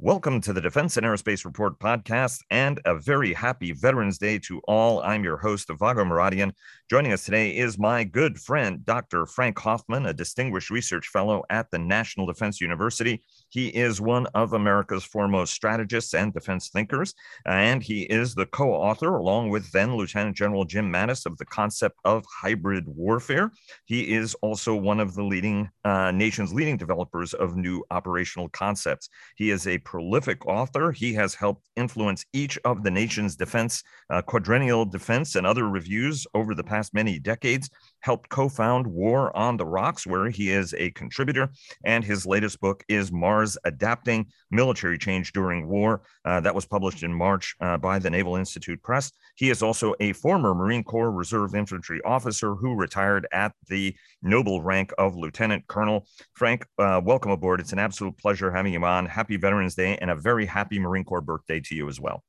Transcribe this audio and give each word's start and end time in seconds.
Welcome 0.00 0.40
to 0.42 0.52
the 0.52 0.60
Defense 0.60 0.96
and 0.96 1.04
Aerospace 1.04 1.44
Report 1.44 1.76
podcast 1.80 2.38
and 2.52 2.80
a 2.84 2.96
very 2.96 3.34
happy 3.34 3.72
Veterans 3.72 4.16
Day 4.16 4.38
to 4.46 4.60
all. 4.68 5.02
I'm 5.02 5.24
your 5.24 5.38
host, 5.38 5.68
Vago 5.68 6.04
Muradian. 6.04 6.52
Joining 6.88 7.12
us 7.12 7.24
today 7.24 7.50
is 7.56 7.80
my 7.80 8.04
good 8.04 8.38
friend, 8.38 8.86
Dr. 8.86 9.26
Frank 9.26 9.58
Hoffman, 9.58 10.06
a 10.06 10.12
distinguished 10.12 10.70
research 10.70 11.08
fellow 11.08 11.42
at 11.50 11.72
the 11.72 11.80
National 11.80 12.26
Defense 12.26 12.60
University. 12.60 13.24
He 13.48 13.68
is 13.68 14.00
one 14.00 14.26
of 14.34 14.52
America's 14.52 15.04
foremost 15.04 15.54
strategists 15.54 16.14
and 16.14 16.32
defense 16.32 16.68
thinkers, 16.68 17.14
and 17.46 17.82
he 17.82 18.02
is 18.02 18.34
the 18.34 18.46
co 18.46 18.72
author, 18.72 19.16
along 19.16 19.50
with 19.50 19.70
then 19.72 19.96
Lieutenant 19.96 20.36
General 20.36 20.64
Jim 20.64 20.92
Mattis, 20.92 21.26
of 21.26 21.38
the 21.38 21.46
concept 21.46 21.98
of 22.04 22.24
hybrid 22.26 22.84
warfare. 22.86 23.50
He 23.86 24.14
is 24.14 24.34
also 24.36 24.74
one 24.74 25.00
of 25.00 25.14
the 25.14 25.24
leading 25.24 25.70
uh, 25.84 26.10
nation's 26.10 26.52
leading 26.52 26.76
developers 26.76 27.34
of 27.34 27.56
new 27.56 27.84
operational 27.90 28.48
concepts. 28.50 29.08
He 29.36 29.50
is 29.50 29.66
a 29.66 29.78
prolific 29.78 30.46
author. 30.46 30.92
He 30.92 31.14
has 31.14 31.34
helped 31.34 31.68
influence 31.76 32.24
each 32.32 32.58
of 32.64 32.82
the 32.82 32.90
nation's 32.90 33.36
defense, 33.36 33.82
uh, 34.10 34.22
quadrennial 34.22 34.84
defense, 34.84 35.36
and 35.36 35.46
other 35.46 35.68
reviews 35.68 36.26
over 36.34 36.54
the 36.54 36.64
past 36.64 36.94
many 36.94 37.18
decades. 37.18 37.70
Helped 38.00 38.28
co 38.28 38.48
found 38.48 38.86
War 38.86 39.36
on 39.36 39.56
the 39.56 39.66
Rocks, 39.66 40.06
where 40.06 40.30
he 40.30 40.50
is 40.50 40.74
a 40.74 40.90
contributor. 40.92 41.50
And 41.84 42.04
his 42.04 42.26
latest 42.26 42.60
book 42.60 42.84
is 42.88 43.12
Mars 43.12 43.58
Adapting 43.64 44.26
Military 44.50 44.98
Change 44.98 45.32
During 45.32 45.68
War. 45.68 46.02
Uh, 46.24 46.40
that 46.40 46.54
was 46.54 46.66
published 46.66 47.02
in 47.02 47.12
March 47.12 47.54
uh, 47.60 47.76
by 47.76 47.98
the 47.98 48.10
Naval 48.10 48.36
Institute 48.36 48.82
Press. 48.82 49.12
He 49.36 49.50
is 49.50 49.62
also 49.62 49.94
a 50.00 50.12
former 50.12 50.54
Marine 50.54 50.84
Corps 50.84 51.10
Reserve 51.10 51.54
Infantry 51.54 52.00
officer 52.04 52.54
who 52.54 52.74
retired 52.74 53.26
at 53.32 53.52
the 53.68 53.94
noble 54.22 54.62
rank 54.62 54.92
of 54.98 55.16
Lieutenant 55.16 55.66
Colonel. 55.66 56.06
Frank, 56.34 56.66
uh, 56.78 57.00
welcome 57.04 57.30
aboard. 57.30 57.60
It's 57.60 57.72
an 57.72 57.78
absolute 57.78 58.16
pleasure 58.18 58.50
having 58.50 58.72
you 58.72 58.84
on. 58.84 59.06
Happy 59.06 59.36
Veterans 59.36 59.74
Day 59.74 59.96
and 60.00 60.10
a 60.10 60.14
very 60.14 60.46
happy 60.46 60.78
Marine 60.78 61.04
Corps 61.04 61.20
birthday 61.20 61.60
to 61.60 61.74
you 61.74 61.88
as 61.88 62.00
well. 62.00 62.22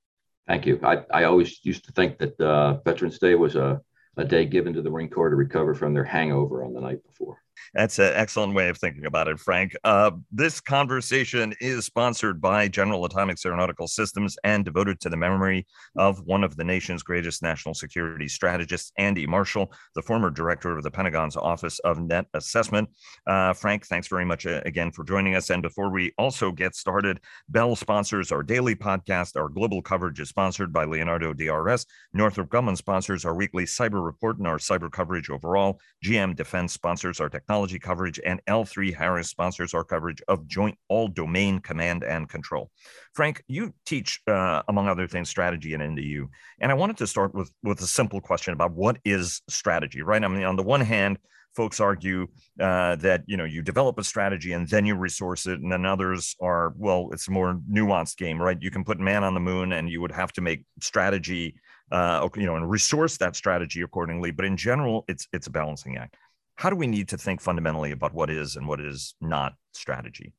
Thank 0.47 0.65
you. 0.65 0.79
I, 0.81 1.03
I 1.11 1.25
always 1.25 1.59
used 1.63 1.85
to 1.85 1.91
think 1.91 2.17
that 2.17 2.39
uh, 2.41 2.79
Veterans 2.83 3.19
Day 3.19 3.35
was 3.35 3.55
a, 3.55 3.79
a 4.19 4.25
day 4.25 4.45
given 4.45 4.73
to 4.73 4.81
the 4.81 4.89
Marine 4.89 5.09
Corps 5.09 5.29
to 5.29 5.35
recover 5.35 5.73
from 5.73 5.93
their 5.93 6.03
hangover 6.03 6.63
on 6.63 6.73
the 6.73 6.81
night 6.81 7.03
before. 7.05 7.41
That's 7.73 7.99
an 7.99 8.13
excellent 8.15 8.53
way 8.53 8.69
of 8.69 8.77
thinking 8.77 9.05
about 9.05 9.27
it, 9.27 9.39
Frank. 9.39 9.75
Uh, 9.83 10.11
this 10.31 10.59
conversation 10.59 11.53
is 11.59 11.85
sponsored 11.85 12.41
by 12.41 12.67
General 12.67 13.05
Atomics 13.05 13.45
Aeronautical 13.45 13.87
Systems 13.87 14.37
and 14.43 14.65
devoted 14.65 14.99
to 15.01 15.09
the 15.09 15.17
memory 15.17 15.67
of 15.97 16.19
one 16.25 16.43
of 16.43 16.55
the 16.55 16.63
nation's 16.63 17.03
greatest 17.03 17.43
national 17.43 17.73
security 17.75 18.27
strategists, 18.27 18.91
Andy 18.97 19.27
Marshall, 19.27 19.71
the 19.95 20.01
former 20.01 20.29
director 20.29 20.75
of 20.75 20.83
the 20.83 20.91
Pentagon's 20.91 21.35
Office 21.35 21.79
of 21.79 21.99
Net 21.99 22.25
Assessment. 22.33 22.89
Uh, 23.27 23.53
Frank, 23.53 23.85
thanks 23.85 24.07
very 24.07 24.25
much 24.25 24.45
uh, 24.45 24.61
again 24.65 24.91
for 24.91 25.03
joining 25.03 25.35
us. 25.35 25.49
And 25.49 25.61
before 25.61 25.91
we 25.91 26.13
also 26.17 26.51
get 26.51 26.75
started, 26.75 27.19
Bell 27.49 27.75
sponsors 27.75 28.31
our 28.31 28.43
daily 28.43 28.75
podcast. 28.75 29.35
Our 29.35 29.49
global 29.49 29.81
coverage 29.81 30.19
is 30.19 30.29
sponsored 30.29 30.73
by 30.73 30.85
Leonardo 30.85 31.33
DRS. 31.33 31.85
Northrop 32.13 32.49
Grumman 32.49 32.77
sponsors 32.77 33.25
our 33.25 33.35
weekly 33.35 33.65
cyber 33.65 34.03
report 34.03 34.37
and 34.37 34.47
our 34.47 34.57
cyber 34.57 34.91
coverage 34.91 35.29
overall. 35.29 35.79
GM 36.03 36.35
Defense 36.35 36.73
sponsors 36.73 37.19
our 37.19 37.29
technology 37.29 37.48
technology 37.49 37.79
coverage, 37.79 38.19
and 38.23 38.39
L3 38.47 38.95
Harris 38.95 39.27
sponsors 39.27 39.73
our 39.73 39.83
coverage 39.83 40.21
of 40.27 40.45
joint 40.47 40.77
all 40.87 41.07
domain 41.07 41.57
command 41.57 42.03
and 42.03 42.29
control. 42.29 42.69
Frank, 43.13 43.43
you 43.47 43.73
teach, 43.87 44.21
uh, 44.27 44.61
among 44.67 44.87
other 44.87 45.07
things, 45.07 45.29
strategy 45.29 45.73
at 45.73 45.79
NDU. 45.79 46.27
And 46.61 46.71
I 46.71 46.75
wanted 46.75 46.97
to 46.97 47.07
start 47.07 47.33
with, 47.33 47.51
with 47.63 47.81
a 47.81 47.87
simple 47.87 48.21
question 48.21 48.53
about 48.53 48.73
what 48.73 48.99
is 49.03 49.41
strategy, 49.49 50.03
right? 50.03 50.23
I 50.23 50.27
mean, 50.27 50.43
on 50.43 50.57
the 50.57 50.63
one 50.63 50.81
hand, 50.81 51.17
folks 51.55 51.79
argue 51.79 52.27
uh, 52.59 52.95
that 52.97 53.23
you 53.25 53.35
know 53.35 53.43
you 53.43 53.63
develop 53.63 53.97
a 53.97 54.03
strategy 54.03 54.53
and 54.53 54.69
then 54.69 54.85
you 54.85 54.93
resource 54.93 55.47
it 55.47 55.59
and 55.59 55.71
then 55.71 55.83
others 55.83 56.35
are 56.39 56.75
well 56.77 57.09
it's 57.11 57.27
a 57.27 57.31
more 57.31 57.59
nuanced 57.67 58.17
game 58.17 58.39
right 58.39 58.59
you 58.61 58.69
can 58.69 58.83
put 58.83 58.99
man 58.99 59.23
on 59.23 59.33
the 59.33 59.39
moon 59.39 59.73
and 59.73 59.89
you 59.89 59.99
would 59.99 60.11
have 60.11 60.31
to 60.31 60.41
make 60.41 60.63
strategy 60.79 61.55
uh, 61.91 62.29
you 62.35 62.45
know 62.45 62.55
and 62.55 62.69
resource 62.69 63.17
that 63.17 63.35
strategy 63.35 63.81
accordingly 63.81 64.29
but 64.29 64.45
in 64.45 64.55
general 64.55 65.03
it's 65.07 65.27
it's 65.33 65.47
a 65.47 65.49
balancing 65.49 65.97
act 65.97 66.15
how 66.59 66.69
do 66.69 66.75
we 66.75 66.87
need 66.87 67.07
to 67.07 67.17
think 67.17 67.39
fundamentally 67.39 67.91
about 67.91 68.13
what 68.13 68.29
is 68.29 68.57
and 68.57 68.67
what 68.67 68.81
is 68.81 69.15
not 69.21 69.53
strategy? 69.71 70.33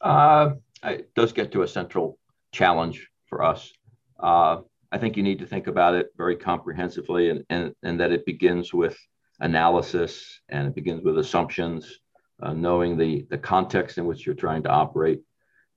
Uh, 0.00 0.50
it 0.84 1.12
does 1.16 1.32
get 1.32 1.50
to 1.50 1.62
a 1.62 1.68
central 1.68 2.16
challenge 2.52 3.08
for 3.28 3.42
us. 3.42 3.72
Uh, 4.20 4.58
I 4.92 4.98
think 4.98 5.16
you 5.16 5.24
need 5.24 5.40
to 5.40 5.46
think 5.46 5.66
about 5.66 5.94
it 5.94 6.10
very 6.16 6.36
comprehensively 6.36 7.30
and, 7.30 7.42
and, 7.50 7.74
and 7.82 7.98
that 7.98 8.12
it 8.12 8.24
begins 8.24 8.72
with 8.72 8.96
analysis 9.40 10.38
and 10.48 10.68
it 10.68 10.76
begins 10.76 11.02
with 11.02 11.18
assumptions, 11.18 11.98
uh, 12.40 12.52
knowing 12.52 12.96
the, 12.96 13.26
the 13.28 13.38
context 13.38 13.98
in 13.98 14.06
which 14.06 14.24
you're 14.24 14.36
trying 14.36 14.62
to 14.62 14.70
operate. 14.70 15.22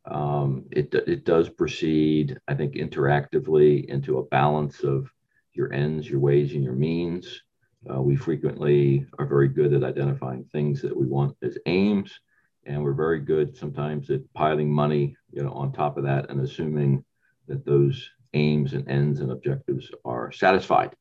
Um, 0.06 0.66
it, 0.70 0.94
it 0.94 1.26
does 1.26 1.50
proceed, 1.50 2.38
I 2.48 2.54
think, 2.54 2.76
interactively 2.76 3.86
into 3.86 4.20
a 4.20 4.26
balance 4.26 4.82
of 4.82 5.10
your 5.54 5.74
ends, 5.74 6.08
your 6.08 6.20
ways, 6.20 6.54
and 6.54 6.64
your 6.64 6.74
means. 6.74 7.42
Uh, 7.88 8.02
we 8.02 8.16
frequently 8.16 9.06
are 9.18 9.26
very 9.26 9.48
good 9.48 9.74
at 9.74 9.84
identifying 9.84 10.44
things 10.52 10.82
that 10.82 10.96
we 10.96 11.06
want 11.06 11.36
as 11.42 11.58
aims, 11.66 12.20
and 12.66 12.84
we're 12.84 12.94
very 12.94 13.20
good 13.20 13.56
sometimes 13.56 14.10
at 14.10 14.22
piling 14.34 14.70
money, 14.70 15.16
you 15.32 15.42
know, 15.42 15.52
on 15.52 15.72
top 15.72 15.98
of 15.98 16.04
that 16.04 16.30
and 16.30 16.42
assuming 16.42 17.04
that 17.48 17.66
those 17.66 18.10
aims 18.34 18.74
and 18.74 18.88
ends 18.90 19.22
and 19.22 19.32
objectives 19.32 19.90
are 20.04 20.32
satisfied. 20.32 20.94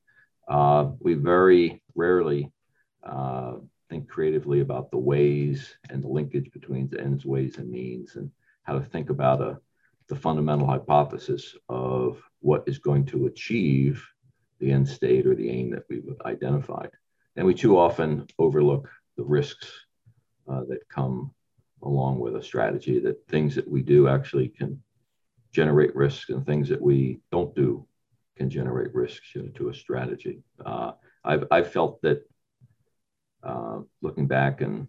Uh, 0.48 0.90
we 1.00 1.14
very 1.14 1.82
rarely 1.94 2.50
uh, 3.02 3.54
think 3.90 4.08
creatively 4.08 4.60
about 4.60 4.90
the 4.90 4.98
ways 4.98 5.76
and 5.90 6.02
the 6.02 6.08
linkage 6.08 6.50
between 6.52 6.88
the 6.88 7.00
ends, 7.00 7.26
ways, 7.26 7.58
and 7.58 7.70
means, 7.70 8.16
and 8.16 8.30
how 8.62 8.78
to 8.78 8.84
think 8.84 9.10
about 9.10 9.40
a, 9.40 9.58
the 10.08 10.16
fundamental 10.16 10.66
hypothesis 10.66 11.54
of 11.68 12.22
what 12.40 12.62
is 12.66 12.78
going 12.78 13.04
to 13.04 13.26
achieve 13.26 14.06
the 14.60 14.70
end 14.70 14.88
state 14.88 15.26
or 15.26 15.34
the 15.34 15.50
aim 15.50 15.70
that 15.70 15.84
we've 15.88 16.08
identified. 16.24 16.90
And 17.36 17.46
we 17.46 17.54
too 17.54 17.78
often 17.78 18.26
overlook 18.38 18.88
the 19.16 19.24
risks 19.24 19.70
uh, 20.48 20.64
that 20.68 20.88
come 20.88 21.32
along 21.82 22.18
with 22.18 22.36
a 22.36 22.42
strategy, 22.42 22.98
that 23.00 23.26
things 23.28 23.54
that 23.54 23.68
we 23.68 23.82
do 23.82 24.08
actually 24.08 24.48
can 24.48 24.82
generate 25.52 25.94
risks 25.94 26.30
and 26.30 26.44
things 26.44 26.68
that 26.68 26.80
we 26.80 27.20
don't 27.30 27.54
do 27.54 27.86
can 28.36 28.50
generate 28.50 28.94
risks 28.94 29.34
you 29.34 29.42
know, 29.42 29.48
to 29.50 29.68
a 29.68 29.74
strategy. 29.74 30.42
Uh, 30.64 30.92
I've, 31.24 31.44
I've 31.50 31.72
felt 31.72 32.00
that 32.02 32.22
uh, 33.42 33.80
looking 34.02 34.26
back 34.26 34.60
and 34.60 34.88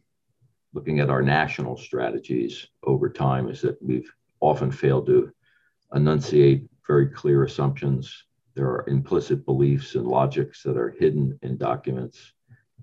looking 0.74 1.00
at 1.00 1.10
our 1.10 1.22
national 1.22 1.78
strategies 1.78 2.68
over 2.84 3.10
time 3.10 3.50
is 3.50 3.62
that 3.62 3.82
we've 3.82 4.12
often 4.40 4.72
failed 4.72 5.08
to 5.08 5.32
enunciate 5.94 6.68
very 6.88 7.08
clear 7.08 7.44
assumptions 7.44 8.26
there 8.60 8.68
are 8.68 8.84
implicit 8.90 9.46
beliefs 9.46 9.96
and 9.96 10.06
logics 10.06 10.64
that 10.64 10.76
are 10.76 10.90
hidden 10.90 11.40
in 11.44 11.56
documents. 11.56 12.34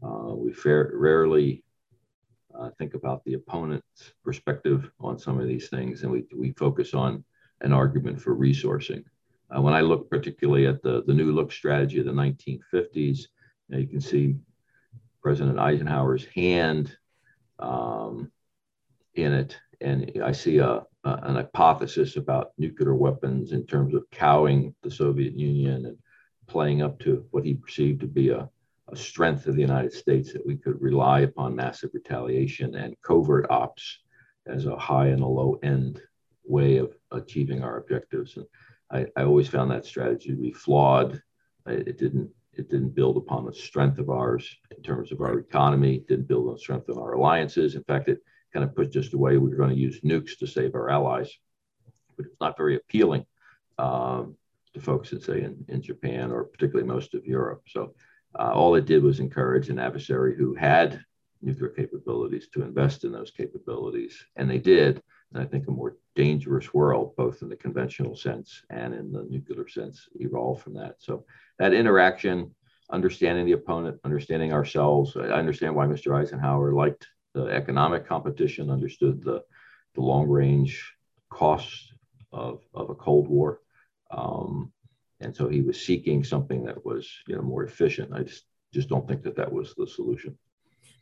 Uh, 0.03 0.33
we 0.35 0.51
fair, 0.51 0.91
rarely 0.95 1.63
uh, 2.59 2.71
think 2.79 2.95
about 2.95 3.23
the 3.25 3.35
opponent's 3.35 4.15
perspective 4.25 4.91
on 5.01 5.19
some 5.19 5.39
of 5.39 5.47
these 5.47 5.69
things, 5.69 6.03
and 6.03 6.11
we, 6.11 6.25
we 6.35 6.53
focus 6.53 6.95
on 6.95 7.23
an 7.61 7.75
argument 7.75 8.19
for 8.19 8.35
resourcing. 8.35 9.05
Uh, 9.55 9.61
when 9.61 9.75
I 9.75 9.83
look 9.83 10.09
particularly 10.09 10.67
at 10.67 10.83
the, 10.83 11.03
the 11.07 11.13
New 11.13 11.33
Look 11.33 11.53
strategy 11.53 11.99
of 11.99 12.07
the 12.07 12.11
1950s, 12.11 13.27
you, 13.69 13.79
you 13.79 13.87
can 13.87 14.01
see 14.01 14.37
President 15.23 15.59
Eisenhower's 15.59 16.25
hand 16.25 16.97
um, 17.59 18.33
in 19.15 19.35
it, 19.35 19.59
and 19.83 20.11
I 20.25 20.33
see 20.33 20.57
a, 20.57 20.85
uh, 21.07 21.21
an 21.23 21.37
hypothesis 21.37 22.17
about 22.17 22.51
nuclear 22.59 22.97
weapons 22.97 23.53
in 23.53 23.65
terms 23.65 23.95
of 23.95 24.11
cowing 24.11 24.75
the 24.83 24.91
Soviet 24.91 25.35
Union 25.35 25.87
and 25.87 25.97
playing 26.49 26.83
up 26.83 26.99
to 26.99 27.25
what 27.31 27.45
he 27.45 27.55
perceived 27.55 28.01
to 28.01 28.09
be 28.09 28.31
a, 28.31 28.49
a 28.89 28.97
strength 28.97 29.47
of 29.47 29.55
the 29.55 29.61
United 29.61 29.93
States 29.93 30.33
that 30.33 30.45
we 30.45 30.57
could 30.57 30.81
rely 30.83 31.21
upon 31.21 31.55
massive 31.55 31.91
retaliation 31.95 32.75
and 32.75 33.01
covert 33.03 33.47
ops 33.51 34.01
as 34.47 34.67
a 34.67 34.77
high 34.77 35.07
and 35.07 35.23
a 35.23 35.27
low 35.27 35.61
end 35.63 36.01
way 36.45 36.79
of 36.79 36.93
achieving 37.13 37.63
our 37.63 37.79
objectives. 37.79 38.37
And 38.37 38.47
I, 38.91 39.07
I 39.17 39.25
always 39.25 39.49
found 39.49 39.71
that 39.71 39.87
strategy 39.87 40.31
to 40.31 40.37
be 40.37 40.53
flawed. 40.53 41.23
It 41.67 41.99
didn't 41.99 42.31
it 42.53 42.69
didn't 42.71 42.95
build 42.95 43.17
upon 43.17 43.45
the 43.45 43.53
strength 43.53 43.99
of 43.99 44.09
ours 44.09 44.57
in 44.75 44.83
terms 44.83 45.13
of 45.13 45.21
our 45.21 45.39
economy, 45.39 46.05
didn't 46.09 46.27
build 46.27 46.49
on 46.49 46.55
the 46.55 46.59
strength 46.59 46.89
of 46.89 46.99
our 46.99 47.13
alliances. 47.13 47.75
In 47.75 47.85
fact, 47.85 48.09
it 48.09 48.23
kind 48.57 48.65
of 48.65 48.75
pushed 48.75 48.97
us 48.97 49.13
away. 49.13 49.37
We 49.37 49.51
were 49.51 49.57
going 49.57 49.75
to 49.75 49.77
use 49.77 50.01
nukes 50.01 50.39
to 50.39 50.47
save 50.47 50.75
our 50.75 50.89
allies, 50.89 51.31
but 52.17 52.25
it's 52.25 52.41
not 52.41 52.57
very 52.57 52.77
appealing 52.77 53.27
um, 53.77 54.35
to 54.73 54.81
folks 54.81 55.11
that 55.11 55.23
say 55.23 55.43
in, 55.43 55.63
in 55.69 55.83
Japan 55.83 56.31
or 56.31 56.45
particularly 56.45 56.89
most 56.89 57.13
of 57.13 57.27
Europe. 57.27 57.65
So 57.69 57.95
uh, 58.39 58.53
all 58.55 58.75
it 58.75 58.87
did 58.87 59.03
was 59.03 59.21
encourage 59.21 59.69
an 59.69 59.79
adversary 59.79 60.35
who 60.39 60.55
had 60.55 61.05
nuclear 61.43 61.69
capabilities 61.69 62.49
to 62.55 62.63
invest 62.63 63.05
in 63.05 63.13
those 63.13 63.31
capabilities, 63.31 64.25
and 64.37 64.49
they 64.49 64.59
did. 64.59 65.03
And 65.35 65.43
I 65.43 65.45
think 65.45 65.69
a 65.69 65.71
more 65.71 65.99
dangerous 66.15 66.73
world, 66.73 67.15
both 67.15 67.43
in 67.43 67.51
the 67.51 67.57
conventional 67.57 68.17
sense 68.17 68.63
and 68.71 68.95
in 68.95 69.13
the 69.13 69.27
nuclear 69.29 69.69
sense, 69.69 70.09
evolved 70.15 70.63
from 70.63 70.73
that. 70.75 70.95
So 70.99 71.27
that 71.59 71.75
interaction, 71.75 72.55
understanding 72.91 73.45
the 73.45 73.53
opponent, 73.53 74.01
understanding 74.03 74.55
ourselves. 74.55 75.15
I 75.15 75.25
understand 75.25 75.75
why 75.75 75.85
Mr. 75.85 76.19
Eisenhower 76.19 76.73
liked 76.73 77.07
the 77.37 77.49
economic 77.49 78.09
competition, 78.09 78.71
understood 78.71 79.23
the, 79.23 79.45
the 79.95 80.01
long 80.01 80.27
range 80.27 80.95
costs 81.29 81.93
of, 82.33 82.63
of 82.73 82.89
a 82.89 82.95
Cold 82.95 83.29
War. 83.29 83.61
Um, 84.11 84.73
and 85.21 85.37
so 85.37 85.47
he 85.47 85.61
was 85.61 85.79
seeking 85.79 86.25
something 86.25 86.65
that 86.65 86.85
was 86.85 87.09
you 87.27 87.37
know 87.37 87.43
more 87.43 87.65
efficient. 87.65 88.13
I 88.15 88.23
just 88.23 88.45
just 88.73 88.89
don't 88.89 89.07
think 89.07 89.23
that 89.23 89.37
that 89.37 89.53
was 89.53 89.75
the 89.75 89.87
solution. 89.87 90.37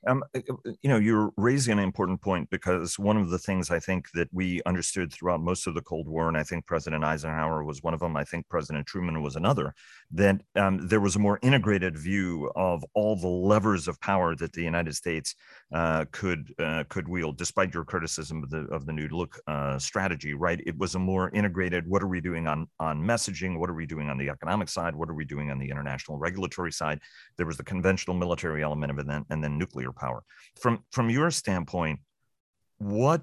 Um, 0.07 0.23
uh, 0.35 0.41
uh, 0.51 0.73
you 0.83 0.91
know, 0.91 0.97
you're 0.97 1.31
raising 1.37 1.79
an 1.79 1.85
important 1.85 2.21
point 2.21 2.51
because 2.51 2.99
one 2.99 3.17
of 3.17 3.31
the 3.31 3.39
things 3.39 3.71
I 3.71 3.81
think 3.81 4.11
that 4.13 4.29
we 4.33 4.61
understood 4.67 5.13
throughout 5.13 5.41
most 5.41 5.67
of 5.67 5.75
the 5.75 5.83
Cold 5.83 6.09
War, 6.09 6.29
and 6.29 6.37
I 6.37 6.43
think 6.43 6.67
President 6.67 7.05
Eisenhower 7.05 7.65
was 7.65 7.83
one 7.83 7.95
of 7.95 8.01
them, 8.01 8.17
I 8.17 8.25
think 8.25 8.49
President 8.49 8.87
Truman 8.87 9.23
was 9.23 9.37
another, 9.37 9.75
that 10.13 10.41
um, 10.57 10.87
there 10.87 11.01
was 11.01 11.17
a 11.17 11.19
more 11.19 11.39
integrated 11.43 11.97
view 11.97 12.51
of 12.57 12.85
all 12.95 13.17
the 13.17 13.29
levers 13.29 13.89
of 13.89 14.01
power 14.01 14.37
that 14.37 14.53
the 14.53 14.63
United 14.63 14.95
States 14.95 15.35
uh, 15.73 16.05
could 16.13 16.53
uh, 16.59 16.85
could 16.89 17.09
wield, 17.09 17.37
despite 17.37 17.75
your 17.75 17.85
criticism 17.85 18.43
of 18.43 18.51
the 18.51 18.67
of 18.71 18.87
the 18.87 18.93
New 18.93 19.09
Look 19.09 19.41
uh, 19.47 19.79
strategy. 19.79 20.35
Right? 20.35 20.61
It 20.67 20.77
was 20.79 20.95
a 20.95 20.99
more 20.99 21.31
integrated. 21.31 21.89
What 21.89 22.03
are 22.03 22.09
we 22.09 22.21
doing 22.21 22.47
on 22.47 22.67
on 22.79 23.03
messaging? 23.03 23.59
What 23.59 23.71
are 23.71 23.75
we 23.75 23.87
doing 23.87 24.09
on 24.09 24.19
the 24.19 24.29
economic 24.29 24.69
side? 24.69 24.95
What 24.95 25.09
are 25.09 25.15
we 25.15 25.25
doing 25.25 25.51
on 25.51 25.59
the 25.59 25.71
international 25.71 26.19
regulatory 26.19 26.73
side? 26.73 27.01
There 27.37 27.47
was 27.47 27.57
the 27.57 27.65
conventional 27.65 28.17
military 28.17 28.63
element 28.63 28.93
of 28.93 28.99
it, 28.99 29.03
and 29.03 29.11
then, 29.11 29.25
and 29.31 29.43
then 29.43 29.59
nuclear 29.59 29.93
power. 29.95 30.23
From 30.61 30.85
from 30.93 31.11
your 31.11 31.31
standpoint, 31.31 32.01
what 32.79 33.23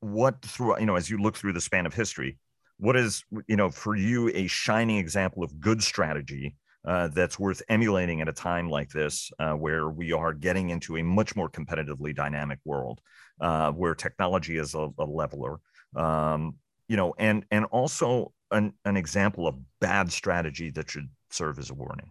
what 0.00 0.42
through 0.42 0.78
you 0.80 0.86
know 0.86 0.96
as 0.96 1.08
you 1.08 1.18
look 1.18 1.36
through 1.36 1.52
the 1.52 1.60
span 1.60 1.86
of 1.86 1.94
history, 1.94 2.38
what 2.78 2.96
is 2.96 3.24
you 3.46 3.56
know 3.56 3.70
for 3.70 3.96
you 3.96 4.30
a 4.34 4.46
shining 4.46 4.96
example 4.96 5.42
of 5.42 5.60
good 5.60 5.82
strategy 5.82 6.56
uh, 6.86 7.08
that's 7.08 7.38
worth 7.38 7.60
emulating 7.68 8.20
at 8.20 8.28
a 8.28 8.32
time 8.32 8.70
like 8.70 8.88
this, 8.90 9.30
uh, 9.38 9.52
where 9.52 9.88
we 9.88 10.12
are 10.12 10.32
getting 10.32 10.70
into 10.70 10.96
a 10.96 11.02
much 11.02 11.36
more 11.36 11.50
competitively 11.50 12.14
dynamic 12.14 12.58
world, 12.64 13.00
uh, 13.40 13.70
where 13.72 13.94
technology 13.94 14.56
is 14.56 14.74
a, 14.74 14.88
a 14.98 15.04
leveler, 15.04 15.58
um, 15.96 16.54
you 16.88 16.96
know, 16.96 17.14
and 17.18 17.44
and 17.50 17.64
also 17.66 18.32
an, 18.50 18.72
an 18.84 18.96
example 18.96 19.46
of 19.46 19.56
bad 19.80 20.10
strategy 20.10 20.70
that 20.70 20.90
should 20.90 21.08
serve 21.30 21.58
as 21.58 21.70
a 21.70 21.74
warning. 21.74 22.10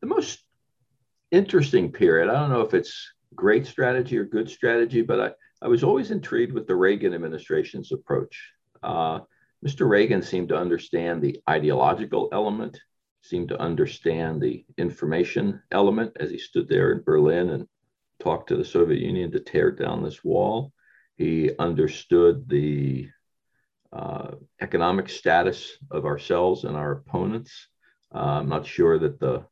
The 0.00 0.06
most 0.06 0.40
interesting 1.30 1.92
period. 1.92 2.28
I 2.28 2.34
don't 2.34 2.50
know 2.50 2.62
if 2.62 2.74
it's 2.74 3.12
great 3.34 3.66
strategy 3.66 4.18
or 4.18 4.24
good 4.24 4.50
strategy, 4.50 5.02
but 5.02 5.20
I, 5.20 5.30
I 5.64 5.68
was 5.68 5.84
always 5.84 6.10
intrigued 6.10 6.52
with 6.52 6.66
the 6.66 6.74
Reagan 6.74 7.14
administration's 7.14 7.92
approach. 7.92 8.52
Uh, 8.82 9.20
Mr. 9.64 9.88
Reagan 9.88 10.22
seemed 10.22 10.48
to 10.48 10.56
understand 10.56 11.20
the 11.20 11.40
ideological 11.48 12.28
element, 12.32 12.80
seemed 13.22 13.48
to 13.50 13.60
understand 13.60 14.40
the 14.40 14.64
information 14.78 15.62
element 15.70 16.16
as 16.18 16.30
he 16.30 16.38
stood 16.38 16.68
there 16.68 16.92
in 16.92 17.02
Berlin 17.02 17.50
and 17.50 17.68
talked 18.18 18.48
to 18.48 18.56
the 18.56 18.64
Soviet 18.64 19.00
Union 19.00 19.30
to 19.32 19.40
tear 19.40 19.70
down 19.70 20.02
this 20.02 20.24
wall. 20.24 20.72
He 21.16 21.50
understood 21.58 22.48
the 22.48 23.10
uh, 23.92 24.32
economic 24.60 25.08
status 25.08 25.76
of 25.90 26.06
ourselves 26.06 26.64
and 26.64 26.76
our 26.76 26.92
opponents. 26.92 27.68
Uh, 28.14 28.40
I'm 28.40 28.48
not 28.48 28.66
sure 28.66 28.98
that 28.98 29.20
the 29.20 29.44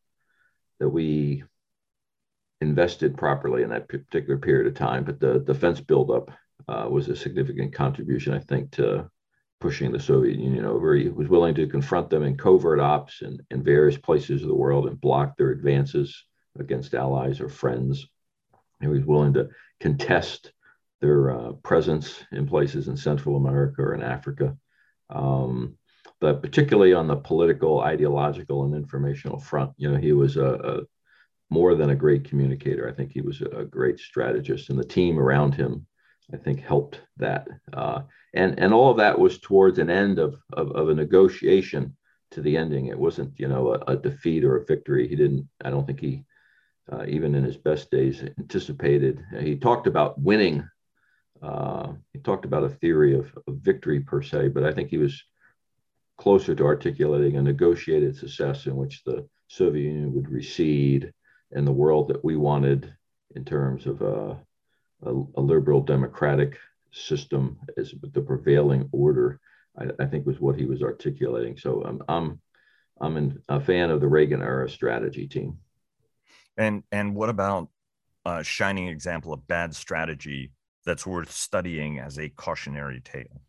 that 0.79 0.89
we 0.89 1.43
invested 2.61 3.17
properly 3.17 3.63
in 3.63 3.71
that 3.71 3.89
particular 3.89 4.39
period 4.39 4.67
of 4.67 4.75
time. 4.75 5.05
But 5.05 5.21
the 5.21 5.39
defense 5.41 5.81
buildup 5.81 6.31
uh, 6.69 6.89
was 6.91 7.09
a 7.09 7.17
significant 7.17 7.73
contribution, 7.73 8.35
I 8.35 8.41
think, 8.41 8.73
to 8.73 9.11
pushing 9.61 9.93
the 9.93 10.01
Soviet 10.01 10.39
Union 10.39 10.65
over. 10.65 10.95
He 10.95 11.09
was 11.09 11.29
willing 11.29 11.55
to 11.57 11.67
confront 11.67 12.11
them 12.11 12.23
in 12.23 12.37
covert 12.37 12.81
ops 12.81 13.23
in, 13.23 13.39
in 13.51 13.63
various 13.63 13.97
places 13.97 14.43
of 14.43 14.49
the 14.49 14.55
world 14.55 14.87
and 14.87 15.01
block 15.01 15.37
their 15.37 15.51
advances 15.51 16.25
against 16.59 16.95
allies 16.95 17.41
or 17.41 17.49
friends. 17.49 18.07
He 18.81 18.87
was 18.87 19.05
willing 19.05 19.33
to 19.35 19.49
contest 19.81 20.53
their 21.01 21.31
uh, 21.31 21.53
presence 21.63 22.25
in 22.33 22.47
places 22.47 22.89
in 22.89 22.97
Central 22.97 23.37
America 23.37 23.83
or 23.83 23.95
in 23.95 24.03
Africa. 24.03 24.57
Um, 25.11 25.77
but 26.21 26.43
particularly 26.43 26.95
on 26.95 27.07
the 27.07 27.17
political, 27.17 27.81
ideological, 27.81 28.65
and 28.65 28.75
informational 28.75 29.39
front, 29.39 29.73
you 29.77 29.91
know, 29.91 29.97
he 29.97 30.13
was 30.13 30.37
a, 30.37 30.55
a 30.55 30.81
more 31.51 31.75
than 31.75 31.91
a 31.91 31.97
great 31.97 32.25
communicator. 32.25 32.89
I 32.89 32.93
think 32.93 33.13
he 33.13 33.21
was 33.21 33.41
a 33.41 33.65
great 33.65 33.99
strategist, 33.99 34.71
and 34.71 34.79
the 34.79 34.85
team 34.85 35.19
around 35.19 35.55
him, 35.55 35.87
I 36.33 36.37
think, 36.37 36.61
helped 36.61 37.01
that. 37.17 37.49
Uh, 37.73 38.03
and 38.35 38.59
and 38.59 38.75
all 38.75 38.91
of 38.91 38.99
that 38.99 39.19
was 39.19 39.39
towards 39.39 39.79
an 39.79 39.91
end 39.91 40.19
of, 40.19 40.41
of, 40.53 40.73
of 40.73 40.89
a 40.89 40.95
negotiation 40.95 41.97
to 42.33 42.43
the 42.43 42.57
ending. 42.57 42.87
It 42.87 42.99
wasn't 42.99 43.39
you 43.39 43.49
know 43.49 43.75
a, 43.75 43.93
a 43.93 43.97
defeat 43.97 44.45
or 44.45 44.57
a 44.57 44.65
victory. 44.67 45.09
He 45.09 45.17
didn't. 45.17 45.49
I 45.65 45.71
don't 45.71 45.87
think 45.87 46.01
he 46.01 46.25
uh, 46.93 47.05
even 47.07 47.35
in 47.35 47.45
his 47.45 47.57
best 47.57 47.91
days 47.91 48.23
anticipated. 48.39 49.25
He 49.41 49.57
talked 49.57 49.87
about 49.87 50.21
winning. 50.21 50.69
Uh, 51.43 51.93
he 52.13 52.19
talked 52.19 52.45
about 52.45 52.65
a 52.65 52.71
theory 52.71 53.15
of, 53.15 53.33
of 53.47 53.57
victory 53.59 54.01
per 54.01 54.23
se, 54.23 54.49
but 54.49 54.65
I 54.65 54.73
think 54.73 54.89
he 54.89 54.99
was 54.99 55.23
closer 56.17 56.55
to 56.55 56.65
articulating 56.65 57.37
a 57.37 57.43
negotiated 57.43 58.17
success 58.17 58.67
in 58.67 58.77
which 58.77 59.05
the 59.05 59.27
Soviet 59.49 59.85
Union 59.85 60.13
would 60.15 60.29
recede 60.29 61.13
and 61.53 61.67
the 61.67 61.73
world 61.73 62.09
that 62.09 62.25
we 62.25 62.37
wanted 62.37 62.93
in 63.35 63.45
terms 63.45 63.87
of 63.87 64.03
uh, 64.03 64.35
a, 65.05 65.11
a, 65.37 65.41
liberal 65.41 65.81
democratic 65.81 66.59
system 66.93 67.59
as 67.77 67.95
the 68.13 68.21
prevailing 68.21 68.89
order, 68.93 69.41
I, 69.79 69.87
I, 70.01 70.07
think 70.07 70.27
was 70.27 70.41
what 70.41 70.57
he 70.57 70.65
was 70.65 70.83
articulating. 70.83 71.57
So 71.57 71.83
I'm 71.85 72.03
I'm 72.09 72.41
I'm 73.01 73.17
an, 73.17 73.43
a 73.49 73.61
fan 73.61 73.91
of 73.91 74.01
the 74.01 74.09
Reagan 74.09 74.43
era 74.43 74.69
strategy 74.69 75.27
team. 75.27 75.59
And 76.57 76.83
and 76.91 77.15
what 77.15 77.29
about 77.29 77.69
a 78.25 78.43
shining 78.43 78.89
example 78.89 79.33
of 79.33 79.47
bad 79.47 79.75
strategy 79.75 80.53
that's 80.85 81.07
worth 81.07 81.31
studying 81.31 81.99
as 81.99 82.19
a 82.19 82.29
cautionary 82.29 83.01
tale? 83.01 83.43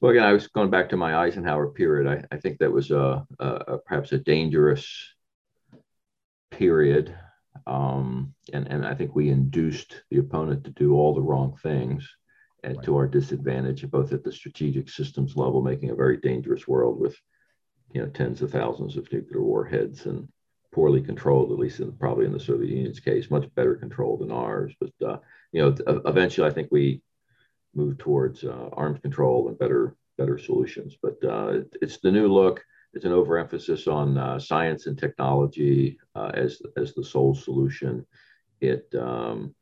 Well, 0.00 0.10
again, 0.10 0.24
I 0.24 0.32
was 0.32 0.48
going 0.48 0.70
back 0.70 0.88
to 0.90 0.96
my 0.96 1.16
Eisenhower 1.16 1.68
period. 1.68 2.08
I, 2.08 2.34
I 2.34 2.38
think 2.38 2.58
that 2.58 2.72
was 2.72 2.90
a, 2.90 3.24
a, 3.38 3.46
a 3.46 3.78
perhaps 3.78 4.12
a 4.12 4.18
dangerous 4.18 5.14
period. 6.52 7.14
Um, 7.66 8.34
and, 8.52 8.66
and 8.68 8.86
I 8.86 8.94
think 8.94 9.14
we 9.14 9.30
induced 9.30 10.02
the 10.10 10.18
opponent 10.18 10.64
to 10.64 10.70
do 10.70 10.94
all 10.94 11.14
the 11.14 11.20
wrong 11.20 11.56
things 11.62 12.08
and 12.62 12.76
right. 12.76 12.84
to 12.84 12.96
our 12.96 13.06
disadvantage, 13.06 13.88
both 13.90 14.12
at 14.12 14.22
the 14.22 14.32
strategic 14.32 14.88
systems 14.88 15.36
level, 15.36 15.62
making 15.62 15.90
a 15.90 15.96
very 15.96 16.16
dangerous 16.16 16.68
world 16.68 16.98
with 17.00 17.16
you 17.92 18.00
know 18.00 18.08
tens 18.08 18.40
of 18.42 18.50
thousands 18.50 18.96
of 18.96 19.12
nuclear 19.12 19.42
warheads 19.42 20.06
and 20.06 20.28
poorly 20.72 21.02
controlled, 21.02 21.52
at 21.52 21.58
least 21.58 21.80
in, 21.80 21.92
probably 21.92 22.24
in 22.24 22.32
the 22.32 22.40
Soviet 22.40 22.70
Union's 22.70 23.00
case, 23.00 23.30
much 23.30 23.52
better 23.54 23.74
controlled 23.74 24.20
than 24.20 24.32
ours. 24.32 24.74
But 24.80 25.06
uh, 25.06 25.18
you 25.52 25.62
know, 25.62 26.00
eventually, 26.06 26.48
I 26.48 26.52
think 26.52 26.68
we 26.70 27.02
moved 27.74 28.00
towards 28.00 28.44
uh, 28.44 28.68
arms 28.72 29.00
control 29.00 29.48
and 29.48 29.58
better 29.58 29.96
better 30.18 30.38
solutions. 30.38 30.96
But 31.00 31.22
uh, 31.24 31.60
it's 31.80 31.98
the 31.98 32.10
new 32.10 32.28
look. 32.32 32.64
It's 32.94 33.04
an 33.04 33.12
overemphasis 33.12 33.88
on 33.88 34.18
uh, 34.18 34.38
science 34.38 34.86
and 34.86 34.98
technology 34.98 35.98
uh, 36.14 36.30
as, 36.34 36.60
as 36.76 36.94
the 36.94 37.04
sole 37.04 37.34
solution. 37.34 38.06
It 38.60 38.92
um, 38.98 39.54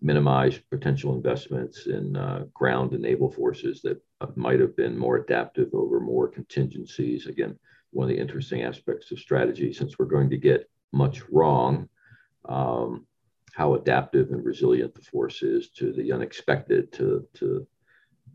minimized 0.00 0.62
potential 0.70 1.14
investments 1.14 1.86
in 1.86 2.16
uh, 2.16 2.44
ground 2.54 2.92
and 2.92 3.02
naval 3.02 3.30
forces 3.30 3.82
that 3.82 4.00
uh, 4.20 4.26
might 4.34 4.60
have 4.60 4.76
been 4.76 4.96
more 4.96 5.16
adaptive 5.16 5.68
over 5.74 6.00
more 6.00 6.28
contingencies. 6.28 7.26
Again, 7.26 7.58
one 7.90 8.08
of 8.08 8.14
the 8.14 8.20
interesting 8.20 8.62
aspects 8.62 9.10
of 9.10 9.18
strategy, 9.18 9.72
since 9.72 9.98
we're 9.98 10.06
going 10.06 10.30
to 10.30 10.38
get 10.38 10.70
much 10.92 11.22
wrong, 11.30 11.88
um, 12.48 13.06
how 13.52 13.74
adaptive 13.74 14.30
and 14.30 14.44
resilient 14.44 14.94
the 14.94 15.02
force 15.02 15.42
is 15.42 15.70
to 15.70 15.92
the 15.92 16.12
unexpected, 16.12 16.92
to 16.92 17.26
to 17.34 17.66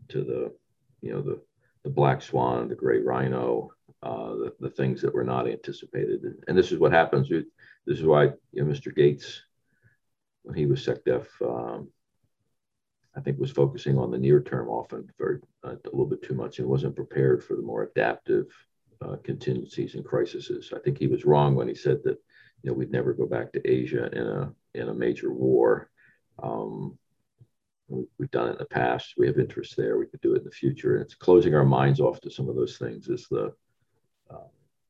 to 0.08 0.22
the 0.22 0.52
you 1.00 1.12
know 1.12 1.22
the 1.22 1.40
the 1.84 1.90
black 1.90 2.20
swan, 2.20 2.68
the 2.68 2.74
gray 2.74 3.00
rhino, 3.00 3.70
uh, 4.06 4.36
the, 4.36 4.54
the 4.60 4.70
things 4.70 5.02
that 5.02 5.12
were 5.12 5.24
not 5.24 5.48
anticipated. 5.48 6.22
And, 6.22 6.36
and 6.46 6.56
this 6.56 6.70
is 6.70 6.78
what 6.78 6.92
happens. 6.92 7.28
This 7.28 7.98
is 7.98 8.04
why 8.04 8.24
you 8.52 8.62
know, 8.62 8.72
Mr. 8.72 8.94
Gates, 8.94 9.42
when 10.42 10.54
he 10.54 10.66
was 10.66 10.86
SecDef, 10.86 11.26
um, 11.42 11.88
I 13.16 13.20
think 13.20 13.38
was 13.38 13.50
focusing 13.50 13.98
on 13.98 14.12
the 14.12 14.18
near 14.18 14.40
term 14.40 14.68
often 14.68 15.10
very 15.18 15.40
uh, 15.64 15.70
a 15.72 15.90
little 15.90 16.06
bit 16.06 16.22
too 16.22 16.34
much 16.34 16.58
and 16.58 16.68
wasn't 16.68 16.94
prepared 16.94 17.42
for 17.42 17.56
the 17.56 17.62
more 17.62 17.82
adaptive 17.82 18.46
uh, 19.00 19.16
contingencies 19.24 19.94
and 19.94 20.04
crises. 20.04 20.72
I 20.74 20.78
think 20.78 20.98
he 20.98 21.08
was 21.08 21.24
wrong 21.24 21.56
when 21.56 21.66
he 21.66 21.74
said 21.74 21.98
that 22.04 22.18
you 22.62 22.70
know 22.70 22.74
we'd 22.74 22.92
never 22.92 23.12
go 23.12 23.26
back 23.26 23.52
to 23.52 23.68
Asia 23.68 24.08
in 24.12 24.26
a 24.26 24.52
in 24.74 24.88
a 24.88 24.94
major 24.94 25.32
war. 25.32 25.90
Um, 26.40 26.96
we've 27.88 28.30
done 28.30 28.48
it 28.48 28.52
in 28.52 28.58
the 28.58 28.66
past. 28.66 29.14
We 29.16 29.26
have 29.26 29.38
interest 29.38 29.76
there. 29.76 29.98
We 29.98 30.06
could 30.06 30.20
do 30.20 30.34
it 30.34 30.38
in 30.38 30.44
the 30.44 30.50
future. 30.50 30.94
And 30.94 31.04
it's 31.04 31.14
closing 31.14 31.54
our 31.54 31.64
minds 31.64 32.00
off 32.00 32.20
to 32.20 32.30
some 32.30 32.48
of 32.48 32.56
those 32.56 32.78
things 32.78 33.08
is 33.08 33.26
the 33.30 33.52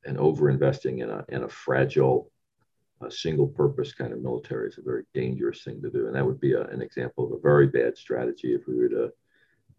and 0.07 0.19
over 0.19 0.49
investing 0.49 1.01
in 1.01 1.11
a 1.11 1.25
in 1.29 1.43
a 1.43 1.49
fragile, 1.49 2.31
single 3.11 3.47
purpose 3.47 3.93
kind 3.93 4.13
of 4.13 4.23
military 4.23 4.69
is 4.69 4.79
a 4.79 4.83
very 4.83 5.05
dangerous 5.13 5.63
thing 5.63 5.83
to 5.83 5.91
do. 5.91 6.07
And 6.07 6.17
that 6.17 6.25
would 6.25 6.41
be 6.41 6.55
a, 6.55 6.63
an 6.69 6.81
example 6.81 7.27
of 7.27 7.33
a 7.33 7.41
very 7.41 7.67
bad 7.67 7.97
strategy 7.97 8.55
if 8.55 8.67
we 8.67 8.77
were 8.77 8.89
to 8.89 9.13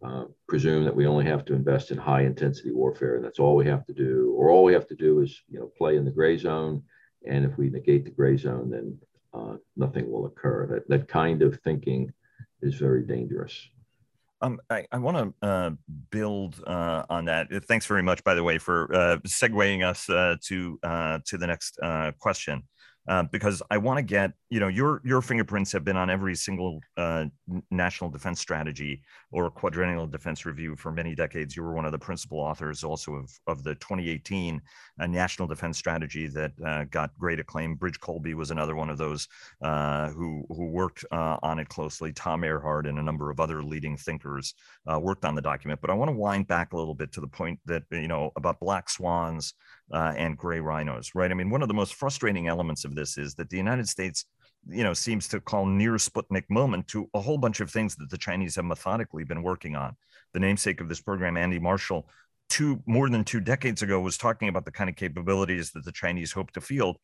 uh, 0.04 0.26
presume 0.48 0.84
that 0.84 0.96
we 0.96 1.08
only 1.08 1.26
have 1.26 1.44
to 1.46 1.56
invest 1.56 1.90
in 1.90 1.98
high 1.98 2.22
intensity 2.22 2.72
warfare 2.72 3.16
and 3.16 3.26
that's 3.26 3.40
all 3.40 3.56
we 3.56 3.66
have 3.66 3.86
to 3.88 3.94
do, 3.94 4.34
or 4.38 4.50
all 4.50 4.64
we 4.64 4.74
have 4.74 4.88
to 4.88 4.96
do 4.96 5.22
is 5.22 5.42
you 5.50 5.60
know 5.60 5.72
play 5.78 5.98
in 5.98 6.06
the 6.06 6.12
gray 6.12 6.38
zone. 6.38 6.84
And 7.26 7.44
if 7.44 7.58
we 7.58 7.70
negate 7.70 8.06
the 8.06 8.12
gray 8.12 8.38
zone, 8.38 8.70
then 8.70 8.98
uh, 9.34 9.56
nothing 9.76 10.10
will 10.12 10.28
occur. 10.28 10.68
That 10.68 10.88
that 10.90 11.08
kind 11.08 11.42
of 11.42 11.60
thinking 11.62 12.14
is 12.62 12.76
very 12.76 13.04
dangerous. 13.04 13.70
Um, 14.42 14.60
I, 14.70 14.86
I 14.92 14.98
want 15.00 15.18
to 15.42 15.48
uh, 15.48 15.72
build 16.12 16.62
uh, 16.68 17.04
on 17.10 17.26
that. 17.26 17.48
Thanks 17.66 17.86
very 17.86 18.04
much, 18.04 18.24
by 18.24 18.36
the 18.36 18.44
way, 18.44 18.58
for 18.58 18.94
uh, 18.94 19.18
segueing 19.26 19.84
us 19.84 20.10
uh, 20.10 20.36
to 20.44 20.80
uh, 20.84 21.20
to 21.26 21.38
the 21.38 21.48
next 21.48 21.80
uh, 21.82 22.12
question. 22.20 22.64
Uh, 23.08 23.24
because 23.32 23.62
I 23.72 23.78
want 23.78 23.98
to 23.98 24.04
get, 24.04 24.34
you 24.50 24.60
know, 24.60 24.68
your 24.68 25.02
your 25.06 25.22
fingerprints 25.22 25.72
have 25.72 25.86
been 25.86 25.96
on 25.96 26.10
every 26.10 26.36
single 26.36 26.82
uh, 26.98 27.26
national 27.72 28.10
defense 28.10 28.42
strategy 28.42 29.02
or 29.32 29.50
quadrennial 29.50 30.08
defense 30.08 30.46
review 30.46 30.76
for 30.76 30.92
many 30.92 31.16
decades. 31.16 31.56
You 31.56 31.64
were 31.64 31.74
one 31.74 31.86
of 31.86 31.94
the 31.94 32.00
principal 32.00 32.40
authors 32.40 32.84
also 32.84 33.14
of, 33.14 33.32
of 33.48 33.64
the 33.64 33.76
2018 33.76 34.62
uh, 35.00 35.08
national 35.08 35.48
defense 35.48 35.78
strategy 35.78 36.28
that 36.28 36.52
uh, 36.66 36.84
got 36.86 37.18
great 37.18 37.40
acclaim. 37.40 37.76
Bridge 37.76 38.00
Colby 38.02 38.34
was 38.34 38.52
another 38.52 38.76
one 38.76 38.90
of 38.90 38.98
those 38.98 39.28
uh, 39.62 40.10
who 40.10 40.46
who 40.50 40.66
worked 40.66 41.06
on 41.12 41.60
it 41.60 41.70
closely. 41.70 42.12
Tom 42.12 42.44
Ehrhard 42.44 42.88
and 42.88 43.00
a 43.00 43.04
number 43.04 43.32
of 43.32 43.40
other 43.40 43.64
leading 43.64 43.96
thinkers 43.96 44.54
worked 44.86 45.24
on 45.24 45.36
the 45.36 45.42
document. 45.42 45.80
But 45.80 45.92
I 45.92 45.94
want 45.94 46.10
to 46.10 46.18
wind 46.18 46.48
back 46.48 46.74
a 46.74 46.78
little 46.78 46.96
bit 46.96 47.14
to 47.14 47.22
the 47.22 47.28
point 47.28 47.60
that 47.66 47.84
you 47.90 48.10
know 48.10 48.32
about 48.36 48.60
black 48.60 48.90
swans 48.90 49.54
uh, 49.92 50.14
and 50.18 50.38
gray 50.38 50.60
rhinos, 50.60 51.12
right? 51.16 51.32
I 51.32 51.34
mean, 51.34 51.50
one 51.50 51.62
of 51.62 51.68
the 51.68 51.74
most 51.74 51.96
frustrating 51.96 52.48
elements 52.48 52.86
of 52.86 52.96
this 52.96 53.18
is 53.18 53.36
that 53.36 53.50
the 53.50 53.58
United 53.58 53.88
States, 53.88 54.26
you 54.68 54.84
know, 54.84 54.94
seems 54.94 55.28
to 55.30 55.40
call 55.40 55.66
near 55.66 55.94
Sputnik 55.94 56.44
moment 56.50 56.88
to 56.90 57.10
a 57.14 57.22
whole 57.22 57.38
bunch 57.38 57.62
of 57.62 57.72
things 57.72 57.96
that 57.96 58.10
the 58.10 58.18
Chinese 58.18 58.56
have 58.56 58.66
methodically 58.66 59.24
been 59.24 59.44
working 59.44 59.76
on. 59.76 59.96
The 60.34 60.40
namesake 60.40 60.82
of 60.82 60.90
this 60.90 61.02
program, 61.02 61.38
Andy 61.38 61.60
Marshall, 61.60 62.10
two 62.50 62.82
more 62.86 63.10
than 63.10 63.24
two 63.24 63.40
decades 63.40 63.82
ago, 63.82 64.00
was 64.00 64.18
talking 64.18 64.50
about 64.50 64.66
the 64.66 64.72
kind 64.72 64.90
of 64.90 64.96
capabilities 64.96 65.72
that 65.72 65.86
the 65.86 65.92
Chinese 65.92 66.32
hope 66.32 66.52
to 66.52 66.62
field. 66.62 66.98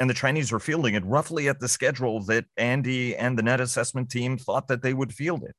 And 0.00 0.08
the 0.08 0.14
Chinese 0.14 0.50
were 0.50 0.58
fielding 0.58 0.94
it 0.94 1.04
roughly 1.04 1.48
at 1.48 1.60
the 1.60 1.68
schedule 1.68 2.24
that 2.24 2.46
Andy 2.56 3.14
and 3.14 3.38
the 3.38 3.42
net 3.42 3.60
assessment 3.60 4.10
team 4.10 4.38
thought 4.38 4.68
that 4.68 4.82
they 4.82 4.94
would 4.94 5.12
field 5.12 5.44
it. 5.44 5.54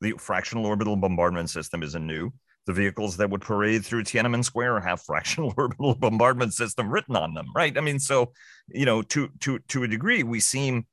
The 0.00 0.14
fractional 0.18 0.66
orbital 0.66 0.96
bombardment 0.96 1.50
system 1.50 1.82
isn't 1.82 2.06
new 2.06 2.32
the 2.66 2.72
vehicles 2.72 3.16
that 3.16 3.30
would 3.30 3.40
parade 3.40 3.84
through 3.84 4.02
Tiananmen 4.02 4.44
Square 4.44 4.80
have 4.80 5.00
fractional 5.06 5.54
orbital 5.56 5.94
bombardment 5.94 6.52
system 6.52 6.90
written 6.90 7.16
on 7.16 7.34
them, 7.34 7.46
right? 7.54 7.76
I 7.76 7.80
mean, 7.80 7.98
so 7.98 8.32
you 8.68 8.84
know, 8.84 9.02
to 9.02 9.30
to 9.40 9.58
to 9.58 9.84
a 9.84 9.88
degree, 9.88 10.22
we 10.22 10.40
seem 10.40 10.86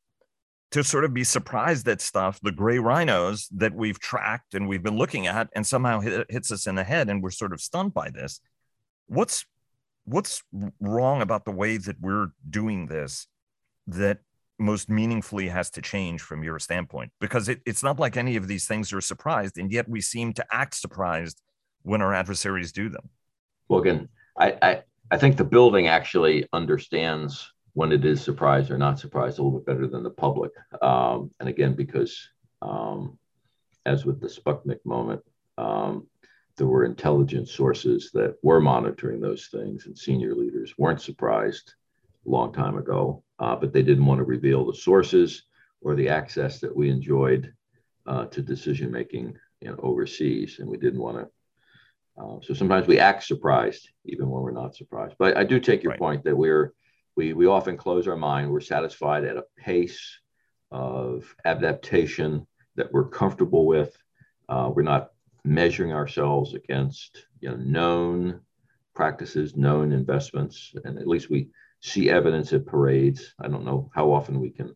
to 0.71 0.83
sort 0.83 1.05
of 1.05 1.13
be 1.13 1.23
surprised 1.23 1.87
at 1.87 2.01
stuff, 2.01 2.39
the 2.41 2.51
gray 2.51 2.79
rhinos 2.79 3.47
that 3.51 3.75
we've 3.75 3.99
tracked 3.99 4.55
and 4.55 4.67
we've 4.67 4.81
been 4.81 4.97
looking 4.97 5.27
at, 5.27 5.47
and 5.53 5.67
somehow 5.67 5.99
hit, 5.99 6.25
hits 6.29 6.51
us 6.51 6.65
in 6.65 6.73
the 6.73 6.83
head, 6.83 7.09
and 7.09 7.21
we're 7.21 7.29
sort 7.29 7.53
of 7.53 7.61
stunned 7.61 7.93
by 7.93 8.09
this. 8.09 8.39
What's 9.07 9.45
what's 10.05 10.43
wrong 10.79 11.21
about 11.21 11.45
the 11.45 11.51
way 11.51 11.77
that 11.77 11.99
we're 12.01 12.29
doing 12.49 12.87
this 12.87 13.27
that 13.87 14.19
most 14.59 14.89
meaningfully 14.89 15.47
has 15.47 15.69
to 15.71 15.81
change 15.81 16.21
from 16.21 16.43
your 16.43 16.59
standpoint? 16.59 17.11
Because 17.19 17.49
it, 17.49 17.61
it's 17.65 17.83
not 17.83 17.99
like 17.99 18.17
any 18.17 18.35
of 18.35 18.47
these 18.47 18.65
things 18.65 18.93
are 18.93 19.01
surprised, 19.01 19.57
and 19.57 19.71
yet 19.71 19.87
we 19.87 20.01
seem 20.01 20.33
to 20.33 20.45
act 20.51 20.75
surprised 20.75 21.39
when 21.83 22.01
our 22.01 22.13
adversaries 22.13 22.71
do 22.71 22.89
them. 22.89 23.09
Well, 23.67 23.81
again, 23.81 24.09
I, 24.37 24.57
I, 24.61 24.83
I 25.11 25.17
think 25.17 25.37
the 25.37 25.43
building 25.43 25.87
actually 25.87 26.47
understands 26.53 27.53
when 27.73 27.91
it 27.91 28.05
is 28.05 28.21
surprised 28.21 28.71
or 28.71 28.77
not 28.77 28.99
surprised 28.99 29.39
a 29.39 29.43
little 29.43 29.59
bit 29.59 29.65
better 29.65 29.87
than 29.87 30.03
the 30.03 30.09
public. 30.09 30.51
Um, 30.81 31.31
and 31.39 31.49
again, 31.49 31.73
because 31.73 32.29
um, 32.61 33.17
as 33.85 34.05
with 34.05 34.21
the 34.21 34.27
Sputnik 34.27 34.79
moment, 34.85 35.21
um, 35.57 36.07
there 36.55 36.67
were 36.67 36.85
intelligence 36.85 37.51
sources 37.51 38.11
that 38.13 38.35
were 38.43 38.61
monitoring 38.61 39.19
those 39.19 39.47
things, 39.47 39.87
and 39.87 39.97
senior 39.97 40.35
leaders 40.35 40.75
weren't 40.77 41.01
surprised 41.01 41.73
a 42.25 42.29
long 42.29 42.53
time 42.53 42.77
ago, 42.77 43.23
uh, 43.39 43.55
but 43.55 43.73
they 43.73 43.81
didn't 43.81 44.05
want 44.05 44.19
to 44.19 44.23
reveal 44.23 44.65
the 44.65 44.73
sources 44.73 45.43
or 45.81 45.95
the 45.95 46.09
access 46.09 46.59
that 46.59 46.75
we 46.75 46.89
enjoyed 46.89 47.51
uh, 48.05 48.25
to 48.25 48.41
decision 48.41 48.91
making 48.91 49.35
you 49.61 49.69
know, 49.69 49.79
overseas, 49.81 50.59
and 50.59 50.69
we 50.69 50.77
didn't 50.77 51.01
want 51.01 51.17
to 51.17 51.27
uh, 52.17 52.37
so 52.41 52.53
sometimes 52.53 52.87
we 52.87 52.99
act 52.99 53.23
surprised, 53.23 53.89
even 54.05 54.29
when 54.29 54.43
we're 54.43 54.51
not 54.51 54.75
surprised. 54.75 55.15
But 55.17 55.35
I 55.35 55.43
do 55.43 55.59
take 55.59 55.81
your 55.83 55.91
right. 55.91 55.99
point 55.99 56.23
that 56.23 56.35
we're 56.35 56.73
we 57.15 57.33
we 57.33 57.47
often 57.47 57.77
close 57.77 58.07
our 58.07 58.15
mind. 58.15 58.51
We're 58.51 58.59
satisfied 58.59 59.23
at 59.23 59.37
a 59.37 59.45
pace 59.57 60.19
of 60.71 61.35
adaptation 61.45 62.45
that 62.75 62.91
we're 62.91 63.09
comfortable 63.09 63.65
with. 63.65 63.95
Uh, 64.49 64.71
we're 64.73 64.83
not 64.83 65.11
measuring 65.43 65.93
ourselves 65.93 66.53
against 66.53 67.25
you 67.39 67.49
know, 67.49 67.55
known 67.55 68.41
practices, 68.93 69.55
known 69.55 69.91
investments, 69.91 70.73
and 70.83 70.97
at 70.97 71.07
least 71.07 71.29
we 71.29 71.49
see 71.81 72.09
evidence 72.09 72.53
at 72.53 72.65
parades. 72.65 73.33
I 73.39 73.47
don't 73.47 73.65
know 73.65 73.89
how 73.93 74.11
often 74.11 74.39
we 74.39 74.51
can 74.51 74.75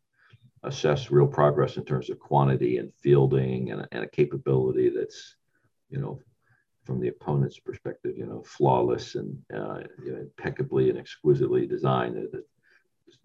assess 0.63 1.11
real 1.11 1.27
progress 1.27 1.77
in 1.77 1.85
terms 1.85 2.09
of 2.09 2.19
quantity 2.19 2.77
and 2.77 2.91
fielding 2.95 3.71
and, 3.71 3.87
and 3.91 4.03
a 4.03 4.09
capability 4.09 4.89
that's 4.89 5.35
you 5.89 5.99
know 5.99 6.19
from 6.87 6.99
the 7.01 7.09
opponent's 7.09 7.59
perspective, 7.59 8.17
you 8.17 8.25
know, 8.25 8.41
flawless 8.43 9.15
and 9.15 9.37
uh, 9.53 9.81
you 10.03 10.13
know, 10.13 10.19
impeccably 10.19 10.89
and 10.89 10.97
exquisitely 10.97 11.67
designed. 11.67 12.15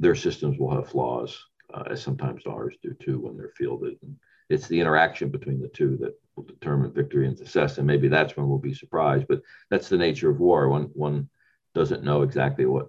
Their 0.00 0.16
systems 0.16 0.58
will 0.58 0.74
have 0.74 0.88
flaws, 0.88 1.40
uh, 1.72 1.84
as 1.90 2.02
sometimes 2.02 2.44
ours 2.46 2.74
do 2.82 2.92
too 2.94 3.20
when 3.20 3.36
they're 3.36 3.54
fielded. 3.56 3.96
And 4.02 4.16
it's 4.50 4.66
the 4.66 4.80
interaction 4.80 5.30
between 5.30 5.60
the 5.60 5.68
two 5.68 5.96
that 5.98 6.14
will 6.34 6.42
determine 6.42 6.92
victory 6.92 7.26
and 7.28 7.38
success. 7.38 7.78
And 7.78 7.86
maybe 7.86 8.08
that's 8.08 8.36
when 8.36 8.48
we'll 8.48 8.58
be 8.58 8.74
surprised. 8.74 9.26
But 9.28 9.42
that's 9.70 9.88
the 9.88 9.96
nature 9.96 10.28
of 10.28 10.40
war. 10.40 10.68
One 10.68 10.90
one 10.94 11.28
doesn't 11.74 12.04
know 12.04 12.22
exactly 12.22 12.66
what 12.66 12.88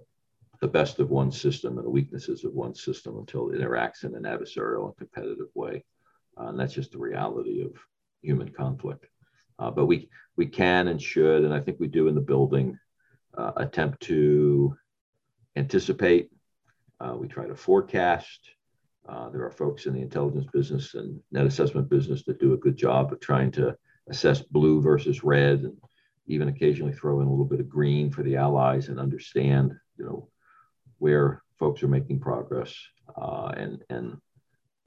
the 0.60 0.68
best 0.68 0.98
of 0.98 1.10
one 1.10 1.30
system 1.30 1.78
and 1.78 1.86
the 1.86 1.90
weaknesses 1.98 2.44
of 2.44 2.52
one 2.52 2.74
system 2.74 3.16
until 3.18 3.50
it 3.50 3.60
interacts 3.60 4.04
in 4.04 4.14
an 4.14 4.24
adversarial 4.24 4.86
and 4.86 4.96
competitive 4.96 5.48
way. 5.54 5.84
Uh, 6.38 6.48
and 6.48 6.58
that's 6.58 6.74
just 6.74 6.92
the 6.92 6.98
reality 6.98 7.62
of 7.62 7.72
human 8.22 8.50
conflict. 8.50 9.06
Uh, 9.58 9.70
but 9.70 9.86
we 9.86 10.08
we 10.36 10.46
can 10.46 10.88
and 10.88 11.00
should, 11.00 11.44
and 11.44 11.54
I 11.54 11.60
think 11.60 11.78
we 11.78 11.86
do 11.86 12.08
in 12.08 12.14
the 12.14 12.20
building, 12.20 12.78
uh, 13.36 13.52
attempt 13.56 14.00
to 14.02 14.76
anticipate. 15.56 16.30
Uh, 17.00 17.14
we 17.16 17.28
try 17.28 17.46
to 17.46 17.54
forecast. 17.54 18.40
Uh, 19.08 19.28
there 19.30 19.44
are 19.44 19.50
folks 19.50 19.86
in 19.86 19.94
the 19.94 20.00
intelligence 20.00 20.46
business 20.52 20.94
and 20.94 21.20
net 21.30 21.46
assessment 21.46 21.88
business 21.88 22.24
that 22.24 22.40
do 22.40 22.54
a 22.54 22.58
good 22.58 22.76
job 22.76 23.12
of 23.12 23.20
trying 23.20 23.50
to 23.52 23.76
assess 24.08 24.40
blue 24.40 24.80
versus 24.80 25.22
red, 25.22 25.60
and 25.60 25.76
even 26.26 26.48
occasionally 26.48 26.92
throw 26.92 27.20
in 27.20 27.26
a 27.26 27.30
little 27.30 27.44
bit 27.44 27.60
of 27.60 27.68
green 27.68 28.10
for 28.10 28.22
the 28.22 28.36
allies 28.36 28.88
and 28.88 28.98
understand, 28.98 29.72
you 29.98 30.04
know, 30.04 30.28
where 30.98 31.42
folks 31.58 31.82
are 31.82 31.88
making 31.88 32.18
progress. 32.18 32.74
Uh, 33.16 33.52
and 33.56 33.84
and 33.90 34.16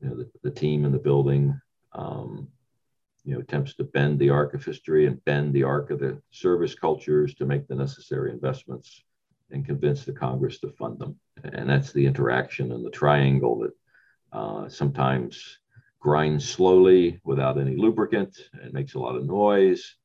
you 0.02 0.10
know 0.10 0.16
the, 0.16 0.30
the 0.44 0.52
team 0.52 0.86
in 0.86 0.92
the 0.92 0.98
building. 0.98 1.60
Um, 1.94 2.50
you 3.28 3.34
know, 3.34 3.42
attempts 3.42 3.74
to 3.74 3.84
bend 3.84 4.18
the 4.18 4.30
arc 4.30 4.54
of 4.54 4.64
history 4.64 5.06
and 5.06 5.24
bend 5.26 5.54
the 5.54 5.64
arc 5.64 5.92
of 5.92 6.00
the 6.00 6.18
service 6.32 6.74
cultures 6.74 7.36
to 7.36 7.46
make 7.46 7.68
the 7.68 7.76
necessary 7.76 8.32
investments 8.32 9.04
and 9.52 9.66
convince 9.66 10.06
the 10.06 10.14
Congress 10.14 10.60
to 10.62 10.70
fund 10.70 10.98
them. 10.98 11.20
And 11.44 11.70
that's 11.70 11.92
the 11.92 12.06
interaction 12.06 12.72
and 12.72 12.86
the 12.86 12.90
triangle 12.90 13.60
that 13.60 13.74
uh, 14.32 14.70
sometimes 14.70 15.60
grinds 16.00 16.48
slowly 16.48 17.20
without 17.26 17.60
any 17.60 17.76
lubricant 17.76 18.34
and 18.62 18.72
makes 18.72 18.94
a 18.94 19.00
lot 19.00 19.18
of 19.18 19.26
noise 19.26 19.96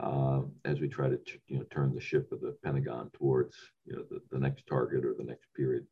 uh, 0.00 0.40
as 0.64 0.80
we 0.80 0.88
try 0.88 1.10
to 1.10 1.18
you 1.48 1.58
know, 1.58 1.66
turn 1.70 1.94
the 1.94 2.00
ship 2.00 2.32
of 2.32 2.40
the 2.40 2.56
Pentagon 2.64 3.10
towards 3.12 3.54
you 3.84 3.96
know, 3.96 4.04
the, 4.10 4.22
the 4.30 4.38
next 4.38 4.66
target 4.66 5.04
or 5.04 5.12
the 5.12 5.24
next 5.24 5.52
period. 5.54 5.86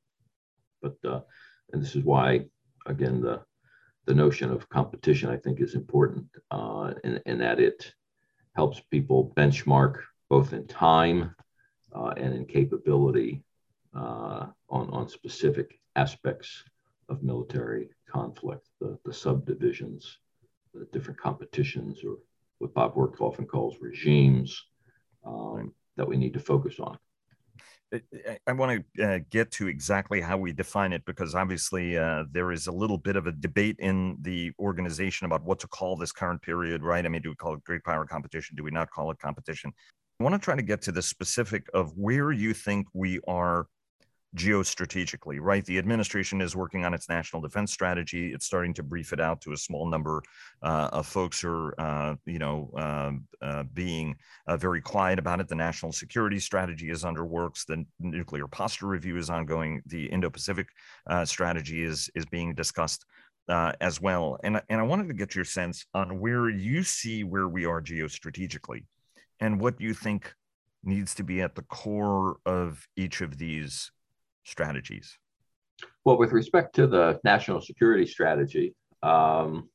But, 0.81 0.97
uh, 1.05 1.21
and 1.75 1.83
this 1.83 1.95
is 1.95 2.05
why, 2.05 2.47
again, 2.87 3.21
the 3.21 3.43
the 4.07 4.15
notion 4.15 4.51
of 4.51 4.69
competition, 4.69 5.31
I 5.31 5.37
think, 5.37 5.61
is 5.61 5.75
important 5.75 6.27
uh, 6.51 6.93
in, 7.05 7.21
in 7.27 7.39
that 7.39 7.61
it 7.61 7.95
helps 8.55 8.81
people 8.91 9.33
benchmark 9.37 10.01
both 10.29 10.53
in 10.53 10.67
time 10.67 11.35
uh, 11.95 12.13
and 12.17 12.35
in 12.35 12.45
capability 12.47 13.43
uh, 13.95 14.47
on, 14.69 14.91
on 14.91 15.09
specific 15.09 15.81
aspects 15.97 16.65
of 17.09 17.23
military 17.23 17.91
conflict, 18.09 18.69
the, 18.81 18.99
the 19.05 19.13
subdivisions, 19.13 20.19
the 20.73 20.87
different 20.93 21.19
competitions, 21.19 22.05
or 22.05 22.19
what 22.59 22.75
Bob 22.75 22.95
Work 22.95 23.21
often 23.21 23.47
calls 23.47 23.77
regimes 23.81 24.67
um, 25.27 25.73
that 25.97 26.09
we 26.09 26.17
need 26.17 26.33
to 26.35 26.41
focus 26.41 26.79
on. 26.79 26.97
I 28.47 28.53
want 28.53 28.85
to 28.95 29.05
uh, 29.05 29.19
get 29.31 29.51
to 29.53 29.67
exactly 29.67 30.21
how 30.21 30.37
we 30.37 30.53
define 30.53 30.93
it 30.93 31.05
because 31.05 31.35
obviously 31.35 31.99
uh, 31.99 32.25
there 32.31 32.53
is 32.53 32.69
a 32.69 32.73
little 32.73 32.99
bit 32.99 33.17
of 33.17 33.27
a 33.27 33.33
debate 33.33 33.77
in 33.81 34.17
the 34.21 34.53
organization 34.61 35.27
about 35.27 35.43
what 35.43 35.59
to 35.61 35.69
call 35.69 35.97
this 35.97 36.13
current 36.13 36.41
period, 36.41 36.83
right? 36.83 37.05
I 37.05 37.09
mean, 37.09 37.23
do 37.23 37.31
we 37.31 37.35
call 37.35 37.55
it 37.55 37.65
great 37.65 37.83
power 37.83 38.05
competition? 38.05 38.55
Do 38.57 38.63
we 38.63 38.71
not 38.71 38.91
call 38.91 39.11
it 39.11 39.19
competition? 39.19 39.73
I 40.21 40.25
want 40.25 40.35
to 40.35 40.39
try 40.39 40.55
to 40.55 40.63
get 40.63 40.83
to 40.83 40.93
the 40.93 41.03
specific 41.03 41.67
of 41.75 41.97
where 41.97 42.31
you 42.31 42.55
think 42.55 42.87
we 42.93 43.21
are 43.27 43.67
geostrategically, 44.37 45.39
right? 45.41 45.65
The 45.65 45.79
administration 45.79 46.41
is 46.41 46.55
working 46.55 46.85
on 46.85 46.95
its 46.95 47.09
national 47.09 47.43
defense 47.43 47.73
strategy. 47.73 48.33
It's 48.33 48.47
starting 48.47 48.75
to 48.75 48.83
brief 48.83 49.13
it 49.13 49.21
out 49.21 49.41
to 49.43 49.53
a 49.53 49.57
small 49.57 49.89
number 49.89 50.23
uh, 50.63 50.89
of 50.93 51.07
folks 51.07 51.41
who 51.41 51.49
are, 51.49 51.81
uh, 51.81 52.15
you 52.27 52.39
know, 52.39 52.71
um, 52.77 53.27
uh, 53.43 53.65
being 53.75 54.17
uh, 54.47 54.57
very 54.57 54.81
quiet 54.81 55.19
about 55.19 55.41
it. 55.41 55.49
The 55.49 55.55
national 55.55 55.93
security 55.93 56.39
strategy 56.39 56.91
is 56.91 57.05
under 57.05 57.25
works. 57.25 57.65
The 57.65 57.85
nuclear 57.99 58.47
posture 58.47 58.87
review 58.87 59.17
is 59.17 59.31
ongoing. 59.31 59.83
The 59.87 60.07
Indo-Pacific 60.07 60.69
uh, 61.09 61.25
strategy 61.25 61.83
is 61.83 62.09
is 62.15 62.27
being 62.27 62.55
discussed. 62.55 63.05
uh, 63.51 63.73
as 63.81 64.01
well. 64.01 64.39
And, 64.45 64.63
and 64.69 64.81
I 64.81 64.85
wanted 64.85 65.09
to 65.09 65.15
get 65.15 65.35
your 65.35 65.45
sense 65.45 65.85
on 65.93 66.21
where 66.21 66.49
you 66.49 66.83
see 66.83 67.25
where 67.25 67.49
we 67.49 67.65
are 67.67 67.83
geostrategically 67.83 68.85
and 69.41 69.61
what 69.61 69.81
you 69.81 69.93
think 69.93 70.33
needs 70.85 71.15
to 71.17 71.25
be 71.25 71.43
at 71.43 71.57
the 71.57 71.63
core 71.63 72.37
of 72.47 72.87
each 72.97 73.21
of 73.21 73.39
these 73.39 73.91
strategies. 74.45 75.19
Well, 76.05 76.19
with 76.19 76.33
respect 76.33 76.75
to 76.77 76.87
the 76.87 77.21
national 77.25 77.61
security 77.61 78.07
strategy, 78.07 78.75
um, 79.03 79.69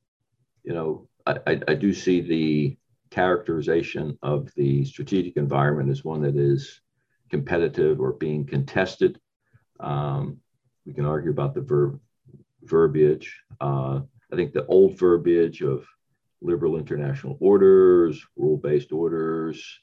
you 0.63 0.73
know, 0.73 1.07
I, 1.25 1.37
I, 1.47 1.61
I 1.69 1.73
do 1.75 1.93
see 1.93 2.21
the 2.21 2.77
characterization 3.11 4.17
of 4.21 4.53
the 4.55 4.83
strategic 4.85 5.37
environment 5.37 5.89
as 5.89 6.03
one 6.03 6.21
that 6.23 6.35
is 6.35 6.81
competitive 7.29 7.99
or 7.99 8.13
being 8.13 8.45
contested. 8.45 9.19
Um, 9.79 10.39
we 10.85 10.93
can 10.93 11.05
argue 11.05 11.31
about 11.31 11.53
the 11.53 11.61
verb, 11.61 11.99
verbiage. 12.63 13.35
Uh, 13.59 14.01
I 14.31 14.35
think 14.35 14.53
the 14.53 14.65
old 14.67 14.97
verbiage 14.97 15.61
of 15.61 15.87
liberal 16.41 16.77
international 16.77 17.37
orders, 17.39 18.23
rule-based 18.35 18.91
orders, 18.91 19.79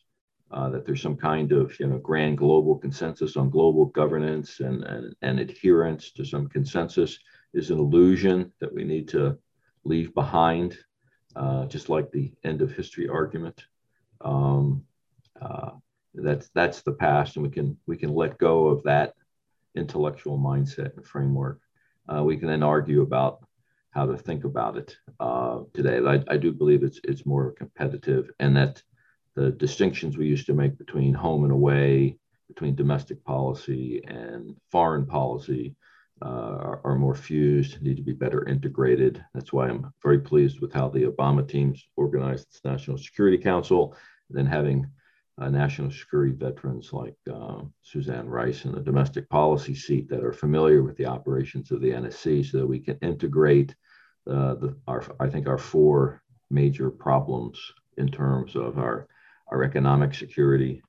uh, 0.52 0.68
that 0.68 0.85
there's 0.85 1.02
some 1.02 1.16
kind 1.16 1.52
of 1.52 1.78
you 1.80 1.87
know 1.87 1.99
grand 1.99 2.38
global 2.38 2.76
consensus 2.76 3.37
on 3.37 3.50
global 3.50 3.87
governance 3.87 4.61
and, 4.61 4.85
and, 4.85 5.14
and 5.23 5.40
adherence 5.40 6.12
to 6.12 6.25
some 6.25 6.49
consensus 6.49 7.18
is 7.54 7.71
an 7.71 7.78
illusion 7.78 8.52
that 8.61 8.73
we 8.73 8.85
need 8.85 9.09
to 9.09 9.38
leave 9.85 10.14
behind, 10.14 10.78
uh, 11.37 11.66
just 11.66 11.88
like 11.88 12.11
the 12.11 12.32
end 12.44 12.62
of 12.62 12.73
history 12.73 13.09
argument. 13.09 13.64
Um, 14.21 14.85
uh, 15.40 15.71
that's 16.14 16.50
that's 16.54 16.82
the 16.82 16.92
past, 16.92 17.37
and 17.37 17.44
we 17.44 17.50
can 17.50 17.76
we 17.87 17.97
can 17.97 18.14
let 18.14 18.38
go 18.38 18.68
of 18.68 18.82
that 18.85 19.14
intellectual 19.75 20.38
mindset 20.38 20.94
and 20.97 21.06
framework. 21.06 21.61
Uh, 22.09 22.23
we 22.23 22.37
can 22.37 22.49
then 22.49 22.62
argue 22.62 23.02
about 23.02 23.47
how 23.90 24.06
to 24.06 24.16
think 24.16 24.44
about 24.44 24.76
it 24.76 24.97
uh, 25.21 25.61
today. 25.73 25.99
I, 26.06 26.23
I 26.28 26.37
do 26.37 26.52
believe 26.52 26.82
it's 26.82 27.00
it's 27.04 27.25
more 27.25 27.52
competitive, 27.52 28.30
and 28.38 28.56
that 28.56 28.82
the 29.34 29.50
distinctions 29.50 30.16
we 30.16 30.26
used 30.26 30.46
to 30.46 30.54
make 30.54 30.78
between 30.78 31.14
home 31.14 31.44
and 31.44 31.52
away, 31.52 32.18
between 32.48 32.74
domestic 32.74 33.24
policy 33.24 34.02
and 34.06 34.56
foreign 34.70 35.06
policy, 35.06 35.74
uh, 36.20 36.28
are, 36.28 36.80
are, 36.84 36.94
more 36.94 37.14
fused, 37.14 37.82
need 37.82 37.96
to 37.96 38.02
be 38.02 38.12
better 38.12 38.46
integrated. 38.46 39.24
That's 39.34 39.52
why 39.52 39.68
I'm 39.68 39.92
very 40.02 40.20
pleased 40.20 40.60
with 40.60 40.72
how 40.72 40.88
the 40.88 41.04
Obama 41.04 41.46
teams 41.46 41.84
organized 41.96 42.46
this 42.48 42.60
National 42.64 42.96
Security 42.96 43.38
Council, 43.38 43.96
and 44.28 44.38
then 44.38 44.46
having 44.46 44.86
uh, 45.40 45.48
national 45.48 45.90
security 45.90 46.32
veterans 46.32 46.92
like 46.92 47.16
uh, 47.32 47.62
Susan 47.82 48.28
Rice 48.28 48.64
in 48.64 48.72
the 48.72 48.80
domestic 48.80 49.28
policy 49.30 49.74
seat 49.74 50.08
that 50.10 50.22
are 50.22 50.32
familiar 50.32 50.82
with 50.82 50.96
the 50.96 51.06
operations 51.06 51.72
of 51.72 51.80
the 51.80 51.90
NSC 51.90 52.48
so 52.48 52.58
that 52.58 52.66
we 52.66 52.78
can 52.78 52.98
integrate 53.02 53.74
uh, 54.30 54.54
the, 54.54 54.76
our, 54.86 55.02
I 55.18 55.28
think 55.28 55.48
our 55.48 55.58
four 55.58 56.22
major 56.50 56.90
problems 56.90 57.58
in 57.96 58.08
terms 58.08 58.54
of 58.54 58.78
our 58.78 59.08
our 59.52 59.62
economic 59.62 60.14
security, 60.14 60.82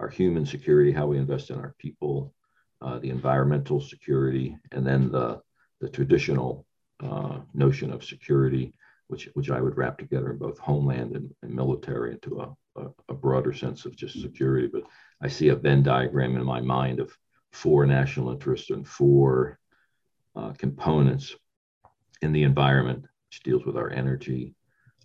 our 0.00 0.08
human 0.08 0.46
security, 0.46 0.90
how 0.90 1.06
we 1.06 1.18
invest 1.18 1.50
in 1.50 1.58
our 1.58 1.74
people, 1.78 2.32
uh, 2.80 2.98
the 3.00 3.10
environmental 3.10 3.80
security, 3.80 4.56
and 4.72 4.86
then 4.86 5.12
the, 5.12 5.38
the 5.82 5.90
traditional 5.90 6.64
uh, 7.04 7.38
notion 7.52 7.92
of 7.92 8.02
security, 8.02 8.72
which, 9.08 9.28
which 9.34 9.50
I 9.50 9.60
would 9.60 9.76
wrap 9.76 9.98
together 9.98 10.30
in 10.30 10.38
both 10.38 10.58
homeland 10.58 11.16
and, 11.16 11.30
and 11.42 11.54
military 11.54 12.12
into 12.12 12.40
a, 12.40 12.80
a, 12.80 12.88
a, 13.10 13.14
broader 13.14 13.52
sense 13.52 13.84
of 13.84 13.94
just 13.94 14.20
security. 14.22 14.68
But 14.72 14.84
I 15.22 15.28
see 15.28 15.48
a 15.48 15.56
Venn 15.56 15.82
diagram 15.82 16.34
in 16.36 16.44
my 16.44 16.62
mind 16.62 17.00
of 17.00 17.14
four 17.52 17.84
national 17.84 18.30
interests 18.30 18.70
and 18.70 18.88
four 18.88 19.58
uh, 20.34 20.52
components 20.52 21.36
in 22.22 22.32
the 22.32 22.44
environment, 22.44 23.02
which 23.02 23.42
deals 23.42 23.66
with 23.66 23.76
our 23.76 23.90
energy, 23.90 24.54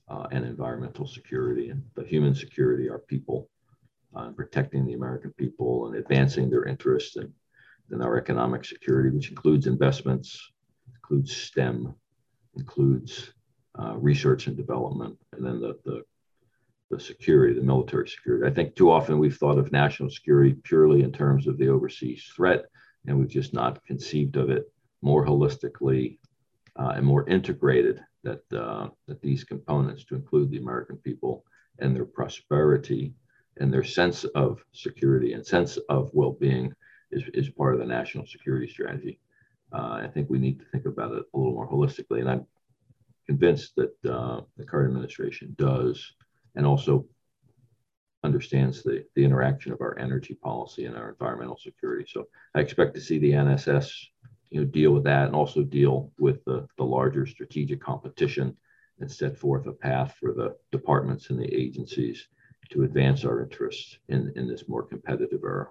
uh, 0.10 0.28
and 0.32 0.46
environmental 0.46 1.08
security 1.08 1.70
and 1.70 1.84
the 1.96 2.04
human 2.04 2.36
security, 2.36 2.90
our 2.90 3.00
people, 3.00 3.50
uh, 4.16 4.30
protecting 4.32 4.86
the 4.86 4.94
American 4.94 5.32
people 5.34 5.88
and 5.88 5.96
advancing 5.96 6.50
their 6.50 6.66
interests 6.66 7.16
and 7.16 7.32
then 7.90 8.02
our 8.02 8.18
economic 8.18 8.66
security, 8.66 9.10
which 9.10 9.30
includes 9.30 9.68
investments, 9.68 10.52
includes 10.96 11.36
STEM, 11.36 11.94
includes 12.56 13.34
uh, 13.80 13.96
research 13.98 14.48
and 14.48 14.56
development, 14.56 15.18
and 15.34 15.46
then 15.46 15.60
the, 15.60 15.78
the 15.86 16.04
the 16.90 17.00
security, 17.00 17.56
the 17.56 17.62
military 17.62 18.08
security. 18.08 18.46
I 18.46 18.54
think 18.54 18.76
too 18.76 18.92
often 18.92 19.18
we've 19.18 19.38
thought 19.38 19.58
of 19.58 19.72
national 19.72 20.12
security 20.12 20.54
purely 20.64 21.02
in 21.02 21.12
terms 21.12 21.48
of 21.48 21.58
the 21.58 21.70
overseas 21.70 22.32
threat, 22.36 22.66
and 23.08 23.18
we've 23.18 23.30
just 23.30 23.54
not 23.54 23.84
conceived 23.86 24.36
of 24.36 24.50
it 24.52 24.72
more 25.02 25.26
holistically 25.26 26.20
uh, 26.76 26.94
and 26.96 27.06
more 27.06 27.28
integrated 27.28 28.00
that 28.24 28.42
uh, 28.54 28.90
that 29.08 29.22
these 29.22 29.44
components, 29.44 30.04
to 30.06 30.16
include 30.16 30.52
the 30.52 30.58
American 30.58 30.98
people 30.98 31.46
and 31.80 31.96
their 31.96 32.06
prosperity 32.06 33.14
and 33.58 33.72
their 33.72 33.84
sense 33.84 34.24
of 34.36 34.64
security 34.72 35.34
and 35.34 35.46
sense 35.46 35.78
of 35.90 36.10
well-being, 36.14 36.74
is, 37.12 37.24
is 37.34 37.50
part 37.50 37.74
of 37.74 37.80
the 37.80 37.86
national 37.86 38.26
security 38.26 38.68
strategy. 38.68 39.20
Uh, 39.72 40.00
I 40.04 40.08
think 40.08 40.30
we 40.30 40.40
need 40.40 40.60
to 40.60 40.66
think 40.66 40.86
about 40.86 41.14
it 41.14 41.24
a 41.34 41.38
little 41.38 41.54
more 41.54 41.70
holistically, 41.70 42.20
and 42.20 42.30
I'm 42.30 42.46
convinced 43.28 43.76
that 43.76 43.94
uh, 44.10 44.42
the 44.58 44.66
current 44.66 44.90
administration 44.90 45.56
does, 45.58 46.14
and 46.56 46.66
also 46.66 47.06
understands 48.24 48.84
the, 48.84 49.04
the 49.16 49.24
interaction 49.24 49.72
of 49.72 49.82
our 49.82 49.98
energy 50.00 50.36
policy 50.36 50.86
and 50.86 50.96
our 50.96 51.10
environmental 51.10 51.58
security. 51.58 52.06
So 52.08 52.28
I 52.56 52.62
expect 52.62 52.96
to 52.96 53.02
see 53.02 53.20
the 53.20 53.32
NSS 53.32 53.92
you 54.54 54.60
know, 54.60 54.66
deal 54.66 54.92
with 54.92 55.04
that 55.04 55.26
and 55.26 55.36
also 55.36 55.64
deal 55.64 56.12
with 56.20 56.46
the, 56.46 56.68
the 56.78 56.84
larger 56.84 57.26
strategic 57.26 57.82
competition 57.82 58.56
and 59.00 59.12
set 59.12 59.36
forth 59.36 59.66
a 59.66 59.72
path 59.72 60.16
for 60.20 60.32
the 60.32 60.56
departments 60.72 61.32
and 61.32 61.40
the 61.40 61.52
agencies 61.52 62.28
to 62.70 62.84
advance 62.84 63.26
our 63.26 63.42
interests 63.42 63.98
in, 64.10 64.32
in 64.36 64.48
this 64.48 64.70
more 64.70 64.84
competitive 64.84 65.42
era. 65.44 65.68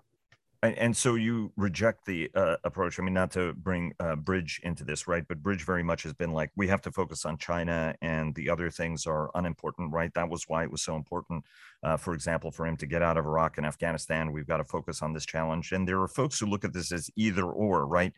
And, 0.65 0.77
and 0.79 0.97
so 0.97 1.15
you 1.15 1.53
reject 1.57 2.07
the 2.07 2.29
uh, 2.35 2.57
approach. 2.65 2.99
I 2.99 3.05
mean, 3.05 3.15
not 3.15 3.31
to 3.33 3.53
bring 3.53 3.93
uh, 4.01 4.17
Bridge 4.17 4.61
into 4.65 4.83
this, 4.83 5.07
right? 5.07 5.25
But 5.29 5.45
Bridge 5.45 5.65
very 5.65 5.85
much 5.85 6.03
has 6.03 6.13
been 6.13 6.33
like, 6.33 6.51
we 6.57 6.67
have 6.67 6.83
to 6.83 6.91
focus 6.91 7.25
on 7.25 7.39
China 7.39 7.95
and 8.03 8.35
the 8.35 8.51
other 8.51 8.69
things 8.69 9.07
are 9.07 9.31
unimportant, 9.37 9.93
right? 9.93 10.13
That 10.15 10.29
was 10.29 10.49
why 10.49 10.65
it 10.65 10.73
was 10.73 10.83
so 10.83 10.97
important, 10.97 11.45
uh, 11.85 11.97
for 11.97 12.15
example, 12.15 12.51
for 12.51 12.67
him 12.67 12.77
to 12.79 12.87
get 12.87 13.01
out 13.03 13.17
of 13.17 13.27
Iraq 13.27 13.59
and 13.59 13.67
Afghanistan. 13.67 14.33
We've 14.33 14.47
got 14.47 14.57
to 14.57 14.65
focus 14.65 15.03
on 15.03 15.13
this 15.13 15.25
challenge. 15.25 15.71
And 15.71 15.87
there 15.87 16.01
are 16.01 16.09
folks 16.09 16.41
who 16.41 16.47
look 16.47 16.65
at 16.65 16.73
this 16.73 16.91
as 16.91 17.09
either 17.15 17.45
or, 17.45 17.87
right? 17.87 18.13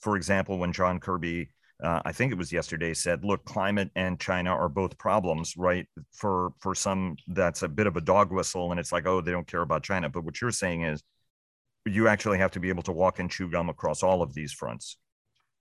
For 0.00 0.16
example, 0.16 0.58
when 0.58 0.72
John 0.72 1.00
Kirby, 1.00 1.48
uh, 1.82 2.00
I 2.04 2.12
think 2.12 2.32
it 2.32 2.38
was 2.38 2.52
yesterday, 2.52 2.94
said, 2.94 3.24
"Look, 3.24 3.44
climate 3.44 3.90
and 3.94 4.18
China 4.20 4.50
are 4.50 4.68
both 4.68 4.98
problems, 4.98 5.56
right? 5.56 5.86
For 6.12 6.52
for 6.60 6.74
some, 6.74 7.16
that's 7.28 7.62
a 7.62 7.68
bit 7.68 7.86
of 7.86 7.96
a 7.96 8.00
dog 8.00 8.32
whistle, 8.32 8.70
and 8.70 8.80
it's 8.80 8.92
like, 8.92 9.06
oh, 9.06 9.20
they 9.20 9.32
don't 9.32 9.46
care 9.46 9.62
about 9.62 9.82
China. 9.82 10.08
But 10.08 10.24
what 10.24 10.40
you're 10.40 10.50
saying 10.50 10.82
is, 10.82 11.02
you 11.84 12.08
actually 12.08 12.38
have 12.38 12.52
to 12.52 12.60
be 12.60 12.68
able 12.68 12.82
to 12.84 12.92
walk 12.92 13.18
and 13.18 13.30
chew 13.30 13.48
gum 13.48 13.68
across 13.68 14.02
all 14.02 14.22
of 14.22 14.34
these 14.34 14.52
fronts. 14.52 14.96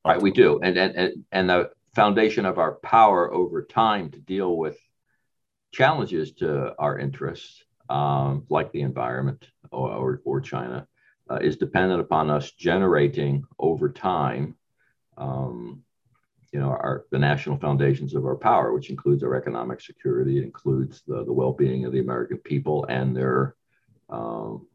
Right, 0.06 0.22
we 0.22 0.32
do, 0.32 0.60
and 0.62 0.78
and 0.78 1.26
and 1.32 1.50
the 1.50 1.72
foundation 1.96 2.46
of 2.46 2.60
our 2.60 2.76
power 2.76 3.34
over 3.34 3.64
time 3.64 4.12
to 4.12 4.20
deal 4.20 4.56
with 4.56 4.78
challenges 5.74 6.34
to 6.34 6.74
our 6.78 6.98
interests, 7.00 7.64
um, 7.90 8.46
like 8.50 8.72
the 8.72 8.82
environment 8.82 9.48
or, 9.72 9.92
or, 9.92 10.22
or 10.24 10.42
China, 10.42 10.88
uh, 11.30 11.38
is 11.42 11.58
dependent 11.58 12.02
upon 12.02 12.30
us 12.30 12.52
generating 12.52 13.44
over 13.60 13.90
time, 13.90 14.56
um, 15.18 15.84
you 16.52 16.60
know, 16.60 16.70
our 16.70 17.06
the 17.12 17.20
national 17.20 17.58
foundations 17.58 18.16
of 18.16 18.26
our 18.26 18.36
power, 18.36 18.74
which 18.74 18.90
includes 18.90 19.24
our 19.24 19.36
economic 19.36 19.82
security, 19.82 20.42
includes 20.42 21.04
the, 21.08 21.26
the 21.26 21.34
well-being 21.34 21.86
of 21.86 21.92
the 21.92 22.00
American 22.00 22.38
people 22.38 22.86
and 22.86 23.16
their 23.16 23.56
um, 24.10 24.68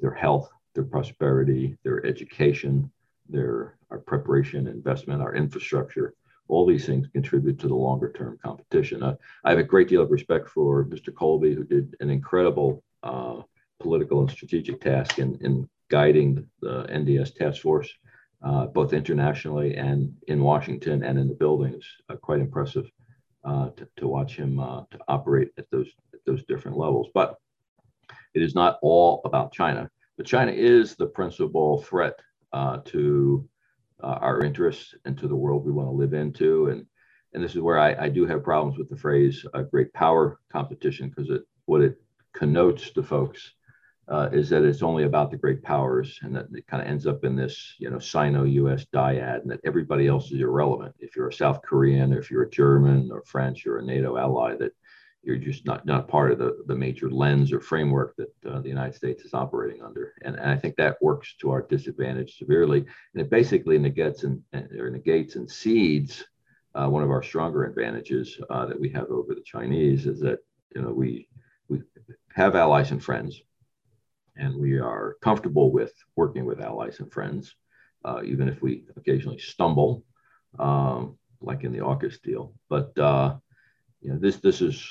their 0.00 0.14
health, 0.14 0.50
their 0.74 0.84
prosperity, 0.84 1.76
their 1.82 2.04
education, 2.06 2.90
their 3.28 3.76
our 3.90 3.98
preparation, 3.98 4.66
investment, 4.66 5.22
our 5.22 5.34
infrastructure. 5.34 6.14
All 6.48 6.64
these 6.64 6.86
things 6.86 7.08
contribute 7.08 7.58
to 7.60 7.68
the 7.68 7.74
longer 7.74 8.12
term 8.12 8.38
competition. 8.42 9.02
Uh, 9.02 9.16
I 9.44 9.50
have 9.50 9.58
a 9.58 9.64
great 9.64 9.88
deal 9.88 10.02
of 10.02 10.10
respect 10.10 10.48
for 10.48 10.84
Mr. 10.84 11.12
Colby, 11.12 11.54
who 11.54 11.64
did 11.64 11.96
an 12.00 12.08
incredible 12.08 12.84
uh, 13.02 13.42
political 13.80 14.20
and 14.20 14.30
strategic 14.30 14.80
task 14.80 15.18
in, 15.18 15.38
in 15.40 15.68
guiding 15.90 16.46
the 16.60 16.84
NDS 16.84 17.34
task 17.34 17.62
force, 17.62 17.92
uh, 18.42 18.66
both 18.66 18.92
internationally 18.92 19.76
and 19.76 20.14
in 20.28 20.42
Washington 20.42 21.02
and 21.04 21.18
in 21.18 21.28
the 21.28 21.34
buildings. 21.34 21.84
Uh, 22.08 22.16
quite 22.16 22.40
impressive 22.40 22.90
uh, 23.44 23.70
to, 23.70 23.88
to 23.96 24.08
watch 24.08 24.36
him 24.36 24.58
uh, 24.58 24.82
to 24.90 24.98
operate 25.08 25.50
at 25.58 25.70
those 25.70 25.88
at 26.12 26.20
those 26.26 26.44
different 26.44 26.76
levels. 26.76 27.08
But 27.14 27.36
it 28.34 28.42
is 28.42 28.54
not 28.54 28.78
all 28.82 29.22
about 29.24 29.52
China. 29.52 29.90
But 30.16 30.26
China 30.26 30.52
is 30.52 30.96
the 30.96 31.06
principal 31.06 31.82
threat 31.82 32.18
uh, 32.52 32.78
to 32.86 33.48
uh, 34.02 34.18
our 34.20 34.42
interests 34.42 34.94
and 35.04 35.16
to 35.18 35.28
the 35.28 35.36
world 35.36 35.64
we 35.64 35.72
want 35.72 35.88
to 35.88 35.92
live 35.92 36.14
into. 36.14 36.68
And 36.68 36.86
and 37.32 37.44
this 37.44 37.54
is 37.54 37.60
where 37.60 37.78
I, 37.78 38.06
I 38.06 38.08
do 38.08 38.26
have 38.26 38.42
problems 38.42 38.78
with 38.78 38.88
the 38.88 38.96
phrase 38.96 39.44
"great 39.70 39.92
power 39.92 40.40
competition" 40.50 41.08
because 41.08 41.30
it 41.30 41.42
what 41.66 41.82
it 41.82 42.00
connotes 42.34 42.90
to 42.90 43.02
folks 43.02 43.52
uh, 44.08 44.28
is 44.32 44.48
that 44.50 44.64
it's 44.64 44.82
only 44.82 45.04
about 45.04 45.30
the 45.30 45.36
great 45.36 45.62
powers 45.62 46.18
and 46.22 46.34
that 46.34 46.46
it 46.52 46.66
kind 46.68 46.82
of 46.82 46.88
ends 46.88 47.06
up 47.06 47.24
in 47.24 47.34
this, 47.34 47.74
you 47.78 47.90
know, 47.90 47.98
Sino-US 47.98 48.86
dyad 48.94 49.42
and 49.42 49.50
that 49.50 49.60
everybody 49.64 50.06
else 50.06 50.30
is 50.30 50.40
irrelevant. 50.40 50.94
If 51.00 51.16
you're 51.16 51.28
a 51.28 51.32
South 51.32 51.60
Korean, 51.62 52.12
or 52.12 52.20
if 52.20 52.30
you're 52.30 52.44
a 52.44 52.50
German 52.50 53.10
or 53.12 53.22
French 53.26 53.66
or 53.66 53.78
a 53.78 53.84
NATO 53.84 54.16
ally, 54.16 54.54
that 54.56 54.72
you're 55.24 55.36
just 55.36 55.66
not, 55.66 55.84
not 55.84 56.06
part 56.06 56.30
of 56.30 56.38
the, 56.38 56.62
the 56.68 56.74
major 56.76 57.10
lens 57.10 57.52
or 57.52 57.60
framework 57.60 58.14
that 58.16 58.32
uh, 58.48 58.60
the 58.60 58.68
United 58.68 58.94
States 58.94 59.24
is 59.24 59.34
operating 59.34 59.82
under. 59.82 60.14
And, 60.22 60.36
and 60.36 60.48
I 60.48 60.56
think 60.56 60.76
that 60.76 61.02
works 61.02 61.34
to 61.40 61.50
our 61.50 61.62
disadvantage 61.62 62.38
severely. 62.38 62.78
And 63.12 63.20
it 63.20 63.28
basically 63.28 63.76
negates 63.76 64.22
and, 64.22 64.40
or 64.78 64.88
negates 64.88 65.34
and 65.34 65.50
cedes 65.50 66.24
uh, 66.76 66.86
one 66.88 67.02
of 67.02 67.10
our 67.10 67.22
stronger 67.22 67.64
advantages 67.64 68.38
uh, 68.50 68.66
that 68.66 68.78
we 68.78 68.88
have 68.90 69.08
over 69.08 69.34
the 69.34 69.42
Chinese 69.44 70.06
is 70.06 70.20
that, 70.20 70.38
you 70.74 70.82
know, 70.82 70.92
we, 70.92 71.26
we 71.68 71.80
have 72.34 72.54
allies 72.54 72.92
and 72.92 73.02
friends 73.02 73.40
and 74.36 74.56
we 74.56 74.78
are 74.78 75.16
comfortable 75.22 75.70
with 75.70 75.92
working 76.14 76.44
with 76.44 76.60
allies 76.60 77.00
and 77.00 77.12
friends, 77.12 77.54
uh, 78.04 78.20
even 78.24 78.48
if 78.48 78.62
we 78.62 78.84
occasionally 78.96 79.38
stumble, 79.38 80.04
um, 80.58 81.18
like 81.40 81.64
in 81.64 81.72
the 81.72 81.80
AUKUS 81.80 82.20
deal. 82.22 82.54
But 82.68 82.96
uh, 82.98 83.36
you 84.00 84.12
know, 84.12 84.18
this 84.18 84.36
this 84.36 84.60
is 84.60 84.86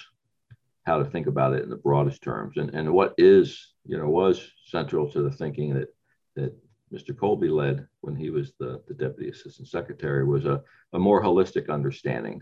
how 0.86 0.99
to 0.99 1.05
think 1.05 1.27
about 1.27 1.53
it 1.53 1.63
in 1.63 1.69
the 1.69 1.75
broadest 1.75 2.21
terms, 2.21 2.58
and 2.58 2.73
and 2.73 2.91
what 2.91 3.13
is 3.17 3.73
you 3.86 3.97
know 3.97 4.10
was 4.10 4.51
central 4.65 5.10
to 5.12 5.21
the 5.21 5.31
thinking 5.31 5.73
that 5.73 5.89
that 6.36 6.53
Mr. 6.93 7.17
Colby 7.17 7.49
led 7.49 7.88
when 8.01 8.15
he 8.15 8.29
was 8.29 8.53
the, 8.60 8.81
the 8.88 8.93
deputy 8.93 9.29
assistant 9.29 9.67
secretary 9.67 10.23
was 10.23 10.45
a, 10.45 10.62
a 10.93 10.99
more 10.99 11.21
holistic 11.21 11.69
understanding 11.69 12.41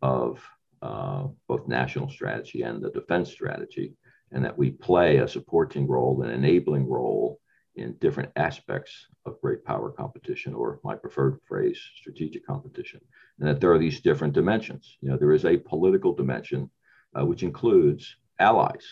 of 0.00 0.40
uh, 0.82 1.26
both 1.48 1.66
national 1.66 2.08
strategy 2.08 2.62
and 2.62 2.82
the 2.82 2.90
defense 2.90 3.30
strategy 3.30 3.94
and 4.32 4.44
that 4.44 4.56
we 4.56 4.70
play 4.70 5.18
a 5.18 5.28
supporting 5.28 5.86
role, 5.86 6.22
an 6.22 6.30
enabling 6.30 6.88
role 6.88 7.40
in 7.76 7.96
different 8.00 8.30
aspects 8.36 9.06
of 9.26 9.40
great 9.40 9.64
power 9.64 9.90
competition, 9.90 10.54
or 10.54 10.80
my 10.84 10.94
preferred 10.94 11.40
phrase, 11.46 11.80
strategic 11.96 12.46
competition, 12.46 13.00
and 13.38 13.48
that 13.48 13.60
there 13.60 13.72
are 13.72 13.78
these 13.78 14.00
different 14.00 14.32
dimensions. 14.32 14.96
You 15.00 15.10
know, 15.10 15.16
there 15.16 15.32
is 15.32 15.44
a 15.44 15.56
political 15.56 16.14
dimension, 16.14 16.70
uh, 17.18 17.24
which 17.24 17.42
includes 17.42 18.16
allies, 18.38 18.84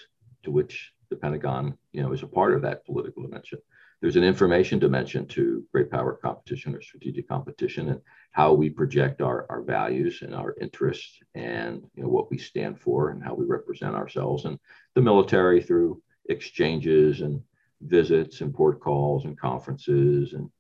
to 0.43 0.51
which 0.51 0.93
the 1.11 1.17
Pentagon, 1.17 1.77
you 1.93 2.03
know, 2.03 2.13
is 2.13 2.23
a 2.23 2.27
part 2.27 2.55
of 2.55 2.63
that 2.63 2.85
political 2.85 3.23
dimension 3.23 3.59
there's 4.03 4.17
an 4.17 4.25
information 4.25 4.81
dimension 4.81 5.27
to 5.29 5.65
great 5.73 5.89
power 5.89 6.19
competition 6.21 6.75
or 6.75 6.83
strategic 6.83 7.29
competition 7.29 7.89
and 7.89 8.01
how 8.33 8.53
we 8.53 8.69
project 8.69 9.23
our, 9.23 9.47
our 9.49 9.63
values 9.63 10.23
and 10.23 10.35
our 10.35 10.57
interests 10.61 11.21
and 11.37 11.85
you 11.95 12.03
know, 12.03 12.09
what 12.09 12.29
we 12.29 12.37
stand 12.37 12.79
for 12.81 13.11
and 13.11 13.23
how 13.23 13.33
we 13.33 13.47
represent 13.47 13.95
ourselves 13.95 14.45
and 14.45 14.59
the 14.97 15.01
military 15.01 15.63
through 15.63 16.03
exchanges 16.29 17.21
and 17.21 17.41
visits 17.83 18.41
and 18.41 18.53
port 18.53 18.81
calls 18.81 19.25
and 19.25 19.39
conferences 19.39 20.33
and 20.33 20.51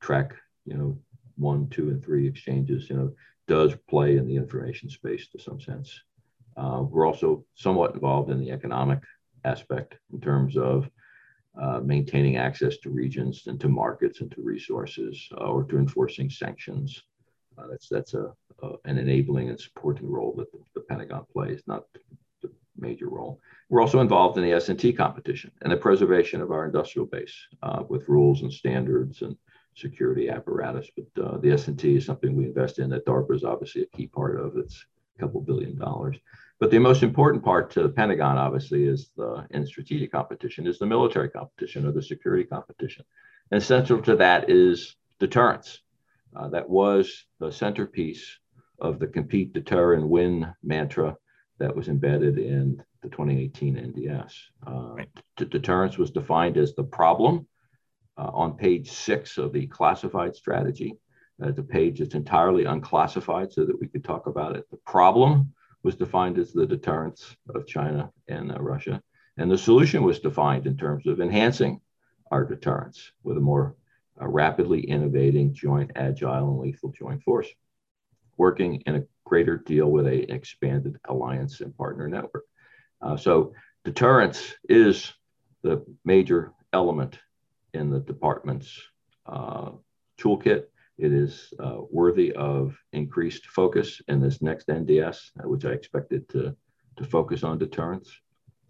track 0.00 0.34
you 0.64 0.76
know 0.76 0.96
one 1.36 1.68
two 1.70 1.90
and 1.90 2.04
three 2.04 2.26
exchanges 2.26 2.88
you 2.88 2.96
know 2.96 3.12
does 3.48 3.74
play 3.88 4.16
in 4.16 4.26
the 4.26 4.36
information 4.36 4.88
space 4.88 5.28
to 5.28 5.38
some 5.38 5.60
sense. 5.60 6.00
Uh, 6.56 6.82
we're 6.88 7.06
also 7.06 7.44
somewhat 7.54 7.94
involved 7.94 8.30
in 8.30 8.40
the 8.40 8.50
economic 8.50 9.00
aspect 9.44 9.96
in 10.12 10.20
terms 10.20 10.56
of 10.56 10.88
uh, 11.60 11.80
maintaining 11.80 12.36
access 12.36 12.78
to 12.78 12.90
regions 12.90 13.46
and 13.46 13.60
to 13.60 13.68
markets 13.68 14.20
and 14.20 14.30
to 14.30 14.40
resources 14.42 15.28
uh, 15.38 15.44
or 15.44 15.64
to 15.64 15.78
enforcing 15.78 16.30
sanctions. 16.30 17.02
Uh, 17.58 17.66
that's 17.70 17.88
that's 17.88 18.14
a, 18.14 18.32
a, 18.62 18.72
an 18.86 18.96
enabling 18.96 19.50
and 19.50 19.60
supporting 19.60 20.10
role 20.10 20.34
that 20.36 20.50
the, 20.52 20.58
the, 20.74 20.80
Pentagon 20.80 21.26
plays, 21.30 21.62
not 21.66 21.84
the 22.40 22.50
major 22.78 23.10
role. 23.10 23.38
We're 23.68 23.82
also 23.82 24.00
involved 24.00 24.38
in 24.38 24.44
the 24.44 24.52
S&T 24.52 24.94
competition 24.94 25.50
and 25.60 25.70
the 25.70 25.76
preservation 25.76 26.40
of 26.40 26.50
our 26.50 26.64
industrial 26.64 27.06
base 27.06 27.34
uh, 27.62 27.82
with 27.86 28.08
rules 28.08 28.40
and 28.40 28.52
standards 28.52 29.20
and 29.20 29.36
security 29.74 30.30
apparatus. 30.30 30.88
But 30.96 31.22
uh, 31.22 31.36
the 31.38 31.52
S&T 31.52 31.96
is 31.96 32.06
something 32.06 32.34
we 32.34 32.44
invest 32.44 32.78
in 32.78 32.88
that 32.90 33.06
DARPA 33.06 33.34
is 33.34 33.44
obviously 33.44 33.82
a 33.82 33.96
key 33.96 34.06
part 34.06 34.40
of. 34.40 34.56
It's 34.56 34.86
a 35.16 35.20
couple 35.20 35.42
billion 35.42 35.78
dollars. 35.78 36.16
But 36.62 36.70
the 36.70 36.78
most 36.78 37.02
important 37.02 37.42
part 37.42 37.72
to 37.72 37.82
the 37.82 37.88
Pentagon, 37.88 38.38
obviously, 38.38 38.84
is 38.84 39.10
the 39.16 39.44
in 39.50 39.66
strategic 39.66 40.12
competition 40.12 40.64
is 40.64 40.78
the 40.78 40.86
military 40.86 41.28
competition 41.28 41.84
or 41.84 41.90
the 41.90 42.00
security 42.00 42.44
competition. 42.44 43.04
And 43.50 43.60
central 43.60 44.00
to 44.02 44.14
that 44.14 44.48
is 44.48 44.94
deterrence. 45.18 45.80
Uh, 46.36 46.46
that 46.50 46.70
was 46.70 47.26
the 47.40 47.50
centerpiece 47.50 48.38
of 48.78 49.00
the 49.00 49.08
compete, 49.08 49.52
deter, 49.52 49.94
and 49.94 50.08
win 50.08 50.54
mantra 50.62 51.16
that 51.58 51.74
was 51.74 51.88
embedded 51.88 52.38
in 52.38 52.80
the 53.02 53.08
2018 53.08 53.74
NDS. 53.74 54.32
Uh, 54.64 54.94
right. 54.94 55.08
deterrence 55.34 55.98
was 55.98 56.12
defined 56.12 56.58
as 56.58 56.76
the 56.76 56.84
problem 56.84 57.44
uh, 58.16 58.30
on 58.32 58.56
page 58.56 58.92
six 58.92 59.36
of 59.36 59.52
the 59.52 59.66
classified 59.66 60.36
strategy. 60.36 60.94
Uh, 61.42 61.50
the 61.50 61.64
page 61.64 61.98
that's 61.98 62.14
entirely 62.14 62.66
unclassified 62.66 63.52
so 63.52 63.64
that 63.64 63.80
we 63.80 63.88
could 63.88 64.04
talk 64.04 64.28
about 64.28 64.54
it. 64.54 64.64
The 64.70 64.78
problem 64.86 65.52
was 65.82 65.96
defined 65.96 66.38
as 66.38 66.52
the 66.52 66.66
deterrence 66.66 67.36
of 67.54 67.66
China 67.66 68.12
and 68.28 68.52
uh, 68.52 68.60
Russia. 68.60 69.02
And 69.36 69.50
the 69.50 69.58
solution 69.58 70.02
was 70.02 70.20
defined 70.20 70.66
in 70.66 70.76
terms 70.76 71.06
of 71.06 71.20
enhancing 71.20 71.80
our 72.30 72.44
deterrence 72.44 73.12
with 73.22 73.36
a 73.36 73.40
more 73.40 73.74
uh, 74.20 74.26
rapidly 74.28 74.80
innovating, 74.80 75.54
joint, 75.54 75.90
agile, 75.96 76.48
and 76.50 76.60
lethal 76.60 76.92
joint 76.92 77.22
force, 77.22 77.48
working 78.36 78.82
in 78.86 78.96
a 78.96 79.04
greater 79.24 79.56
deal 79.56 79.90
with 79.90 80.06
a 80.06 80.32
expanded 80.32 80.98
alliance 81.08 81.60
and 81.60 81.76
partner 81.76 82.08
network. 82.08 82.44
Uh, 83.00 83.16
so 83.16 83.54
deterrence 83.84 84.54
is 84.68 85.12
the 85.62 85.84
major 86.04 86.52
element 86.72 87.18
in 87.74 87.90
the 87.90 88.00
department's 88.00 88.80
uh, 89.26 89.70
toolkit 90.18 90.64
it 90.98 91.12
is 91.12 91.52
uh, 91.58 91.78
worthy 91.90 92.32
of 92.32 92.76
increased 92.92 93.46
focus 93.46 94.00
in 94.08 94.20
this 94.20 94.42
next 94.42 94.68
NDS, 94.68 95.30
uh, 95.40 95.48
which 95.48 95.64
I 95.64 95.70
expected 95.70 96.28
to, 96.30 96.54
to 96.96 97.04
focus 97.04 97.44
on 97.44 97.58
deterrence. 97.58 98.10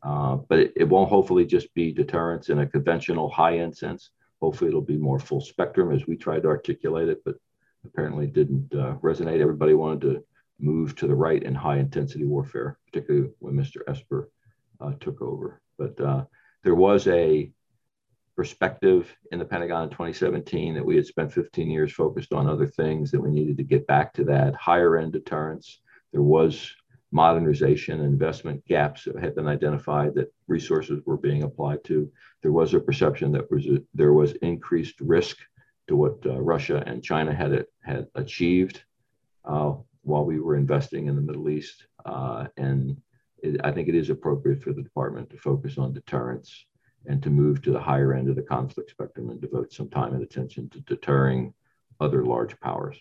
Uh, 0.03 0.37
but 0.49 0.59
it, 0.59 0.73
it, 0.77 0.89
won't 0.89 1.11
hopefully 1.11 1.45
just 1.45 1.73
be 1.75 1.93
deterrence 1.93 2.49
in 2.49 2.59
a 2.59 2.67
conventional 2.67 3.31
high 3.31 3.59
end 3.59 3.77
sense. 3.77 4.11
Hopefully, 4.41 4.69
it'll 4.69 4.81
be 4.81 4.97
more 4.97 5.21
full 5.21 5.41
spectrum 5.41 5.93
as 5.93 6.07
we 6.07 6.17
tried 6.17 6.43
to 6.43 6.49
articulate 6.49 7.09
it, 7.09 7.23
but 7.25 7.37
apparently 7.85 8.27
didn't 8.27 8.75
uh, 8.75 8.97
resonate. 9.03 9.41
Everybody 9.41 9.75
wanted 9.75 10.01
to 10.03 10.25
move 10.59 10.97
to 10.97 11.07
the 11.07 11.15
right 11.15 11.43
in 11.43 11.55
high 11.55 11.79
intensity 11.79 12.25
warfare, 12.25 12.79
particularly 12.87 13.31
when 13.39 13.55
Mr. 13.55 13.79
Esper 13.87 14.31
uh, 14.81 14.93
took 15.01 15.23
over. 15.23 15.61
But 15.79 16.01
uh, 16.01 16.25
there 16.65 16.75
was 16.75 17.07
a 17.07 17.51
perspective 18.37 19.15
in 19.31 19.39
the 19.39 19.45
Pentagon 19.45 19.85
in 19.85 19.91
2017 19.91 20.75
that 20.75 20.85
we 20.85 20.97
had 20.97 21.07
spent 21.07 21.33
15 21.33 21.71
years 21.71 21.93
focused 21.93 22.33
on 22.33 22.49
other 22.49 22.67
things, 22.67 23.11
that 23.11 23.21
we 23.21 23.31
needed 23.31 23.57
to 23.59 23.63
get 23.63 23.87
back 23.87 24.13
to 24.15 24.25
that 24.25 24.55
higher 24.55 24.97
end 24.97 25.13
deterrence. 25.13 25.81
There 26.13 26.23
was 26.23 26.75
modernization 27.11 28.01
investment 28.01 28.65
gaps 28.67 29.05
that 29.05 29.19
had 29.19 29.35
been 29.35 29.47
identified 29.47 30.15
that 30.15 30.33
resources 30.49 31.01
were 31.05 31.19
being 31.19 31.43
applied 31.43 31.85
to. 31.85 32.11
There 32.41 32.53
was 32.53 32.73
a 32.73 32.81
perception 32.81 33.33
that 33.33 33.51
was 33.51 33.67
a, 33.67 33.83
there 33.95 34.15
was 34.15 34.33
increased 34.37 35.01
risk 35.01 35.37
to 35.89 35.97
what 35.97 36.25
uh, 36.25 36.41
Russia 36.41 36.83
and 36.87 37.05
China 37.05 37.35
had 37.35 37.67
had 37.83 38.07
achieved 38.15 38.83
uh, 39.45 39.75
while 40.03 40.25
we 40.25 40.41
were 40.41 40.57
investing 40.57 41.07
in 41.07 41.17
the 41.17 41.23
Middle 41.23 41.51
East. 41.51 41.87
Uh, 42.05 42.47
and 42.57 42.97
it, 43.43 43.61
I 43.63 43.73
think 43.73 43.89
it 43.89 43.95
is 43.95 44.09
appropriate 44.09 44.63
for 44.63 44.73
the 44.73 44.83
department 44.83 45.29
to 45.31 45.37
focus 45.37 45.77
on 45.77 45.93
deterrence 45.93 46.67
and 47.07 47.23
to 47.23 47.31
move 47.31 47.63
to 47.63 47.73
the 47.73 47.81
higher 47.81 48.15
end 48.15 48.29
of 48.29 48.37
the 48.37 48.43
conflict 48.43 48.91
spectrum 48.91 49.31
and 49.31 49.41
devote 49.41 49.73
some 49.73 49.89
time 49.89 50.15
and 50.15 50.23
attention 50.23 50.69
to 50.71 50.81
deterring 50.81 51.53
other 52.01 52.25
large 52.25 52.59
powers. 52.61 52.97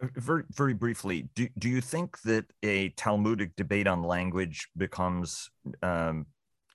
Very, 0.00 0.42
very 0.50 0.74
briefly, 0.74 1.28
do, 1.34 1.48
do 1.58 1.68
you 1.68 1.80
think 1.80 2.20
that 2.22 2.46
a 2.62 2.90
Talmudic 2.90 3.56
debate 3.56 3.86
on 3.86 4.02
language 4.02 4.68
becomes 4.76 5.50
um, 5.82 6.26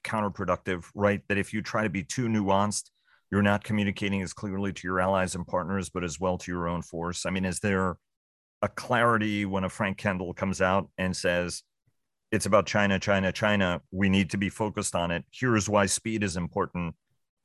counterproductive, 0.03 0.85
right? 0.95 1.21
That 1.27 1.37
if 1.37 1.53
you 1.53 1.61
try 1.61 1.83
to 1.83 1.89
be 1.89 2.03
too 2.03 2.27
nuanced, 2.27 2.89
you're 3.31 3.41
not 3.41 3.63
communicating 3.63 4.21
as 4.21 4.33
clearly 4.33 4.73
to 4.73 4.87
your 4.87 4.99
allies 4.99 5.35
and 5.35 5.45
partners, 5.45 5.89
but 5.89 6.03
as 6.03 6.19
well 6.19 6.37
to 6.39 6.51
your 6.51 6.67
own 6.67 6.81
force? 6.81 7.25
I 7.25 7.29
mean, 7.29 7.45
is 7.45 7.59
there 7.59 7.97
a 8.61 8.67
clarity 8.67 9.45
when 9.45 9.63
a 9.63 9.69
Frank 9.69 9.97
Kendall 9.97 10.33
comes 10.33 10.61
out 10.61 10.89
and 10.97 11.15
says, 11.15 11.63
it's 12.31 12.45
about 12.45 12.65
China, 12.65 12.99
China, 12.99 13.31
China. 13.31 13.81
We 13.91 14.09
need 14.09 14.29
to 14.31 14.37
be 14.37 14.49
focused 14.49 14.95
on 14.95 15.11
it. 15.11 15.25
Here's 15.31 15.67
why 15.67 15.87
speed 15.87 16.23
is 16.23 16.37
important. 16.37 16.95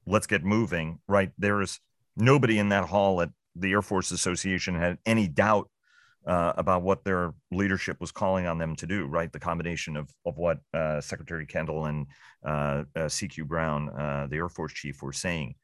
Let's 0.07 0.27
get 0.27 0.45
moving, 0.45 0.99
right? 1.09 1.31
There's 1.39 1.81
nobody 2.17 2.59
in 2.59 2.69
that 2.69 2.89
hall 2.89 3.21
at 3.23 3.31
the 3.57 3.73
Air 3.73 3.83
Force 3.83 4.11
Association 4.11 4.75
had 4.75 4.99
any 5.07 5.27
doubt 5.29 5.71
uh, 6.27 6.53
about 6.57 6.83
what 6.83 7.05
their 7.05 7.35
leadership 7.51 8.01
was 8.01 8.11
calling 8.11 8.47
on 8.47 8.59
them 8.59 8.77
to 8.77 8.87
do, 8.87 9.07
right? 9.07 9.33
The 9.33 9.41
combination 9.41 9.97
of, 9.97 10.11
of 10.25 10.37
what 10.37 10.59
uh, 10.73 11.01
Secretary 11.01 11.47
Kendall 11.47 11.87
and 11.87 12.07
uh, 12.45 12.85
uh 12.97 13.01
CQ 13.09 13.47
Brown, 13.47 13.91
uh, 13.91 14.27
the 14.29 14.37
Air 14.37 14.49
Force 14.49 14.73
chief, 14.73 15.03
were 15.03 15.13
saying. 15.13 15.55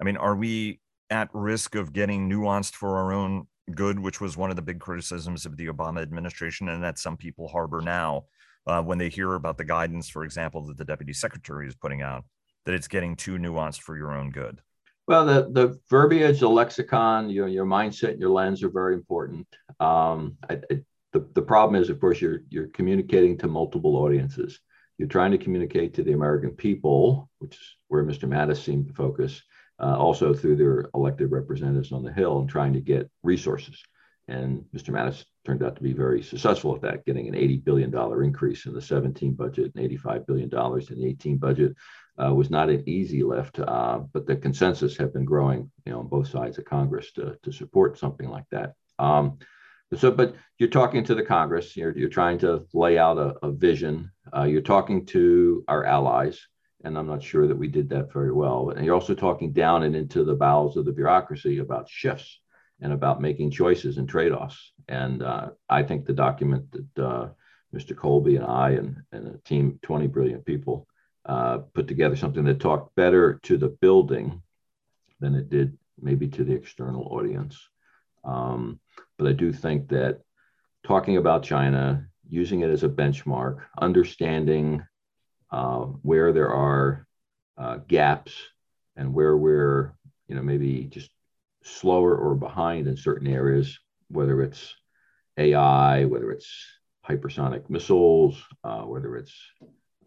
I 0.00 0.04
mean, 0.04 0.16
are 0.16 0.36
we 0.36 0.80
at 1.10 1.28
risk 1.32 1.74
of 1.74 1.92
getting 1.92 2.28
nuanced 2.28 2.74
for 2.74 2.96
our 2.98 3.12
own 3.12 3.46
good, 3.74 3.98
which 3.98 4.20
was 4.20 4.36
one 4.36 4.50
of 4.50 4.56
the 4.56 4.62
big 4.62 4.80
criticisms 4.80 5.46
of 5.46 5.56
the 5.56 5.66
Obama 5.66 6.02
administration, 6.02 6.68
and 6.68 6.82
that 6.82 6.98
some 6.98 7.16
people 7.16 7.48
harbor 7.48 7.80
now? 7.80 8.24
Uh, 8.66 8.82
when 8.82 8.98
they 8.98 9.08
hear 9.08 9.34
about 9.34 9.58
the 9.58 9.64
guidance, 9.64 10.08
for 10.08 10.24
example, 10.24 10.66
that 10.66 10.76
the 10.76 10.84
deputy 10.84 11.12
secretary 11.12 11.66
is 11.66 11.74
putting 11.74 12.02
out. 12.02 12.24
that 12.66 12.74
it's 12.74 12.88
getting 12.88 13.16
too 13.16 13.38
nuanced 13.38 13.80
for 13.80 13.96
your 13.96 14.12
own 14.12 14.30
good? 14.30 14.60
Well, 15.06 15.24
the, 15.24 15.48
the 15.50 15.80
verbiage, 15.88 16.40
the 16.40 16.50
lexicon, 16.50 17.30
your, 17.30 17.48
your 17.48 17.64
mindset, 17.64 18.20
your 18.20 18.28
lens 18.28 18.62
are 18.62 18.68
very 18.68 18.94
important. 18.94 19.46
Um, 19.80 20.36
I, 20.50 20.58
I, 20.70 20.82
the, 21.14 21.26
the 21.32 21.40
problem 21.40 21.80
is, 21.80 21.88
of 21.88 21.98
course, 21.98 22.20
you're, 22.20 22.40
you're 22.50 22.68
communicating 22.68 23.38
to 23.38 23.46
multiple 23.46 23.96
audiences. 23.96 24.60
You're 24.98 25.08
trying 25.08 25.30
to 25.30 25.38
communicate 25.38 25.94
to 25.94 26.02
the 26.02 26.12
American 26.12 26.50
people, 26.50 27.30
which 27.38 27.54
is 27.54 27.76
where 27.86 28.04
Mr. 28.04 28.28
Mattis 28.28 28.62
seemed 28.62 28.88
to 28.88 28.92
focus, 28.92 29.42
uh, 29.80 29.96
also 29.96 30.34
through 30.34 30.56
their 30.56 30.90
elected 30.94 31.30
representatives 31.30 31.92
on 31.92 32.02
the 32.02 32.12
Hill 32.12 32.40
and 32.40 32.48
trying 32.48 32.74
to 32.74 32.80
get 32.80 33.10
resources. 33.22 33.82
And 34.26 34.64
Mr. 34.76 34.90
Mattis 34.90 35.24
turned 35.48 35.62
out 35.62 35.76
to 35.76 35.82
be 35.82 35.94
very 35.94 36.22
successful 36.22 36.74
at 36.74 36.82
that, 36.82 37.06
getting 37.06 37.26
an 37.26 37.32
$80 37.32 37.64
billion 37.64 38.22
increase 38.22 38.66
in 38.66 38.74
the 38.74 38.82
17 38.82 39.32
budget 39.32 39.72
and 39.74 39.90
$85 39.90 40.26
billion 40.26 40.50
in 40.52 41.00
the 41.00 41.08
18 41.08 41.38
budget. 41.38 41.74
Uh, 42.22 42.34
was 42.34 42.50
not 42.50 42.68
an 42.68 42.82
easy 42.86 43.22
lift, 43.22 43.60
uh, 43.60 44.00
but 44.12 44.26
the 44.26 44.34
consensus 44.36 44.96
have 44.96 45.12
been 45.12 45.24
growing, 45.24 45.70
you 45.86 45.92
know, 45.92 46.00
on 46.00 46.08
both 46.08 46.28
sides 46.28 46.58
of 46.58 46.64
Congress 46.64 47.12
to, 47.12 47.38
to 47.44 47.52
support 47.52 47.96
something 47.96 48.28
like 48.28 48.44
that. 48.50 48.74
Um, 48.98 49.38
so, 49.96 50.10
but 50.10 50.34
you're 50.58 50.68
talking 50.68 51.04
to 51.04 51.14
the 51.14 51.22
Congress, 51.22 51.76
you're, 51.76 51.96
you're 51.96 52.08
trying 52.08 52.38
to 52.40 52.66
lay 52.74 52.98
out 52.98 53.18
a, 53.18 53.36
a 53.46 53.52
vision. 53.52 54.10
Uh, 54.36 54.42
you're 54.42 54.60
talking 54.60 55.06
to 55.06 55.64
our 55.68 55.84
allies, 55.84 56.44
and 56.82 56.98
I'm 56.98 57.06
not 57.06 57.22
sure 57.22 57.46
that 57.46 57.56
we 57.56 57.68
did 57.68 57.88
that 57.90 58.12
very 58.12 58.32
well. 58.32 58.70
And 58.70 58.84
you're 58.84 58.96
also 58.96 59.14
talking 59.14 59.52
down 59.52 59.84
and 59.84 59.94
into 59.94 60.24
the 60.24 60.34
bowels 60.34 60.76
of 60.76 60.84
the 60.84 60.92
bureaucracy 60.92 61.58
about 61.58 61.88
shifts 61.88 62.40
and 62.80 62.92
about 62.92 63.20
making 63.20 63.50
choices 63.50 63.98
and 63.98 64.08
trade-offs. 64.08 64.72
And 64.88 65.22
uh, 65.22 65.50
I 65.68 65.82
think 65.82 66.06
the 66.06 66.12
document 66.12 66.64
that 66.72 67.04
uh, 67.04 67.28
Mr. 67.74 67.96
Colby 67.96 68.36
and 68.36 68.44
I 68.44 68.70
and, 68.70 69.02
and 69.12 69.34
a 69.34 69.38
team, 69.38 69.78
20 69.82 70.06
brilliant 70.06 70.44
people, 70.44 70.86
uh, 71.26 71.58
put 71.74 71.88
together 71.88 72.16
something 72.16 72.44
that 72.44 72.60
talked 72.60 72.94
better 72.94 73.38
to 73.42 73.58
the 73.58 73.68
building 73.68 74.42
than 75.20 75.34
it 75.34 75.50
did 75.50 75.76
maybe 76.00 76.28
to 76.28 76.44
the 76.44 76.54
external 76.54 77.08
audience. 77.10 77.58
Um, 78.24 78.80
but 79.18 79.26
I 79.26 79.32
do 79.32 79.52
think 79.52 79.88
that 79.88 80.20
talking 80.86 81.16
about 81.16 81.42
China, 81.42 82.06
using 82.28 82.60
it 82.60 82.70
as 82.70 82.84
a 82.84 82.88
benchmark, 82.88 83.60
understanding 83.78 84.84
uh, 85.50 85.80
where 86.02 86.32
there 86.32 86.52
are 86.52 87.06
uh, 87.56 87.78
gaps 87.88 88.32
and 88.96 89.12
where 89.12 89.36
we're, 89.36 89.94
you 90.28 90.34
know, 90.34 90.42
maybe 90.42 90.84
just 90.84 91.10
slower 91.68 92.16
or 92.16 92.34
behind 92.34 92.86
in 92.86 92.96
certain 92.96 93.26
areas, 93.26 93.78
whether 94.08 94.42
it's 94.42 94.74
AI, 95.36 96.04
whether 96.04 96.32
it's 96.32 96.50
hypersonic 97.08 97.68
missiles, 97.70 98.42
uh, 98.64 98.82
whether 98.82 99.16
it's 99.16 99.34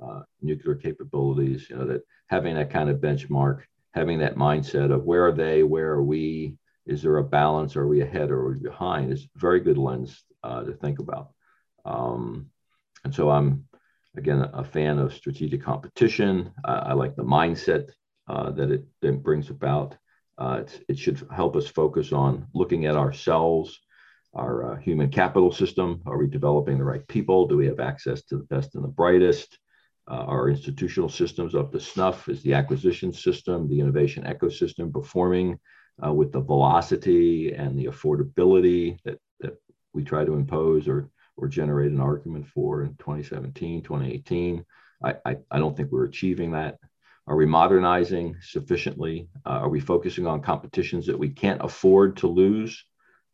uh, 0.04 0.22
nuclear 0.42 0.76
capabilities, 0.76 1.70
you 1.70 1.76
know, 1.76 1.86
that 1.86 2.02
having 2.28 2.56
that 2.56 2.72
kind 2.72 2.90
of 2.90 2.98
benchmark, 2.98 3.62
having 3.94 4.20
that 4.20 4.36
mindset 4.36 4.92
of 4.92 5.04
where 5.04 5.26
are 5.26 5.32
they, 5.32 5.64
where 5.64 5.92
are 5.92 6.04
we, 6.04 6.56
is 6.86 7.02
there 7.02 7.18
a 7.18 7.24
balance, 7.24 7.76
are 7.76 7.88
we 7.88 8.02
ahead 8.02 8.32
or 8.32 8.40
are 8.40 8.50
we 8.54 8.60
behind, 8.60 9.12
is 9.12 9.28
very 9.36 9.60
good 9.60 9.78
lens 9.78 10.24
uh, 10.44 10.64
to 10.64 10.74
think 10.74 11.00
about. 11.00 11.30
Um, 11.86 12.48
and 13.04 13.14
so 13.14 13.30
I'm, 13.30 13.66
again, 14.16 14.50
a 14.54 14.64
fan 14.64 15.00
of 15.00 15.14
strategic 15.14 15.64
competition. 15.64 16.52
I 16.66 16.94
like 16.94 17.16
the 17.16 17.24
mindset 17.24 17.90
uh, 18.28 18.52
that 18.52 18.72
it 18.72 19.24
brings 19.24 19.50
about. 19.50 19.98
Uh, 20.42 20.64
it 20.90 20.98
should 20.98 21.22
help 21.32 21.56
us 21.56 21.68
focus 21.68 22.12
on 22.12 22.48
looking 22.56 22.88
at 22.88 22.96
ourselves, 22.96 23.80
our 24.34 24.72
uh, 24.72 24.76
human 24.78 25.08
capital 25.08 25.52
system. 25.52 26.02
Are 26.08 26.18
we 26.18 26.26
developing 26.26 26.80
the 26.80 26.84
right 26.84 27.08
people? 27.08 27.48
Do 27.48 27.58
we 27.58 27.68
have 27.68 27.80
access 27.80 28.24
to 28.24 28.38
the 28.38 28.46
best 28.46 28.74
and 28.74 28.84
the 28.84 28.88
brightest? 28.88 29.60
Uh, 30.10 30.26
our 30.26 30.50
institutional 30.50 31.10
systems 31.10 31.54
up 31.54 31.72
to 31.72 31.80
snuff? 31.80 32.28
Is 32.28 32.42
the 32.42 32.56
acquisition 32.56 33.14
system, 33.14 33.70
the 33.70 33.80
innovation 33.80 34.24
ecosystem 34.24 34.92
performing 34.92 35.60
uh, 36.04 36.12
with 36.12 36.32
the 36.32 36.42
velocity 36.42 37.54
and 37.54 37.78
the 37.78 37.86
affordability 37.86 38.98
that, 39.06 39.20
that 39.42 39.58
we 39.94 40.04
try 40.04 40.26
to 40.26 40.34
impose 40.34 40.88
or, 40.88 41.12
or 41.38 41.50
generate 41.50 41.92
an 41.92 42.02
argument 42.02 42.48
for 42.48 42.82
in 42.82 42.96
2017, 42.96 43.84
2018? 43.84 44.66
I, 45.04 45.14
I, 45.24 45.38
I 45.52 45.60
don't 45.60 45.78
think 45.78 45.92
we're 45.92 46.06
achieving 46.06 46.54
that. 46.54 46.80
Are 47.28 47.36
we 47.36 47.46
modernizing 47.46 48.36
sufficiently? 48.42 49.30
Uh, 49.46 49.60
are 49.64 49.70
we 49.70 49.80
focusing 49.80 50.26
on 50.28 50.42
competitions 50.42 51.06
that 51.06 51.18
we 51.18 51.30
can't 51.30 51.64
afford 51.64 52.18
to 52.18 52.28
lose? 52.28 52.84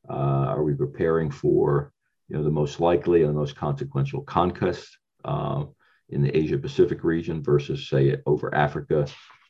Uh, 0.10 0.14
are 0.54 0.64
we 0.64 0.74
preparing 0.74 1.32
for 1.32 1.94
you 2.28 2.38
know, 2.38 2.44
the 2.44 2.50
most 2.50 2.80
likely 2.80 3.22
and 3.24 3.30
the 3.30 3.40
most 3.40 3.56
consequential 3.56 4.22
conquest 4.22 4.98
uh, 5.26 5.64
in 6.10 6.22
the 6.22 6.36
Asia 6.36 6.58
Pacific 6.58 7.04
region 7.04 7.42
versus, 7.42 7.90
say, 7.90 8.18
over 8.26 8.54
Africa 8.54 9.08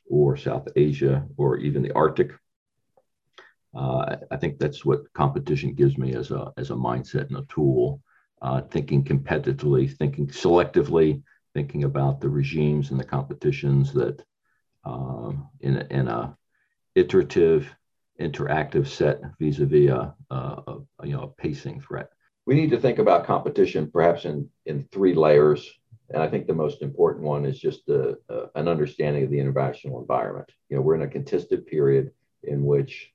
or 0.08 0.36
South 0.36 0.68
Asia 0.76 1.26
or 1.36 1.58
even 1.58 1.82
the 1.82 1.92
Arctic? 1.92 2.32
Uh, 3.74 4.16
I 4.30 4.36
think 4.36 4.58
that's 4.58 4.84
what 4.84 5.12
competition 5.12 5.74
gives 5.74 5.98
me 5.98 6.14
as 6.14 6.30
a, 6.30 6.52
as 6.56 6.70
a 6.70 6.74
mindset 6.74 7.28
and 7.28 7.36
a 7.36 7.46
tool. 7.48 8.00
Uh, 8.40 8.60
thinking 8.60 9.02
competitively, 9.02 9.90
thinking 9.96 10.28
selectively, 10.28 11.20
thinking 11.54 11.84
about 11.84 12.20
the 12.20 12.28
regimes 12.28 12.90
and 12.90 13.00
the 13.00 13.04
competitions 13.04 13.92
that 13.94 14.22
um, 14.84 15.48
in, 15.60 15.76
a, 15.76 15.86
in 15.90 16.08
a 16.08 16.36
iterative, 16.94 17.74
interactive 18.20 18.86
set 18.86 19.20
vis-a-vis 19.38 19.90
a, 19.90 20.14
a, 20.30 20.34
a, 20.36 21.06
you 21.06 21.12
know 21.12 21.22
a 21.22 21.42
pacing 21.42 21.80
threat. 21.80 22.10
We 22.46 22.54
need 22.54 22.70
to 22.70 22.80
think 22.80 22.98
about 22.98 23.26
competition 23.26 23.90
perhaps 23.90 24.24
in 24.24 24.48
in 24.66 24.88
three 24.90 25.14
layers, 25.14 25.70
and 26.10 26.22
I 26.22 26.28
think 26.28 26.46
the 26.46 26.54
most 26.54 26.82
important 26.82 27.24
one 27.24 27.44
is 27.44 27.58
just 27.58 27.88
a, 27.88 28.18
an 28.54 28.68
understanding 28.68 29.24
of 29.24 29.30
the 29.30 29.40
international 29.40 30.00
environment. 30.00 30.50
You 30.68 30.76
know, 30.76 30.82
we're 30.82 30.96
in 30.96 31.02
a 31.02 31.08
contested 31.08 31.66
period 31.66 32.10
in 32.42 32.64
which 32.64 33.12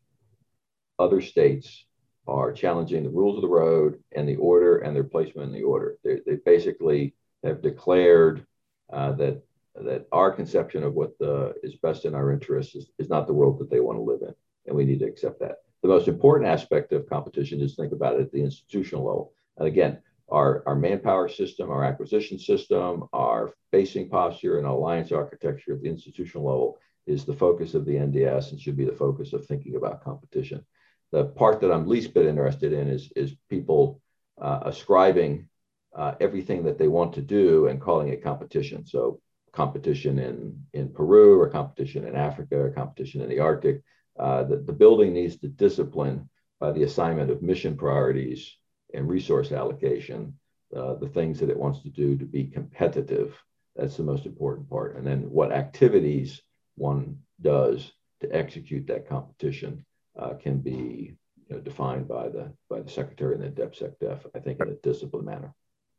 other 1.00 1.22
states 1.22 1.86
are 2.28 2.54
challenging 2.54 3.04
the 3.04 3.10
rules 3.10 3.36
of 3.36 3.42
the 3.42 3.48
road 3.48 4.02
and 4.16 4.28
the 4.28 4.38
order 4.38 4.78
and 4.78 4.96
their 4.96 5.04
placement 5.04 5.48
in 5.48 5.54
the 5.54 5.64
order. 5.64 5.98
They, 6.04 6.20
they 6.26 6.36
basically 6.46 7.16
have 7.44 7.62
declared 7.62 8.46
uh, 8.92 9.12
that 9.14 9.44
that 9.76 10.08
our 10.12 10.32
conception 10.32 10.84
of 10.84 10.94
what 10.94 11.18
the, 11.18 11.56
is 11.64 11.76
best 11.76 12.06
in 12.06 12.14
our 12.14 12.32
interests 12.32 12.76
is, 12.76 12.92
is 13.00 13.10
not 13.10 13.26
the 13.26 13.34
world 13.34 13.58
that 13.60 13.70
they 13.72 13.80
want 13.80 13.98
to 13.98 14.04
live 14.04 14.22
in, 14.22 14.34
and 14.68 14.76
we 14.76 14.86
need 14.86 15.00
to 15.00 15.06
accept 15.06 15.40
that. 15.40 15.58
The 15.82 15.88
most 15.88 16.08
important 16.08 16.50
aspect 16.50 16.94
of 16.94 17.10
competition 17.10 17.60
is 17.60 17.76
think 17.76 17.92
about 17.92 18.16
it 18.16 18.22
at 18.22 18.32
the 18.32 18.44
institutional 18.44 19.04
level. 19.04 19.34
And 19.58 19.68
again, 19.68 20.00
our, 20.30 20.64
our 20.66 20.76
manpower 20.76 21.28
system, 21.28 21.70
our 21.70 21.84
acquisition 21.84 22.40
system, 22.40 23.06
our 23.14 23.54
basing 23.72 24.10
posture, 24.10 24.58
and 24.58 24.68
alliance 24.68 25.12
architecture 25.12 25.74
at 25.74 25.82
the 25.82 25.90
institutional 25.90 26.46
level 26.46 26.78
is 27.06 27.26
the 27.26 27.34
focus 27.34 27.74
of 27.74 27.86
the 27.86 27.96
NDS 27.96 28.52
and 28.52 28.62
should 28.62 28.78
be 28.78 28.86
the 28.86 28.94
focus 28.94 29.34
of 29.34 29.46
thinking 29.46 29.76
about 29.76 30.04
competition. 30.04 30.66
The 31.12 31.26
part 31.26 31.60
that 31.62 31.72
I'm 31.72 31.88
least 31.88 32.14
bit 32.14 32.26
interested 32.26 32.74
in 32.74 32.88
is, 32.88 33.12
is 33.16 33.36
people 33.50 34.02
uh, 34.42 34.62
ascribing 34.64 35.50
uh, 35.96 36.16
everything 36.20 36.64
that 36.64 36.78
they 36.78 36.88
want 36.88 37.14
to 37.14 37.22
do 37.22 37.68
and 37.68 37.82
calling 37.82 38.10
it 38.10 38.24
competition. 38.24 38.86
So 38.86 39.20
competition 39.52 40.20
in, 40.20 40.66
in 40.74 40.90
Peru 40.90 41.40
or 41.40 41.50
competition 41.50 42.06
in 42.08 42.16
Africa 42.16 42.58
or 42.58 42.72
competition 42.72 43.22
in 43.22 43.30
the 43.30 43.40
Arctic. 43.40 43.82
Uh, 44.20 44.44
the, 44.44 44.58
the 44.58 44.74
building 44.74 45.14
needs 45.14 45.38
to 45.38 45.48
discipline 45.48 46.30
by 46.60 46.72
the 46.72 46.84
assignment 46.84 47.30
of 47.30 47.42
mission 47.42 47.78
priorities 47.78 48.58
and 48.94 49.08
resource 49.08 49.52
allocation, 49.52 50.34
uh, 50.76 50.96
the 50.96 51.08
things 51.08 51.40
that 51.40 51.50
it 51.50 51.58
wants 51.58 51.82
to 51.82 51.90
do 51.90 52.18
to 52.18 52.26
be 52.26 52.46
competitive. 52.46 53.36
That's 53.76 53.98
the 53.98 54.04
most 54.04 54.26
important 54.26 54.70
part. 54.70 54.98
And 54.98 55.06
then 55.06 55.30
what 55.30 55.52
activities 55.52 56.42
one 56.76 57.20
does 57.42 57.92
to 58.22 58.36
execute 58.36 58.88
that 58.88 59.10
competition 59.10 59.86
uh, 60.18 60.34
can 60.34 60.60
be 60.60 61.16
you 61.50 61.56
know, 61.56 61.60
defined 61.60 62.08
by 62.08 62.30
the 62.30 62.54
by 62.70 62.82
the 62.82 62.90
secretary 62.90 63.36
and 63.36 63.44
the 63.44 63.50
DepSecDef, 63.62 64.26
I 64.36 64.40
think, 64.40 64.60
in 64.60 64.70
a 64.70 64.76
disciplined 64.76 65.26
manner. 65.26 65.54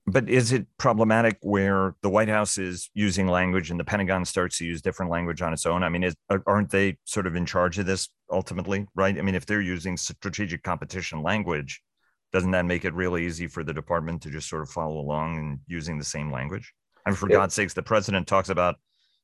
But 0.07 0.29
is 0.29 0.53
it 0.53 0.67
problematic 0.77 1.39
where 1.41 1.95
the 2.03 2.11
White 2.11 2.29
House 2.29 2.59
is 2.59 2.91
using 2.93 3.27
language 3.27 3.71
and 3.71 3.81
the 3.81 3.85
Pentagon 3.85 4.27
starts 4.27 4.59
to 4.59 4.67
use 4.67 4.83
different 4.83 5.11
language 5.11 5.41
on 5.41 5.55
its 5.55 5.65
own? 5.65 5.83
I 5.83 5.89
mean, 5.89 6.03
is, 6.03 6.15
aren't 6.47 6.71
they 6.71 6.99
sort 7.05 7.27
of 7.27 7.37
in 7.37 7.47
charge 7.47 7.79
of 7.79 7.87
this 7.87 8.11
ultimately, 8.31 8.87
right? 8.95 9.19
I 9.19 9.23
mean, 9.23 9.35
if 9.35 9.47
they're 9.47 9.63
using 9.63 9.97
strategic 9.97 10.63
competition 10.63 11.23
language, 11.23 11.81
doesn't 12.35 12.51
that 12.51 12.67
make 12.67 12.85
it 12.85 12.93
really 12.93 13.25
easy 13.25 13.47
for 13.47 13.65
the 13.65 13.73
department 13.73 14.21
to 14.23 14.31
just 14.31 14.49
sort 14.49 14.61
of 14.61 14.69
follow 14.69 14.99
along 14.99 15.39
and 15.39 15.61
using 15.67 15.99
the 15.99 16.05
same 16.05 16.31
language? 16.31 16.75
I 17.07 17.11
mean, 17.11 17.17
for 17.17 17.31
yeah. 17.31 17.37
God's 17.37 17.55
sakes, 17.55 17.73
the 17.73 17.83
president 17.83 18.27
talks 18.27 18.51
about, 18.51 18.77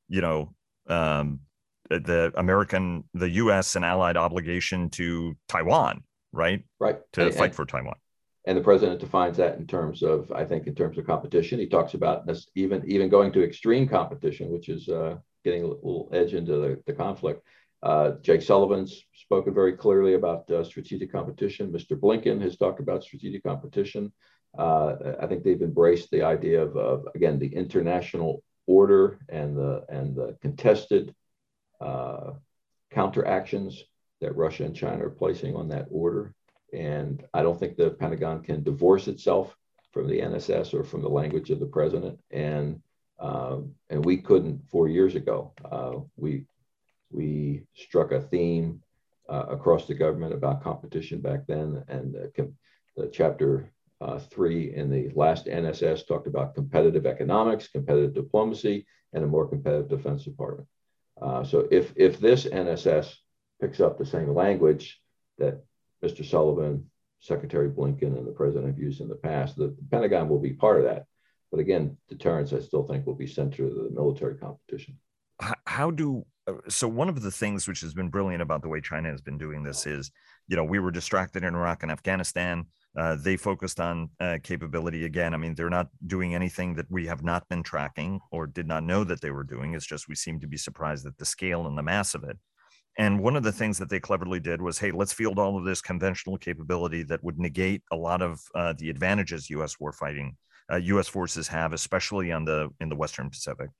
you 0.07 0.21
know, 0.21 0.55
um, 0.87 1.41
the 1.89 2.31
American, 2.35 3.03
the 3.13 3.29
U.S. 3.29 3.75
and 3.75 3.83
allied 3.85 4.17
obligation 4.17 4.89
to 4.91 5.35
Taiwan, 5.47 6.03
right? 6.31 6.63
Right. 6.79 6.99
To 7.13 7.25
and, 7.25 7.35
fight 7.35 7.45
and, 7.47 7.55
for 7.55 7.65
Taiwan. 7.65 7.95
And 8.45 8.57
the 8.57 8.63
president 8.63 8.99
defines 8.99 9.37
that 9.37 9.57
in 9.57 9.67
terms 9.67 10.01
of, 10.01 10.31
I 10.31 10.45
think, 10.45 10.65
in 10.65 10.73
terms 10.73 10.97
of 10.97 11.05
competition. 11.05 11.59
He 11.59 11.67
talks 11.67 11.93
about 11.93 12.25
this 12.25 12.47
even 12.55 12.83
even 12.89 13.09
going 13.09 13.31
to 13.33 13.43
extreme 13.43 13.87
competition, 13.87 14.51
which 14.51 14.69
is 14.69 14.89
uh, 14.89 15.17
getting 15.43 15.63
a 15.63 15.67
little 15.67 16.09
edge 16.11 16.33
into 16.33 16.53
the, 16.53 16.81
the 16.87 16.93
conflict. 16.93 17.43
Uh, 17.83 18.11
Jake 18.21 18.41
Sullivan's 18.41 19.03
spoken 19.13 19.53
very 19.53 19.73
clearly 19.73 20.13
about 20.13 20.49
uh, 20.51 20.63
strategic 20.63 21.11
competition. 21.11 21.71
Mr. 21.71 21.99
Blinken 21.99 22.41
has 22.41 22.57
talked 22.57 22.79
about 22.79 23.03
strategic 23.03 23.43
competition. 23.43 24.11
Uh, 24.57 24.95
I 25.19 25.27
think 25.27 25.43
they've 25.43 25.61
embraced 25.61 26.11
the 26.11 26.23
idea 26.23 26.61
of, 26.61 26.75
of, 26.75 27.07
again, 27.15 27.39
the 27.39 27.47
international 27.47 28.43
order 28.67 29.19
and 29.29 29.57
the 29.57 29.83
and 29.89 30.15
the 30.15 30.37
contested 30.41 31.15
uh, 31.79 32.31
counteractions 32.91 33.83
that 34.19 34.35
Russia 34.35 34.65
and 34.65 34.75
China 34.75 35.05
are 35.05 35.09
placing 35.09 35.55
on 35.55 35.69
that 35.69 35.87
order. 35.89 36.35
And 36.73 37.23
I 37.33 37.43
don't 37.43 37.59
think 37.59 37.75
the 37.75 37.91
Pentagon 37.91 38.43
can 38.43 38.63
divorce 38.63 39.07
itself 39.07 39.55
from 39.91 40.07
the 40.07 40.19
NSS 40.19 40.73
or 40.73 40.83
from 40.83 41.01
the 41.01 41.09
language 41.09 41.49
of 41.49 41.59
the 41.59 41.65
president. 41.65 42.19
And 42.31 42.81
um, 43.19 43.75
and 43.89 44.03
we 44.03 44.17
couldn't 44.17 44.67
four 44.69 44.87
years 44.87 45.15
ago. 45.15 45.53
Uh, 45.63 45.99
we 46.17 46.45
we 47.11 47.63
struck 47.75 48.11
a 48.11 48.21
theme 48.21 48.81
uh, 49.29 49.45
across 49.49 49.85
the 49.85 49.93
government 49.93 50.33
about 50.33 50.63
competition 50.63 51.21
back 51.21 51.45
then, 51.47 51.83
and 51.87 52.15
the 52.95 53.07
chapter 53.11 53.71
uh, 54.01 54.17
three 54.17 54.73
in 54.73 54.89
the 54.89 55.11
last 55.13 55.45
NSS 55.45 56.07
talked 56.07 56.27
about 56.27 56.55
competitive 56.55 57.05
economics, 57.05 57.67
competitive 57.67 58.15
diplomacy, 58.15 58.87
and 59.13 59.23
a 59.23 59.27
more 59.27 59.47
competitive 59.47 59.89
Defense 59.89 60.23
Department. 60.23 60.67
Uh, 61.21 61.43
so 61.43 61.67
if 61.69 61.93
if 61.95 62.19
this 62.19 62.45
NSS 62.45 63.13
picks 63.59 63.79
up 63.79 63.97
the 63.97 64.05
same 64.05 64.33
language 64.33 64.99
that 65.37 65.63
Mr. 66.03 66.25
Sullivan, 66.25 66.89
Secretary 67.19 67.69
Blinken, 67.69 68.17
and 68.17 68.27
the 68.27 68.31
president 68.31 68.67
have 68.67 68.79
used 68.79 69.01
in 69.01 69.07
the 69.07 69.15
past, 69.15 69.55
the, 69.55 69.67
the 69.67 69.85
Pentagon 69.91 70.27
will 70.27 70.39
be 70.39 70.53
part 70.53 70.79
of 70.79 70.85
that. 70.85 71.05
But 71.51 71.59
again, 71.59 71.97
deterrence, 72.09 72.53
I 72.53 72.59
still 72.59 72.83
think, 72.83 73.05
will 73.05 73.15
be 73.15 73.27
central 73.27 73.69
to 73.69 73.83
the 73.83 73.89
military 73.93 74.35
competition. 74.35 74.97
How 75.65 75.91
do 75.91 76.25
uh, 76.47 76.53
so? 76.69 76.87
One 76.87 77.09
of 77.09 77.21
the 77.21 77.31
things 77.31 77.67
which 77.67 77.81
has 77.81 77.93
been 77.93 78.09
brilliant 78.09 78.41
about 78.41 78.61
the 78.61 78.69
way 78.69 78.79
China 78.79 79.09
has 79.09 79.21
been 79.21 79.37
doing 79.37 79.63
this 79.63 79.85
is, 79.85 80.11
you 80.47 80.55
know, 80.55 80.63
we 80.63 80.79
were 80.79 80.91
distracted 80.91 81.43
in 81.43 81.55
Iraq 81.55 81.83
and 81.83 81.91
Afghanistan. 81.91 82.65
Uh, 82.95 83.15
they 83.15 83.37
focused 83.37 83.79
on 83.79 84.09
uh, 84.19 84.37
capability 84.43 85.05
again. 85.05 85.33
I 85.33 85.37
mean, 85.37 85.55
they're 85.55 85.69
not 85.69 85.87
doing 86.05 86.35
anything 86.35 86.75
that 86.75 86.91
we 86.91 87.07
have 87.07 87.23
not 87.23 87.47
been 87.49 87.63
tracking 87.63 88.19
or 88.31 88.47
did 88.47 88.67
not 88.67 88.83
know 88.83 89.03
that 89.03 89.21
they 89.21 89.31
were 89.31 89.43
doing. 89.43 89.73
It's 89.73 89.85
just 89.85 90.07
we 90.07 90.15
seem 90.15 90.39
to 90.41 90.47
be 90.47 90.57
surprised 90.57 91.05
at 91.05 91.17
the 91.17 91.25
scale 91.25 91.67
and 91.67 91.77
the 91.77 91.83
mass 91.83 92.13
of 92.13 92.23
it. 92.23 92.37
And 93.01 93.19
one 93.19 93.35
of 93.35 93.41
the 93.41 93.51
things 93.51 93.79
that 93.79 93.89
they 93.89 93.99
cleverly 93.99 94.39
did 94.39 94.61
was, 94.61 94.77
hey, 94.77 94.91
let's 94.91 95.11
field 95.11 95.39
all 95.39 95.57
of 95.57 95.65
this 95.65 95.81
conventional 95.81 96.37
capability 96.37 97.01
that 97.05 97.23
would 97.23 97.39
negate 97.39 97.81
a 97.91 97.95
lot 97.95 98.21
of 98.21 98.39
uh, 98.53 98.73
the 98.77 98.91
advantages 98.91 99.49
U.S. 99.49 99.77
warfighting, 99.81 100.35
uh, 100.71 100.75
U.S. 100.75 101.07
forces 101.07 101.47
have, 101.47 101.73
especially 101.73 102.31
on 102.31 102.45
the 102.45 102.69
in 102.79 102.89
the 102.89 102.95
Western 102.95 103.31
Pacific. 103.31 103.71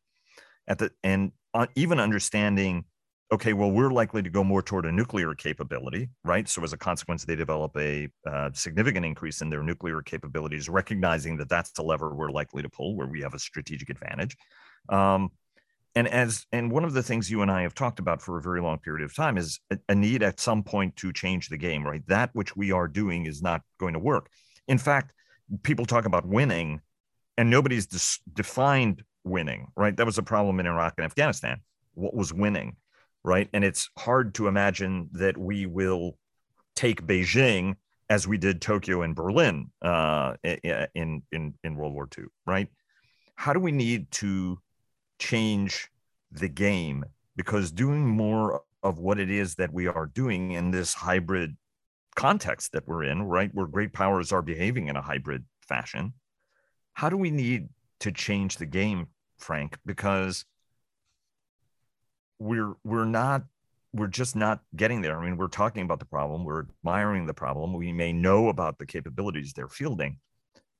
At 0.67 0.79
the 0.79 0.89
and 1.03 1.33
uh, 1.53 1.67
even 1.75 1.99
understanding, 1.99 2.85
okay, 3.31 3.53
well, 3.53 3.69
we're 3.69 3.91
likely 3.91 4.23
to 4.23 4.29
go 4.31 4.43
more 4.43 4.63
toward 4.63 4.87
a 4.87 4.91
nuclear 4.91 5.35
capability, 5.35 6.09
right? 6.23 6.49
So 6.49 6.63
as 6.63 6.73
a 6.73 6.77
consequence, 6.77 7.23
they 7.23 7.35
develop 7.35 7.77
a 7.77 8.09
uh, 8.27 8.49
significant 8.53 9.05
increase 9.05 9.43
in 9.43 9.51
their 9.51 9.61
nuclear 9.61 10.01
capabilities, 10.01 10.67
recognizing 10.67 11.37
that 11.37 11.47
that's 11.47 11.71
the 11.73 11.83
lever 11.83 12.15
we're 12.15 12.31
likely 12.31 12.63
to 12.63 12.69
pull, 12.69 12.95
where 12.95 13.07
we 13.07 13.21
have 13.21 13.35
a 13.35 13.39
strategic 13.39 13.91
advantage. 13.91 14.35
Um, 14.89 15.29
and 15.95 16.07
as 16.07 16.45
and 16.51 16.71
one 16.71 16.85
of 16.85 16.93
the 16.93 17.03
things 17.03 17.29
you 17.29 17.41
and 17.41 17.51
I 17.51 17.63
have 17.63 17.73
talked 17.73 17.99
about 17.99 18.21
for 18.21 18.37
a 18.37 18.41
very 18.41 18.61
long 18.61 18.79
period 18.79 19.03
of 19.03 19.15
time 19.15 19.37
is 19.37 19.59
a, 19.69 19.77
a, 19.89 19.95
need 19.95 20.23
at 20.23 20.39
some 20.39 20.63
point 20.63 20.95
to 20.97 21.11
change 21.11 21.49
the 21.49 21.57
game, 21.57 21.85
right? 21.85 22.01
That 22.07 22.29
which 22.33 22.55
we 22.55 22.71
are 22.71 22.87
doing 22.87 23.25
is 23.25 23.41
not 23.41 23.61
going 23.77 23.93
to 23.93 23.99
work. 23.99 24.29
In 24.67 24.77
fact, 24.77 25.11
people 25.63 25.85
talk 25.85 26.05
about 26.05 26.25
winning, 26.25 26.81
and 27.37 27.49
nobody's 27.49 27.87
dis- 27.87 28.19
defined 28.33 29.03
winning, 29.23 29.67
right? 29.75 29.95
That 29.95 30.05
was 30.05 30.17
a 30.17 30.23
problem 30.23 30.59
in 30.59 30.65
Iraq 30.65 30.93
and 30.97 31.05
Afghanistan. 31.05 31.59
What 31.93 32.13
was 32.13 32.33
winning, 32.33 32.77
right? 33.23 33.49
And 33.51 33.63
it's 33.65 33.89
hard 33.97 34.33
to 34.35 34.47
imagine 34.47 35.09
that 35.13 35.37
we 35.37 35.65
will 35.65 36.17
take 36.75 37.05
Beijing 37.05 37.75
as 38.09 38.27
we 38.27 38.37
did 38.37 38.61
Tokyo 38.61 39.01
and 39.01 39.15
Berlin 39.15 39.71
uh, 39.81 40.35
in 40.43 41.21
in 41.31 41.53
in 41.63 41.75
World 41.75 41.93
War 41.93 42.07
II, 42.17 42.25
right? 42.45 42.67
How 43.35 43.51
do 43.51 43.59
we 43.59 43.71
need 43.71 44.09
to 44.11 44.59
change 45.21 45.89
the 46.31 46.49
game 46.49 47.05
because 47.35 47.71
doing 47.71 48.05
more 48.05 48.61
of 48.83 48.97
what 48.97 49.19
it 49.19 49.29
is 49.29 49.55
that 49.55 49.71
we 49.71 49.87
are 49.87 50.07
doing 50.07 50.51
in 50.51 50.71
this 50.71 50.93
hybrid 50.95 51.55
context 52.15 52.71
that 52.73 52.87
we're 52.87 53.03
in, 53.03 53.23
right, 53.23 53.51
where 53.53 53.67
great 53.67 53.93
powers 53.93 54.31
are 54.31 54.41
behaving 54.41 54.87
in 54.87 54.95
a 54.95 55.01
hybrid 55.01 55.45
fashion, 55.61 56.13
how 56.93 57.07
do 57.07 57.15
we 57.15 57.29
need 57.29 57.69
to 57.99 58.11
change 58.11 58.57
the 58.57 58.65
game, 58.65 59.07
Frank? 59.37 59.77
Because 59.85 60.45
we're 62.39 62.73
we're 62.83 63.05
not 63.05 63.43
we're 63.93 64.07
just 64.07 64.35
not 64.35 64.61
getting 64.75 65.01
there. 65.01 65.19
I 65.19 65.23
mean, 65.23 65.37
we're 65.37 65.47
talking 65.47 65.83
about 65.83 65.99
the 65.99 66.05
problem, 66.05 66.43
we're 66.43 66.63
admiring 66.63 67.27
the 67.27 67.33
problem. 67.33 67.73
We 67.73 67.91
may 67.91 68.11
know 68.11 68.49
about 68.49 68.79
the 68.79 68.85
capabilities 68.85 69.53
they're 69.53 69.67
fielding, 69.67 70.17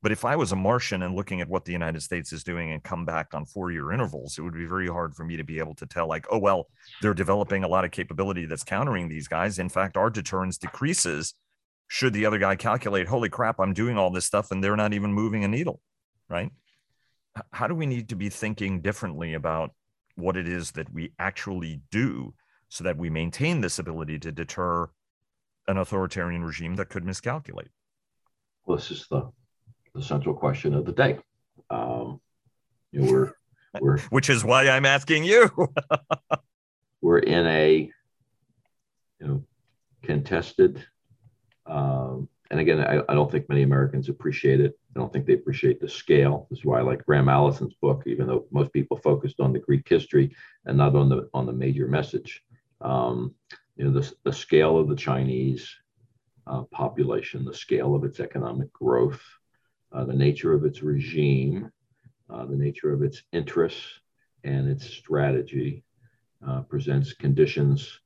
but 0.02 0.12
if 0.12 0.26
I 0.26 0.36
was 0.36 0.52
a 0.52 0.56
Martian 0.56 1.04
and 1.04 1.16
looking 1.16 1.42
at 1.42 1.48
what 1.48 1.66
the 1.66 1.72
United 1.72 2.02
States 2.02 2.34
is 2.34 2.44
doing 2.44 2.72
and 2.72 2.84
come 2.84 3.06
back 3.06 3.34
on 3.34 3.46
four 3.46 3.72
year 3.72 3.92
intervals, 3.92 4.38
it 4.38 4.42
would 4.42 4.54
be 4.54 4.66
very 4.66 4.88
hard 4.88 5.14
for 5.16 5.24
me 5.24 5.38
to 5.38 5.44
be 5.44 5.60
able 5.60 5.76
to 5.76 5.86
tell, 5.86 6.08
like, 6.08 6.26
oh, 6.32 6.40
well, 6.40 6.68
they're 7.02 7.14
developing 7.14 7.64
a 7.64 7.68
lot 7.68 7.86
of 7.86 7.92
capability 7.92 8.46
that's 8.46 8.64
countering 8.64 9.10
these 9.10 9.28
guys. 9.28 9.60
In 9.60 9.70
fact, 9.70 9.98
our 9.98 10.10
deterrence 10.10 10.58
decreases 10.58 11.36
should 11.88 12.14
the 12.14 12.26
other 12.26 12.40
guy 12.40 12.56
calculate, 12.56 13.08
holy 13.08 13.30
crap, 13.30 13.60
I'm 13.60 13.74
doing 13.74 13.98
all 13.98 14.10
this 14.10 14.26
stuff 14.26 14.50
and 14.50 14.64
they're 14.64 14.78
not 14.78 14.94
even 14.94 15.14
moving 15.14 15.44
a 15.44 15.48
needle, 15.48 15.82
right? 16.30 16.50
How 17.52 17.68
do 17.68 17.76
we 17.76 17.86
need 17.86 18.10
to 18.10 18.16
be 18.16 18.30
thinking 18.30 18.82
differently 18.82 19.34
about 19.34 19.72
what 20.16 20.36
it 20.36 20.48
is 20.48 20.72
that 20.72 20.92
we 20.94 21.14
actually 21.20 21.82
do 21.92 22.34
so 22.70 22.86
that 22.86 22.98
we 22.98 23.10
maintain 23.10 23.62
this 23.62 23.78
ability 23.78 24.20
to 24.20 24.32
deter 24.32 24.90
an 25.68 25.78
authoritarian 25.78 26.44
regime 26.44 26.76
that 26.76 26.90
could 26.90 27.06
miscalculate? 27.06 27.70
Well, 28.66 28.78
this 28.78 28.90
is 28.90 29.08
the 29.10 29.30
the 29.94 30.02
central 30.02 30.36
question 30.36 30.74
of 30.74 30.86
the 30.86 30.92
day. 30.92 31.20
Um, 31.70 32.20
you 32.92 33.02
know, 33.02 33.12
we're, 33.12 33.34
we're 33.80 34.00
which 34.10 34.30
is 34.30 34.44
why 34.44 34.70
I'm 34.70 34.86
asking 34.86 35.24
you. 35.24 35.50
we're 37.02 37.20
in 37.20 37.46
a 37.48 37.92
you 39.20 39.28
know 39.28 39.44
contested, 40.04 40.86
um, 41.66 42.28
and 42.50 42.60
again, 42.60 42.80
I, 42.82 43.02
I, 43.08 43.14
don't 43.14 43.32
think 43.32 43.48
many 43.48 43.62
Americans 43.62 44.10
appreciate 44.10 44.60
it. 44.60 44.78
I 44.96 45.00
don't 45.00 45.12
think 45.14 45.26
they 45.26 45.34
appreciate 45.34 45.80
the 45.80 45.88
scale. 45.88 46.48
This 46.50 46.60
is 46.60 46.66
why 46.66 46.80
I 46.80 46.82
like 46.82 47.06
Graham 47.06 47.30
Allison's 47.30 47.76
book, 47.76 48.04
even 48.06 48.28
though 48.28 48.46
most 48.52 48.74
people 48.74 48.98
focused 48.98 49.40
on 49.40 49.54
the 49.54 49.60
Greek 49.60 49.88
history 49.88 50.36
and 50.66 50.78
not 50.78 50.96
on 50.96 51.10
the 51.10 51.30
on 51.34 51.46
the 51.46 51.54
major 51.54 51.88
message. 51.88 52.44
Um, 52.82 53.36
you 53.78 53.86
know, 53.86 54.00
the, 54.00 54.14
the 54.24 54.34
scale 54.34 54.78
of 54.78 54.90
the 54.90 54.96
Chinese 54.96 55.74
uh, 56.48 56.64
population, 56.64 57.46
the 57.46 57.54
scale 57.54 57.96
of 57.96 58.04
its 58.04 58.20
economic 58.20 58.72
growth, 58.74 59.22
uh, 59.94 60.04
the 60.06 60.14
nature 60.14 60.54
of 60.54 60.66
its 60.66 60.82
regime, 60.82 61.72
uh, 62.30 62.46
the 62.46 62.56
nature 62.56 62.92
of 62.92 63.02
its 63.02 63.24
interests, 63.34 64.00
and 64.44 64.68
its 64.70 64.86
strategy 64.86 65.84
uh, 66.48 66.62
presents 66.62 67.14
conditions 67.14 68.00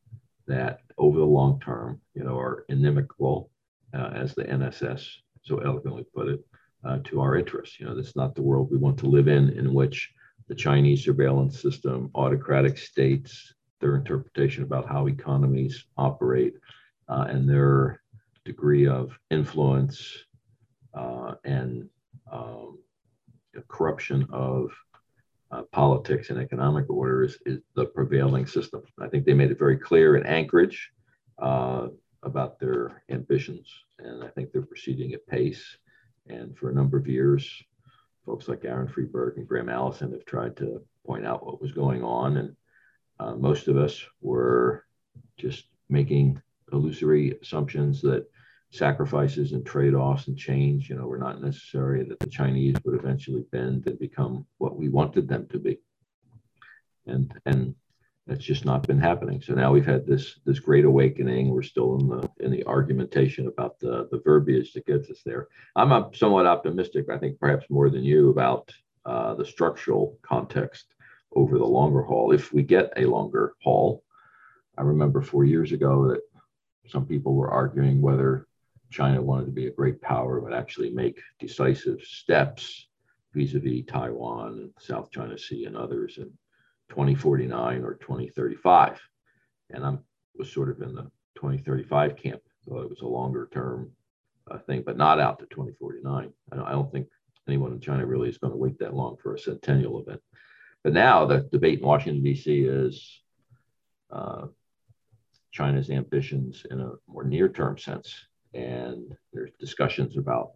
that, 0.47 0.81
over 0.97 1.19
the 1.19 1.25
long 1.25 1.59
term, 1.59 2.01
you 2.13 2.23
know, 2.23 2.37
are 2.37 2.65
inimical, 2.69 3.49
uh, 3.93 4.11
as 4.13 4.35
the 4.35 4.43
NSS 4.43 5.07
so 5.43 5.57
eloquently 5.59 6.05
put 6.13 6.27
it, 6.27 6.45
uh, 6.83 6.99
to 7.03 7.21
our 7.21 7.35
interests. 7.37 7.79
You 7.79 7.85
know, 7.85 7.95
that's 7.95 8.15
not 8.15 8.35
the 8.35 8.41
world 8.41 8.69
we 8.71 8.77
want 8.77 8.97
to 8.99 9.07
live 9.07 9.27
in, 9.27 9.49
in 9.49 9.73
which 9.73 10.11
the 10.47 10.55
Chinese 10.55 11.03
surveillance 11.03 11.59
system, 11.59 12.11
autocratic 12.15 12.77
states, 12.77 13.53
their 13.79 13.95
interpretation 13.95 14.63
about 14.63 14.87
how 14.87 15.07
economies 15.07 15.85
operate, 15.97 16.55
uh, 17.09 17.25
and 17.29 17.49
their 17.49 18.01
degree 18.45 18.87
of 18.87 19.17
influence 19.31 20.25
and 21.43 21.89
um, 22.31 22.79
corruption 23.67 24.27
of 24.31 24.71
uh, 25.51 25.63
politics 25.71 26.29
and 26.29 26.39
economic 26.39 26.89
order 26.89 27.23
is, 27.23 27.37
is, 27.45 27.59
the 27.75 27.85
prevailing 27.85 28.45
system. 28.45 28.81
I 28.99 29.07
think 29.07 29.25
they 29.25 29.33
made 29.33 29.51
it 29.51 29.59
very 29.59 29.77
clear 29.77 30.15
in 30.15 30.25
Anchorage 30.25 30.91
uh, 31.39 31.87
about 32.23 32.59
their 32.59 33.03
ambitions, 33.09 33.71
and 33.99 34.23
I 34.23 34.27
think 34.29 34.51
they're 34.51 34.63
proceeding 34.63 35.13
at 35.13 35.27
pace. 35.27 35.77
And 36.27 36.57
for 36.57 36.69
a 36.69 36.73
number 36.73 36.97
of 36.97 37.07
years, 37.07 37.63
folks 38.25 38.47
like 38.47 38.65
Aaron 38.65 38.87
Friedberg 38.87 39.37
and 39.37 39.47
Graham 39.47 39.69
Allison 39.69 40.11
have 40.11 40.25
tried 40.25 40.57
to 40.57 40.81
point 41.05 41.25
out 41.25 41.45
what 41.45 41.61
was 41.61 41.71
going 41.71 42.03
on, 42.03 42.37
and 42.37 42.55
uh, 43.19 43.35
most 43.35 43.67
of 43.67 43.77
us 43.77 44.03
were 44.21 44.85
just 45.37 45.65
making 45.89 46.41
illusory 46.73 47.37
assumptions 47.41 48.01
that 48.01 48.25
sacrifices 48.71 49.53
and 49.53 49.65
trade-offs 49.65 50.27
and 50.27 50.37
change, 50.37 50.89
you 50.89 50.95
know, 50.95 51.07
were 51.07 51.17
not 51.17 51.41
necessary, 51.41 52.03
that 52.03 52.19
the 52.19 52.27
Chinese 52.27 52.75
would 52.83 52.99
eventually 52.99 53.45
bend 53.51 53.87
and 53.87 53.97
become 53.99 54.45
what 54.57 54.77
we 54.77 54.89
wanted 54.89 55.27
them 55.27 55.47
to 55.51 55.59
be. 55.59 55.79
And 57.07 57.33
and 57.45 57.75
that's 58.27 58.43
just 58.43 58.65
not 58.65 58.87
been 58.87 58.99
happening. 58.99 59.41
So 59.41 59.53
now 59.53 59.71
we've 59.71 59.85
had 59.85 60.07
this 60.07 60.39
this 60.45 60.59
great 60.59 60.85
awakening. 60.85 61.49
We're 61.49 61.61
still 61.61 61.99
in 61.99 62.07
the 62.07 62.29
in 62.39 62.51
the 62.51 62.65
argumentation 62.65 63.47
about 63.47 63.79
the 63.79 64.07
the 64.11 64.21
verbiage 64.25 64.73
that 64.73 64.85
gets 64.87 65.09
us 65.09 65.21
there. 65.23 65.47
I'm 65.75 65.91
a, 65.91 66.09
somewhat 66.13 66.47
optimistic, 66.47 67.09
I 67.09 67.17
think 67.17 67.39
perhaps 67.39 67.69
more 67.69 67.89
than 67.89 68.03
you, 68.03 68.29
about 68.29 68.73
uh, 69.05 69.35
the 69.35 69.45
structural 69.45 70.17
context 70.23 70.95
over 71.35 71.57
the 71.57 71.65
longer 71.65 72.01
haul. 72.01 72.31
If 72.31 72.51
we 72.51 72.63
get 72.63 72.91
a 72.97 73.05
longer 73.05 73.53
haul, 73.63 74.03
I 74.77 74.81
remember 74.81 75.21
four 75.21 75.45
years 75.45 75.71
ago 75.71 76.07
that 76.09 76.21
some 76.87 77.05
people 77.05 77.35
were 77.35 77.51
arguing 77.51 78.01
whether 78.01 78.47
China 78.95 79.21
wanted 79.21 79.47
to 79.47 79.51
be 79.51 79.67
a 79.67 79.71
great 79.71 80.01
power 80.01 80.39
would 80.39 80.53
actually 80.53 80.89
make 80.89 81.19
decisive 81.37 81.99
steps 82.01 82.87
vis-a-vis 83.33 83.83
Taiwan 83.85 84.53
and 84.53 84.69
South 84.79 85.11
China 85.11 85.37
Sea 85.37 85.65
and 85.65 85.75
others 85.75 86.17
in 86.17 86.31
2049 86.87 87.83
or 87.83 87.95
2035. 87.95 89.01
And 89.71 89.85
I 89.85 89.97
was 90.37 90.49
sort 90.49 90.69
of 90.69 90.81
in 90.81 90.95
the 90.95 91.11
2035 91.35 92.15
camp, 92.15 92.41
so 92.63 92.77
it 92.79 92.89
was 92.89 93.01
a 93.01 93.05
longer 93.05 93.49
term 93.51 93.91
uh, 94.49 94.59
thing, 94.59 94.81
but 94.85 94.95
not 94.95 95.19
out 95.19 95.39
to 95.39 95.45
2049. 95.47 96.31
I 96.53 96.55
don't, 96.55 96.65
I 96.65 96.71
don't 96.71 96.89
think 96.89 97.07
anyone 97.49 97.73
in 97.73 97.81
China 97.81 98.05
really 98.05 98.29
is 98.29 98.37
going 98.37 98.51
to 98.51 98.57
wait 98.57 98.79
that 98.79 98.95
long 98.95 99.17
for 99.21 99.33
a 99.33 99.39
centennial 99.39 99.99
event. 99.99 100.21
But 100.85 100.93
now 100.93 101.25
the 101.25 101.49
debate 101.51 101.79
in 101.79 101.85
Washington, 101.85 102.23
D.C. 102.23 102.61
is 102.61 103.21
uh, 104.09 104.45
China's 105.51 105.89
ambitions 105.89 106.65
in 106.71 106.79
a 106.79 106.93
more 107.09 107.25
near 107.25 107.49
term 107.49 107.77
sense. 107.77 108.25
And 108.55 109.15
there's 109.33 109.51
discussions 109.59 110.17
about 110.17 110.53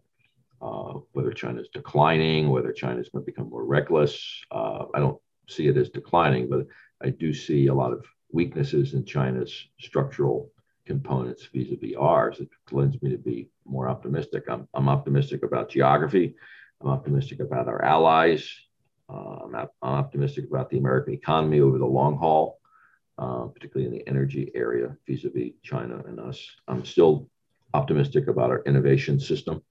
uh, 0.61 0.99
whether 1.11 1.31
China 1.31 1.61
is 1.61 1.69
declining, 1.73 2.49
whether 2.49 2.71
China 2.71 2.99
is 2.99 3.09
going 3.09 3.23
to 3.23 3.31
become 3.31 3.49
more 3.49 3.65
reckless. 3.65 4.41
Uh, 4.51 4.85
I 4.93 4.99
don't 4.99 5.19
see 5.47 5.67
it 5.67 5.77
as 5.77 5.89
declining, 5.89 6.49
but 6.49 6.65
I 7.01 7.09
do 7.09 7.33
see 7.33 7.67
a 7.67 7.73
lot 7.73 7.91
of 7.91 8.05
weaknesses 8.31 8.93
in 8.93 9.05
China's 9.05 9.67
structural 9.79 10.51
components 10.85 11.47
vis-a-vis 11.53 11.95
ours. 11.97 12.39
It 12.39 12.49
lends 12.71 13.01
me 13.01 13.11
to 13.11 13.17
be 13.17 13.49
more 13.65 13.89
optimistic. 13.89 14.43
I'm, 14.49 14.67
I'm 14.73 14.89
optimistic 14.89 15.43
about 15.43 15.69
geography. 15.69 16.35
I'm 16.81 16.89
optimistic 16.89 17.41
about 17.41 17.67
our 17.67 17.83
allies. 17.83 18.49
Uh, 19.09 19.39
I'm, 19.43 19.55
I'm, 19.55 19.67
optimistic 19.81 20.45
about 20.45 20.69
the 20.69 20.77
American 20.77 21.13
economy 21.13 21.59
over 21.59 21.77
the 21.77 21.85
long 21.85 22.17
haul, 22.17 22.59
uh, 23.17 23.45
particularly 23.45 23.87
in 23.87 23.97
the 23.97 24.07
energy 24.07 24.51
area 24.55 24.95
vis-a-vis 25.07 25.51
China 25.63 26.01
and 26.07 26.19
us. 26.19 26.39
I'm 26.67 26.85
still 26.85 27.29
optimistic 27.73 28.27
about 28.27 28.49
our 28.49 28.61
innovation 28.65 29.19
system 29.19 29.61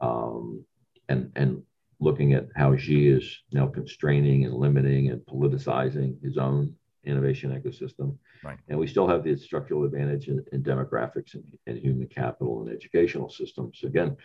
um, 0.00 0.64
and, 1.08 1.32
and 1.36 1.62
looking 2.00 2.32
at 2.32 2.48
how 2.56 2.76
Xi 2.76 3.08
is 3.08 3.42
now 3.52 3.66
constraining 3.66 4.44
and 4.44 4.54
limiting 4.54 5.10
and 5.10 5.20
politicizing 5.22 6.22
his 6.22 6.38
own 6.38 6.74
innovation 7.04 7.50
ecosystem. 7.50 8.16
Right. 8.42 8.58
And 8.68 8.78
we 8.78 8.86
still 8.86 9.08
have 9.08 9.24
the 9.24 9.36
structural 9.36 9.84
advantage 9.84 10.28
in, 10.28 10.44
in 10.52 10.62
demographics 10.62 11.34
and, 11.34 11.44
and, 11.66 11.78
human 11.78 12.08
capital 12.08 12.62
and 12.62 12.74
educational 12.74 13.28
systems. 13.28 13.80
Again, 13.84 14.16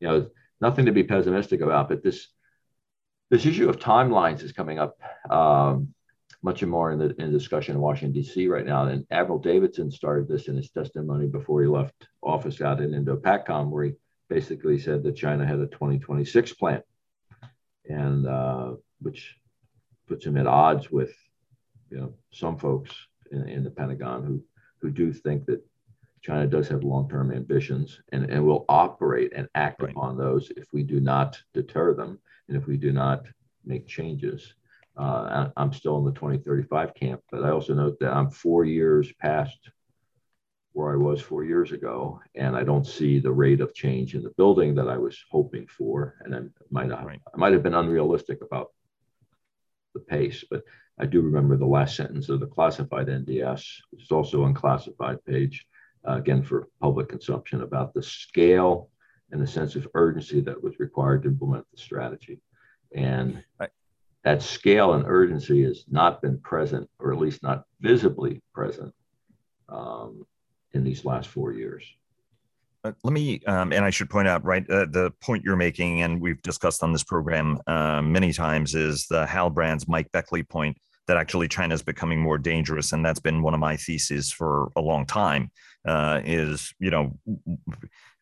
you 0.00 0.08
know, 0.08 0.30
nothing 0.60 0.86
to 0.86 0.92
be 0.92 1.02
pessimistic 1.02 1.60
about, 1.60 1.88
but 1.88 2.02
this 2.02 2.28
this 3.28 3.44
issue 3.44 3.68
of 3.68 3.80
timelines 3.80 4.42
is 4.42 4.52
coming 4.52 4.78
up 4.78 4.98
um, 5.30 5.92
much 6.46 6.62
more 6.62 6.92
in 6.92 6.98
the, 7.00 7.12
in 7.18 7.32
discussion 7.32 7.74
in 7.74 7.80
Washington, 7.80 8.12
D.C. 8.12 8.46
right 8.46 8.64
now. 8.64 8.86
And 8.86 9.04
Admiral 9.10 9.40
Davidson 9.40 9.90
started 9.90 10.28
this 10.28 10.46
in 10.46 10.56
his 10.56 10.70
testimony 10.70 11.26
before 11.26 11.60
he 11.60 11.66
left 11.66 12.06
office 12.22 12.60
out 12.60 12.80
in 12.80 12.94
Indo-PACOM, 12.94 13.68
where 13.68 13.86
he 13.86 13.92
basically 14.28 14.78
said 14.78 15.02
that 15.02 15.16
China 15.16 15.44
had 15.44 15.58
a 15.58 15.66
2026 15.66 16.52
plan, 16.52 16.82
and 17.88 18.28
uh, 18.28 18.74
which 19.00 19.34
puts 20.06 20.24
him 20.24 20.36
at 20.36 20.46
odds 20.46 20.88
with 20.88 21.12
you 21.90 21.98
know 21.98 22.14
some 22.32 22.56
folks 22.56 22.92
in, 23.32 23.48
in 23.48 23.64
the 23.64 23.70
Pentagon 23.70 24.24
who 24.24 24.40
who 24.80 24.92
do 24.92 25.12
think 25.12 25.46
that 25.46 25.60
China 26.22 26.46
does 26.46 26.68
have 26.68 26.84
long-term 26.84 27.32
ambitions 27.32 28.00
and, 28.12 28.30
and 28.30 28.44
will 28.46 28.64
operate 28.68 29.32
and 29.34 29.48
act 29.56 29.82
right. 29.82 29.90
upon 29.90 30.16
those 30.16 30.52
if 30.56 30.66
we 30.72 30.84
do 30.84 31.00
not 31.00 31.40
deter 31.54 31.92
them 31.92 32.20
and 32.46 32.56
if 32.56 32.68
we 32.68 32.76
do 32.76 32.92
not 32.92 33.26
make 33.64 33.88
changes. 33.88 34.54
Uh, 34.96 35.48
I'm 35.56 35.72
still 35.72 35.98
in 35.98 36.04
the 36.04 36.12
2035 36.12 36.94
camp, 36.94 37.20
but 37.30 37.44
I 37.44 37.50
also 37.50 37.74
note 37.74 37.98
that 38.00 38.14
I'm 38.14 38.30
four 38.30 38.64
years 38.64 39.12
past 39.20 39.58
where 40.76 40.92
I 40.92 40.96
was 40.96 41.22
four 41.22 41.42
years 41.42 41.72
ago, 41.72 42.20
and 42.34 42.54
I 42.54 42.62
don't 42.62 42.86
see 42.86 43.18
the 43.18 43.32
rate 43.32 43.62
of 43.62 43.72
change 43.72 44.14
in 44.14 44.22
the 44.22 44.34
building 44.36 44.74
that 44.74 44.88
I 44.88 44.98
was 44.98 45.18
hoping 45.30 45.66
for. 45.66 46.16
And 46.20 46.34
I 46.34 46.40
might 46.70 46.88
not, 46.88 47.06
right. 47.06 47.20
I 47.34 47.36
might 47.38 47.54
have 47.54 47.62
been 47.62 47.72
unrealistic 47.72 48.42
about 48.42 48.72
the 49.94 50.00
pace, 50.00 50.44
but 50.50 50.62
I 51.00 51.06
do 51.06 51.22
remember 51.22 51.56
the 51.56 51.64
last 51.64 51.96
sentence 51.96 52.28
of 52.28 52.40
the 52.40 52.46
classified 52.46 53.06
NDS, 53.06 53.64
which 53.90 54.02
is 54.02 54.10
also 54.10 54.44
unclassified 54.44 55.24
page, 55.24 55.66
uh, 56.06 56.16
again 56.16 56.42
for 56.42 56.68
public 56.78 57.08
consumption, 57.08 57.62
about 57.62 57.94
the 57.94 58.02
scale 58.02 58.90
and 59.30 59.40
the 59.40 59.46
sense 59.46 59.76
of 59.76 59.88
urgency 59.94 60.42
that 60.42 60.62
was 60.62 60.78
required 60.78 61.22
to 61.22 61.30
implement 61.30 61.64
the 61.72 61.80
strategy. 61.80 62.38
And. 62.94 63.42
That 64.26 64.42
scale 64.42 64.94
and 64.94 65.04
urgency 65.06 65.62
has 65.62 65.84
not 65.88 66.20
been 66.20 66.36
present, 66.40 66.90
or 66.98 67.12
at 67.12 67.18
least 67.20 67.44
not 67.44 67.62
visibly 67.80 68.42
present, 68.52 68.92
um, 69.68 70.26
in 70.72 70.82
these 70.82 71.04
last 71.04 71.28
four 71.28 71.52
years. 71.52 71.84
Uh, 72.82 72.90
let 73.04 73.12
me, 73.12 73.40
um, 73.46 73.72
and 73.72 73.84
I 73.84 73.90
should 73.90 74.10
point 74.10 74.26
out, 74.26 74.44
right, 74.44 74.68
uh, 74.68 74.86
the 74.90 75.12
point 75.22 75.44
you're 75.44 75.54
making, 75.54 76.02
and 76.02 76.20
we've 76.20 76.42
discussed 76.42 76.82
on 76.82 76.92
this 76.92 77.04
program 77.04 77.60
uh, 77.68 78.02
many 78.02 78.32
times, 78.32 78.74
is 78.74 79.06
the 79.06 79.24
Hal 79.26 79.48
Brands, 79.48 79.86
Mike 79.86 80.10
Beckley 80.10 80.42
point 80.42 80.76
that 81.06 81.16
actually 81.16 81.48
China 81.48 81.74
is 81.74 81.82
becoming 81.82 82.20
more 82.20 82.38
dangerous, 82.38 82.92
and 82.92 83.04
that's 83.04 83.20
been 83.20 83.42
one 83.42 83.54
of 83.54 83.60
my 83.60 83.76
theses 83.76 84.32
for 84.32 84.70
a 84.76 84.80
long 84.80 85.06
time. 85.06 85.50
Uh, 85.86 86.20
is 86.24 86.74
you 86.80 86.90
know 86.90 87.16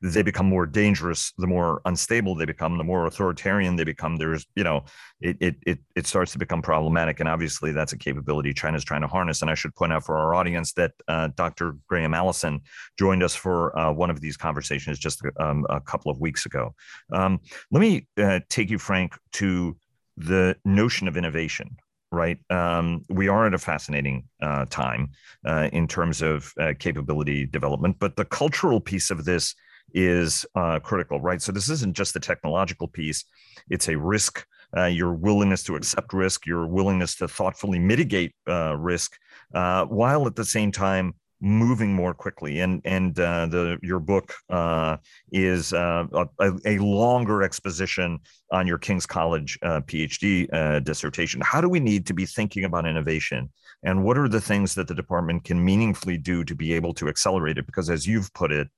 they 0.02 0.20
become 0.20 0.44
more 0.44 0.66
dangerous 0.66 1.32
the 1.38 1.46
more 1.46 1.80
unstable 1.86 2.34
they 2.34 2.44
become 2.44 2.76
the 2.76 2.84
more 2.84 3.06
authoritarian 3.06 3.74
they 3.74 3.84
become. 3.84 4.16
There's 4.16 4.46
you 4.54 4.64
know 4.64 4.84
it 5.22 5.38
it 5.40 5.56
it, 5.66 5.78
it 5.96 6.06
starts 6.06 6.32
to 6.32 6.38
become 6.38 6.60
problematic 6.60 7.20
and 7.20 7.28
obviously 7.28 7.72
that's 7.72 7.94
a 7.94 7.98
capability 7.98 8.52
china's 8.52 8.84
trying 8.84 9.00
to 9.00 9.06
harness. 9.06 9.40
And 9.40 9.50
i 9.50 9.54
should 9.54 9.74
point 9.74 9.94
out 9.94 10.04
for 10.04 10.18
our 10.18 10.34
audience 10.34 10.74
that 10.74 10.92
uh, 11.08 11.28
dr 11.36 11.76
graham 11.88 12.12
allison 12.12 12.60
joined 12.98 13.22
us 13.22 13.34
for 13.34 13.76
uh, 13.78 13.92
one 13.92 14.10
of 14.10 14.20
these 14.20 14.36
conversations 14.36 14.98
just 14.98 15.22
um, 15.40 15.64
a 15.70 15.80
couple 15.80 16.10
of 16.10 16.20
weeks 16.20 16.44
ago. 16.44 16.74
Um, 17.12 17.40
let 17.70 17.80
me 17.80 18.06
uh, 18.18 18.40
take 18.50 18.68
you 18.68 18.78
frank 18.78 19.16
to 19.32 19.74
the 20.18 20.56
notion 20.66 21.08
of 21.08 21.16
innovation 21.16 21.76
right? 22.14 22.38
Um, 22.50 23.04
we 23.08 23.28
are 23.28 23.46
at 23.46 23.54
a 23.54 23.58
fascinating 23.58 24.24
uh, 24.40 24.66
time 24.66 25.10
uh, 25.46 25.68
in 25.72 25.86
terms 25.86 26.22
of 26.22 26.52
uh, 26.58 26.72
capability 26.78 27.46
development, 27.46 27.96
but 27.98 28.16
the 28.16 28.24
cultural 28.24 28.80
piece 28.80 29.10
of 29.10 29.24
this 29.24 29.54
is 29.92 30.46
uh, 30.54 30.80
critical, 30.80 31.20
right? 31.20 31.42
So 31.42 31.52
this 31.52 31.68
isn't 31.68 31.94
just 31.94 32.14
the 32.14 32.20
technological 32.20 32.88
piece; 32.88 33.24
it's 33.68 33.88
a 33.88 33.98
risk. 33.98 34.46
Uh, 34.76 34.86
your 34.86 35.12
willingness 35.12 35.62
to 35.62 35.76
accept 35.76 36.12
risk, 36.12 36.46
your 36.46 36.66
willingness 36.66 37.14
to 37.14 37.28
thoughtfully 37.28 37.78
mitigate 37.78 38.34
uh, 38.48 38.74
risk, 38.76 39.16
while 39.52 40.26
at 40.26 40.34
the 40.34 40.44
same 40.44 40.72
time 40.72 41.14
moving 41.44 41.92
more 41.92 42.14
quickly. 42.14 42.60
And 42.60 42.80
and 42.84 43.18
uh, 43.20 43.46
the 43.46 43.78
your 43.82 44.00
book 44.00 44.34
uh, 44.48 44.96
is 45.30 45.72
uh, 45.72 46.06
a, 46.40 46.52
a, 46.64 46.78
longer 46.78 47.42
exposition 47.42 48.18
on 48.50 48.66
your 48.66 48.78
king's 48.78 49.04
college 49.04 49.58
uh, 49.62 49.82
phd 49.82 50.52
uh, 50.52 50.80
dissertation. 50.80 51.42
How 51.44 51.60
do 51.60 51.68
we 51.68 51.80
need 51.80 52.06
to 52.06 52.14
be 52.14 52.24
thinking 52.24 52.64
about 52.64 52.86
innovation? 52.86 53.52
And 53.82 54.02
what 54.02 54.16
are 54.16 54.28
the 54.28 54.40
things 54.40 54.74
that 54.76 54.88
the 54.88 54.94
department 54.94 55.44
can 55.44 55.62
meaningfully 55.62 56.16
do 56.16 56.44
to 56.44 56.54
be 56.54 56.72
able 56.72 56.94
to 56.94 57.08
accelerate 57.08 57.58
it? 57.58 57.66
Because 57.66 57.90
as 57.90 58.06
you've 58.06 58.32
put 58.32 58.50
it 58.50 58.68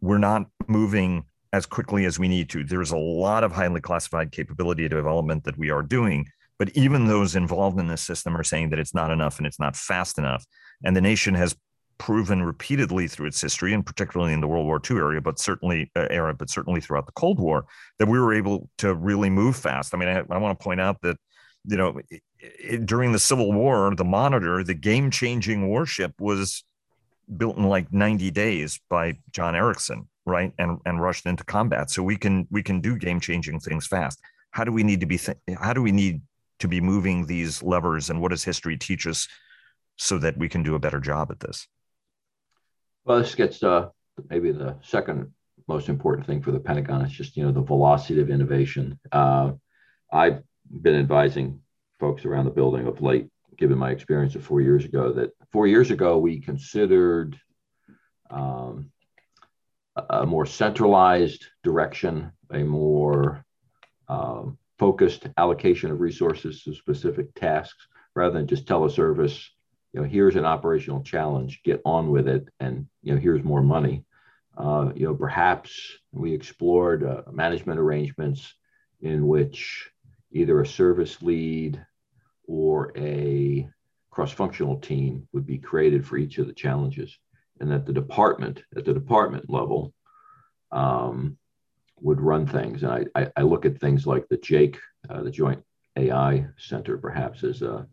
we're 0.00 0.16
not 0.16 0.46
moving 0.68 1.24
as 1.52 1.66
quickly 1.66 2.04
as 2.04 2.20
we 2.20 2.28
need 2.28 2.48
to. 2.48 2.62
There's 2.62 2.92
a 2.92 2.96
lot 2.96 3.42
of 3.42 3.50
highly 3.50 3.80
classified 3.80 4.30
capability 4.30 4.88
development 4.88 5.42
that 5.42 5.58
we 5.58 5.70
are 5.70 5.82
doing 5.82 6.28
but 6.58 6.70
even 6.74 7.06
those 7.06 7.36
involved 7.36 7.78
in 7.78 7.86
this 7.86 8.02
system 8.02 8.36
are 8.36 8.42
saying 8.42 8.70
that 8.70 8.80
it's 8.80 8.94
not 8.94 9.10
enough 9.10 9.38
and 9.38 9.46
it's 9.46 9.60
not 9.60 9.76
fast 9.76 10.18
enough. 10.18 10.44
And 10.84 10.96
the 10.96 11.00
nation 11.00 11.34
has 11.34 11.56
proven 11.98 12.42
repeatedly 12.42 13.08
through 13.08 13.26
its 13.26 13.40
history, 13.40 13.74
and 13.74 13.84
particularly 13.84 14.32
in 14.32 14.40
the 14.40 14.46
World 14.46 14.66
War 14.66 14.80
II 14.88 14.96
area, 14.96 15.20
but 15.20 15.38
certainly 15.38 15.90
uh, 15.96 16.06
era, 16.10 16.32
but 16.32 16.48
certainly 16.48 16.80
throughout 16.80 17.06
the 17.06 17.12
Cold 17.12 17.38
War, 17.38 17.66
that 17.98 18.06
we 18.06 18.18
were 18.18 18.32
able 18.32 18.70
to 18.78 18.94
really 18.94 19.28
move 19.28 19.56
fast. 19.56 19.94
I 19.94 19.98
mean, 19.98 20.08
I, 20.08 20.22
I 20.30 20.38
want 20.38 20.58
to 20.58 20.62
point 20.62 20.80
out 20.80 21.02
that 21.02 21.18
you 21.64 21.76
know 21.76 22.00
it, 22.10 22.22
it, 22.38 22.86
during 22.86 23.12
the 23.12 23.18
Civil 23.18 23.52
War, 23.52 23.94
the 23.94 24.04
Monitor, 24.04 24.62
the 24.62 24.74
game-changing 24.74 25.68
warship, 25.68 26.14
was 26.20 26.64
built 27.36 27.58
in 27.58 27.64
like 27.64 27.92
90 27.92 28.30
days 28.30 28.80
by 28.88 29.18
John 29.32 29.54
Ericsson, 29.54 30.08
right, 30.24 30.52
and 30.58 30.78
and 30.86 31.02
rushed 31.02 31.26
into 31.26 31.44
combat. 31.44 31.90
So 31.90 32.02
we 32.02 32.16
can 32.16 32.46
we 32.50 32.62
can 32.62 32.80
do 32.80 32.96
game-changing 32.96 33.60
things 33.60 33.86
fast. 33.86 34.20
How 34.52 34.64
do 34.64 34.72
we 34.72 34.84
need 34.84 35.00
to 35.00 35.06
be? 35.06 35.18
Th- 35.18 35.38
how 35.60 35.72
do 35.72 35.82
we 35.82 35.92
need 35.92 36.22
to 36.60 36.68
be 36.68 36.80
moving 36.80 37.26
these 37.26 37.62
levers 37.62 38.10
and 38.10 38.20
what 38.20 38.30
does 38.30 38.42
history 38.42 38.76
teach 38.76 39.06
us 39.06 39.28
so 39.98 40.16
that 40.18 40.38
we 40.38 40.48
can 40.48 40.62
do 40.62 40.74
a 40.74 40.78
better 40.78 41.00
job 41.00 41.30
at 41.30 41.40
this. 41.40 41.66
Well 43.04 43.18
this 43.18 43.34
gets 43.34 43.62
uh, 43.62 43.88
maybe 44.30 44.52
the 44.52 44.76
second 44.82 45.32
most 45.66 45.88
important 45.88 46.26
thing 46.26 46.40
for 46.40 46.50
the 46.50 46.60
pentagon 46.60 47.02
is 47.02 47.12
just 47.12 47.36
you 47.36 47.44
know 47.44 47.52
the 47.52 47.60
velocity 47.60 48.20
of 48.20 48.30
innovation. 48.30 48.98
Uh, 49.12 49.52
i've 50.12 50.42
been 50.70 50.94
advising 50.94 51.60
folks 52.00 52.24
around 52.24 52.44
the 52.44 52.50
building 52.50 52.86
of 52.86 53.02
late 53.02 53.28
given 53.56 53.76
my 53.76 53.90
experience 53.90 54.34
of 54.34 54.44
four 54.44 54.60
years 54.60 54.84
ago 54.84 55.12
that 55.12 55.30
four 55.52 55.66
years 55.66 55.90
ago 55.90 56.18
we 56.18 56.40
considered 56.40 57.38
um, 58.30 58.90
a 60.10 60.24
more 60.24 60.46
centralized 60.46 61.44
direction 61.62 62.32
a 62.52 62.62
more 62.62 63.44
um, 64.08 64.56
focused 64.78 65.26
allocation 65.36 65.90
of 65.90 66.00
resources 66.00 66.62
to 66.62 66.74
specific 66.74 67.34
tasks 67.34 67.88
rather 68.14 68.34
than 68.34 68.46
just 68.46 68.66
teleservice 68.66 69.44
you 69.92 70.00
know 70.00 70.06
here's 70.06 70.36
an 70.36 70.44
operational 70.44 71.02
challenge 71.02 71.62
get 71.64 71.80
on 71.84 72.10
with 72.10 72.28
it 72.28 72.48
and 72.60 72.86
you 73.02 73.14
know 73.14 73.20
here's 73.20 73.44
more 73.44 73.62
money. 73.62 74.04
Uh, 74.56 74.90
you 74.94 75.06
know 75.06 75.14
perhaps 75.14 75.98
we 76.12 76.32
explored 76.32 77.04
uh, 77.04 77.22
management 77.30 77.78
arrangements 77.78 78.54
in 79.00 79.26
which 79.26 79.90
either 80.32 80.60
a 80.60 80.66
service 80.66 81.22
lead 81.22 81.80
or 82.46 82.92
a 82.96 83.68
cross-functional 84.10 84.78
team 84.80 85.28
would 85.32 85.46
be 85.46 85.58
created 85.58 86.04
for 86.04 86.16
each 86.16 86.38
of 86.38 86.46
the 86.46 86.52
challenges 86.52 87.18
and 87.60 87.70
that 87.70 87.86
the 87.86 87.92
department 87.92 88.62
at 88.76 88.84
the 88.84 88.92
department 88.92 89.48
level 89.48 89.92
um, 90.72 91.36
would 92.00 92.20
run 92.20 92.46
things. 92.46 92.82
And 92.82 92.92
I, 92.92 93.04
I, 93.14 93.30
I, 93.36 93.42
look 93.42 93.64
at 93.64 93.78
things 93.78 94.06
like 94.06 94.28
the 94.28 94.36
JAIC 94.36 94.76
uh, 95.08 95.22
the 95.22 95.30
joint 95.30 95.62
ai 95.96 96.46
center 96.58 96.98
perhaps 96.98 97.44
as 97.44 97.62
a, 97.62 97.86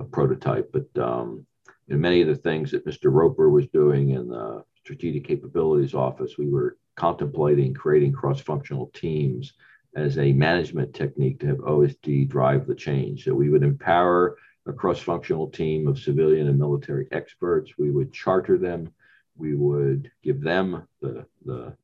a 0.00 0.04
prototype 0.04 0.72
but 0.72 1.02
um, 1.02 1.46
in 1.88 2.00
many 2.00 2.20
of 2.22 2.28
the 2.28 2.36
things 2.36 2.70
that 2.70 2.86
mr 2.86 3.12
roper 3.12 3.50
was 3.50 3.66
doing 3.68 4.10
in 4.10 4.28
the 4.28 4.64
strategic 4.76 5.24
capabilities 5.24 5.94
office 5.94 6.38
we 6.38 6.48
were 6.48 6.76
contemplating 6.96 7.72
creating 7.72 8.12
cross-functional 8.12 8.90
teams 8.94 9.54
as 9.96 10.18
a 10.18 10.32
management 10.32 10.94
technique 10.94 11.40
to 11.40 11.46
have 11.46 11.58
OSD 11.58 12.28
drive 12.28 12.66
the 12.66 12.74
change. 12.74 13.24
So 13.24 13.34
we 13.34 13.48
would 13.48 13.62
empower 13.62 14.36
a 14.66 14.72
cross-functional 14.72 15.48
team 15.50 15.88
of 15.88 15.98
civilian 15.98 16.48
and 16.48 16.58
military 16.58 17.06
experts. 17.10 17.72
We 17.76 17.90
would 17.90 18.12
charter 18.12 18.56
them. 18.56 18.92
We 19.36 19.54
would 19.54 20.10
give 20.22 20.40
them 20.40 20.86
the, 21.00 21.26
the 21.44 21.74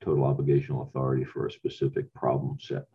total 0.00 0.24
obligational 0.24 0.88
authority 0.88 1.24
for 1.24 1.46
a 1.46 1.52
specific 1.52 2.12
problem 2.14 2.58
set. 2.60 2.86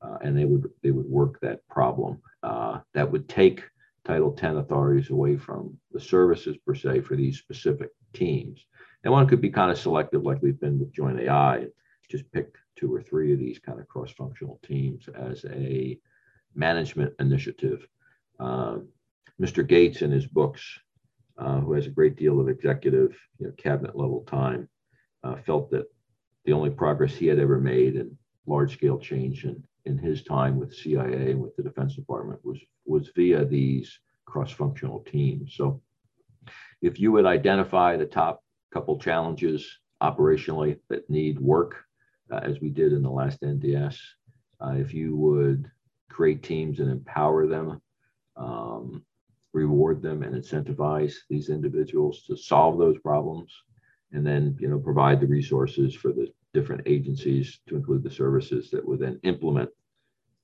Uh, 0.00 0.18
and 0.22 0.36
they 0.38 0.44
would 0.44 0.70
they 0.82 0.92
would 0.92 1.06
work 1.08 1.40
that 1.40 1.66
problem. 1.68 2.22
Uh, 2.44 2.78
that 2.94 3.10
would 3.10 3.28
take 3.28 3.64
Title 4.08 4.32
10 4.32 4.56
authorities 4.56 5.10
away 5.10 5.36
from 5.36 5.76
the 5.92 6.00
services 6.00 6.56
per 6.66 6.74
se 6.74 7.02
for 7.02 7.14
these 7.14 7.38
specific 7.38 7.90
teams. 8.14 8.64
And 9.04 9.12
one 9.12 9.28
could 9.28 9.42
be 9.42 9.50
kind 9.50 9.70
of 9.70 9.78
selective, 9.78 10.22
like 10.22 10.40
we've 10.40 10.58
been 10.58 10.78
with 10.78 10.94
Joint 10.94 11.20
AI, 11.20 11.66
just 12.10 12.32
pick 12.32 12.54
two 12.74 12.92
or 12.92 13.02
three 13.02 13.34
of 13.34 13.38
these 13.38 13.58
kind 13.58 13.78
of 13.78 13.86
cross-functional 13.86 14.60
teams 14.66 15.10
as 15.14 15.44
a 15.50 15.98
management 16.54 17.12
initiative. 17.20 17.86
Uh, 18.40 18.78
Mr. 19.38 19.66
Gates 19.66 20.00
in 20.00 20.10
his 20.10 20.26
books, 20.26 20.64
uh, 21.36 21.60
who 21.60 21.74
has 21.74 21.86
a 21.86 21.90
great 21.90 22.16
deal 22.16 22.40
of 22.40 22.48
executive, 22.48 23.14
you 23.38 23.46
know, 23.46 23.52
cabinet 23.58 23.94
level 23.94 24.24
time, 24.26 24.70
uh, 25.22 25.36
felt 25.44 25.70
that 25.70 25.84
the 26.46 26.52
only 26.52 26.70
progress 26.70 27.14
he 27.14 27.26
had 27.26 27.38
ever 27.38 27.60
made 27.60 27.94
in 27.94 28.16
large-scale 28.46 29.00
change 29.00 29.44
in, 29.44 29.62
in 29.88 29.98
his 29.98 30.22
time 30.22 30.58
with 30.58 30.74
CIA 30.74 31.32
and 31.32 31.40
with 31.40 31.56
the 31.56 31.62
Defense 31.62 31.96
Department 31.96 32.44
was 32.44 32.58
was 32.86 33.10
via 33.16 33.44
these 33.44 33.98
cross-functional 34.26 35.00
teams. 35.00 35.54
So, 35.56 35.82
if 36.80 37.00
you 37.00 37.12
would 37.12 37.26
identify 37.26 37.96
the 37.96 38.06
top 38.06 38.42
couple 38.72 38.98
challenges 38.98 39.78
operationally 40.02 40.78
that 40.88 41.08
need 41.10 41.40
work 41.40 41.84
uh, 42.30 42.40
as 42.42 42.60
we 42.60 42.70
did 42.70 42.92
in 42.92 43.02
the 43.02 43.10
last 43.10 43.40
NDS. 43.42 43.98
Uh, 44.60 44.74
if 44.76 44.92
you 44.92 45.16
would 45.16 45.70
create 46.10 46.42
teams 46.42 46.80
and 46.80 46.90
empower 46.90 47.46
them, 47.46 47.80
um, 48.36 49.04
reward 49.52 50.02
them 50.02 50.22
and 50.22 50.34
incentivize 50.34 51.14
these 51.30 51.48
individuals 51.48 52.22
to 52.26 52.36
solve 52.36 52.78
those 52.78 52.98
problems, 52.98 53.52
and 54.12 54.26
then 54.26 54.56
you 54.60 54.68
know 54.68 54.78
provide 54.78 55.20
the 55.20 55.26
resources 55.26 55.94
for 55.94 56.12
the 56.12 56.28
different 56.54 56.82
agencies 56.86 57.60
to 57.68 57.76
include 57.76 58.02
the 58.02 58.10
services 58.10 58.70
that 58.70 58.86
would 58.86 59.00
then 59.00 59.18
implement 59.22 59.70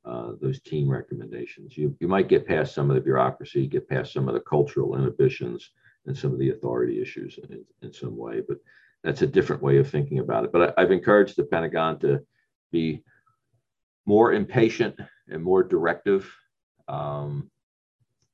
uh, 0.04 0.32
those 0.40 0.60
team 0.60 0.88
recommendations. 0.88 1.76
You, 1.76 1.96
you 2.00 2.08
might 2.08 2.28
get 2.28 2.46
past 2.46 2.74
some 2.74 2.90
of 2.90 2.94
the 2.94 3.00
bureaucracy, 3.00 3.66
get 3.66 3.88
past 3.88 4.12
some 4.12 4.28
of 4.28 4.34
the 4.34 4.40
cultural 4.40 4.96
inhibitions 4.96 5.70
and 6.06 6.16
some 6.16 6.32
of 6.32 6.38
the 6.38 6.50
authority 6.50 7.00
issues 7.00 7.38
in, 7.38 7.64
in 7.82 7.92
some 7.92 8.16
way, 8.16 8.42
but 8.46 8.58
that's 9.02 9.22
a 9.22 9.26
different 9.26 9.62
way 9.62 9.78
of 9.78 9.88
thinking 9.88 10.18
about 10.18 10.44
it. 10.44 10.52
But 10.52 10.74
I, 10.76 10.82
have 10.82 10.90
encouraged 10.90 11.36
the 11.36 11.44
Pentagon 11.44 11.98
to 12.00 12.20
be 12.70 13.02
more 14.06 14.32
impatient 14.32 14.98
and 15.28 15.42
more 15.42 15.62
directive. 15.62 16.30
Um, 16.88 17.50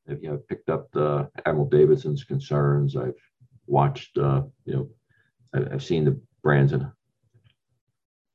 I've 0.09 0.23
you 0.23 0.31
know, 0.31 0.39
picked 0.49 0.71
up 0.71 0.91
the 0.93 1.31
Admiral 1.47 1.69
Davidson's 1.69 2.25
concerns. 2.25 2.97
I've 2.97 3.21
watched, 3.67 4.19
uh, 4.19 4.43
you 4.65 4.75
know, 4.75 4.89
I, 5.55 5.71
have 5.71 5.85
seen 5.85 6.05
the 6.05 6.21
Branson 6.43 6.91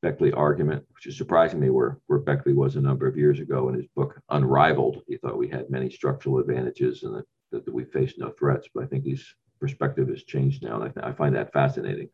Beckley 0.06 0.32
argument, 0.34 0.86
which 0.93 1.08
is 1.08 1.18
surprising 1.18 1.60
me 1.60 1.72
where, 1.72 1.97
where 2.06 2.20
Beckley 2.20 2.53
was 2.53 2.76
a 2.76 2.80
number 2.80 3.08
of 3.08 3.18
years 3.18 3.39
ago 3.39 3.70
in 3.70 3.76
his 3.76 3.88
book 3.95 4.22
Unrivaled. 4.30 5.01
He 5.08 5.18
thought 5.18 5.36
we 5.36 5.47
had 5.47 5.72
many 5.72 5.89
structural 5.89 6.38
advantages 6.38 7.01
and 7.01 7.16
that, 7.16 7.26
that, 7.51 7.66
that 7.66 7.74
we 7.74 7.86
faced 7.86 8.20
no 8.20 8.30
threats. 8.30 8.68
But 8.72 8.84
I 8.84 8.86
think 8.86 9.08
his 9.08 9.26
perspective 9.60 10.08
has 10.10 10.24
changed 10.24 10.62
now. 10.62 10.80
And 10.80 10.93
I, 10.95 11.10
I 11.10 11.12
find 11.12 11.36
that 11.36 11.51
fascinating. 11.51 12.10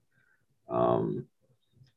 Um, 0.70 1.26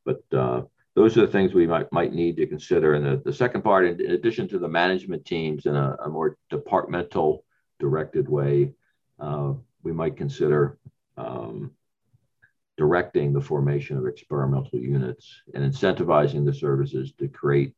but 0.04 0.24
uh, 0.36 0.62
those 0.96 1.16
are 1.16 1.20
the 1.20 1.32
things 1.32 1.54
we 1.54 1.68
might, 1.68 1.92
might 1.92 2.12
need 2.12 2.38
to 2.38 2.46
consider. 2.48 2.94
And 2.94 3.06
the, 3.06 3.22
the 3.24 3.32
second 3.32 3.62
part, 3.62 3.86
in, 3.86 4.00
in 4.00 4.10
addition 4.10 4.48
to 4.48 4.58
the 4.58 4.66
management 4.66 5.24
teams 5.24 5.66
in 5.66 5.76
a, 5.76 5.96
a 6.04 6.08
more 6.08 6.36
departmental 6.50 7.44
directed 7.78 8.28
way, 8.28 8.72
uh, 9.20 9.52
we 9.84 9.92
might 9.92 10.16
consider 10.16 10.76
um, 11.16 11.70
directing 12.76 13.32
the 13.32 13.40
formation 13.40 13.96
of 13.96 14.06
experimental 14.06 14.78
units 14.78 15.42
and 15.54 15.64
incentivizing 15.64 16.44
the 16.44 16.52
services 16.52 17.12
to 17.18 17.28
create, 17.28 17.74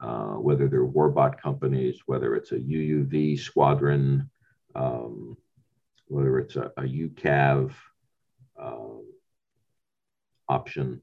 uh, 0.00 0.34
whether 0.34 0.68
they're 0.68 0.86
warbot 0.86 1.40
companies, 1.40 2.00
whether 2.06 2.34
it's 2.34 2.52
a 2.52 2.58
UUV 2.58 3.38
squadron, 3.38 4.28
um, 4.74 5.36
whether 6.06 6.38
it's 6.38 6.56
a, 6.56 6.72
a 6.76 6.82
UCAV, 6.82 7.72
um, 8.60 9.04
option, 10.48 11.00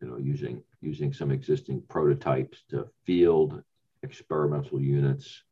you 0.00 0.08
know, 0.08 0.16
using 0.16 0.62
using 0.80 1.12
some 1.12 1.30
existing 1.30 1.80
prototypes 1.88 2.64
to 2.70 2.88
field 3.04 3.62
experimental 4.02 4.80
units 4.80 5.42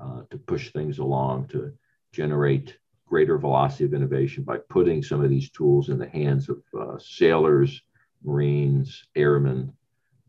uh, 0.00 0.22
to 0.30 0.38
push 0.38 0.72
things 0.72 0.98
along 0.98 1.46
to 1.46 1.72
generate 2.10 2.76
greater 3.12 3.36
velocity 3.36 3.84
of 3.84 3.92
innovation 3.92 4.42
by 4.42 4.56
putting 4.70 5.02
some 5.02 5.22
of 5.22 5.28
these 5.28 5.50
tools 5.50 5.90
in 5.90 5.98
the 5.98 6.08
hands 6.08 6.48
of 6.48 6.62
uh, 6.80 6.96
sailors, 6.98 7.82
Marines, 8.24 9.04
airmen, 9.14 9.70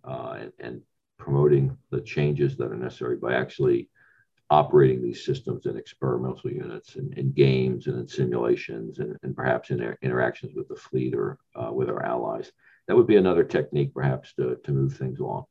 uh, 0.04 0.36
and, 0.42 0.52
and, 0.60 0.82
promoting 1.18 1.78
the 1.90 2.02
changes 2.02 2.58
that 2.58 2.70
are 2.70 2.76
necessary 2.76 3.16
by 3.16 3.34
actually 3.34 3.88
operating 4.50 5.02
these 5.02 5.24
systems 5.24 5.66
in 5.66 5.78
experimental 5.78 6.52
units 6.52 6.98
and 6.98 7.18
in 7.18 7.32
games 7.32 7.88
and 7.88 7.98
in 7.98 8.06
simulations 8.06 9.00
and, 9.00 9.16
and 9.24 9.34
perhaps 9.34 9.70
in 9.70 9.78
their 9.78 9.98
interactions 10.02 10.54
with 10.54 10.68
the 10.68 10.76
fleet 10.76 11.16
or 11.16 11.38
uh, 11.56 11.72
with 11.72 11.88
our 11.88 12.04
allies. 12.04 12.52
That 12.88 12.98
would 12.98 13.08
be 13.08 13.16
another 13.16 13.46
technique 13.46 13.94
perhaps 13.94 14.34
to, 14.34 14.58
to 14.66 14.72
move 14.74 14.98
things 14.98 15.20
along. 15.20 15.46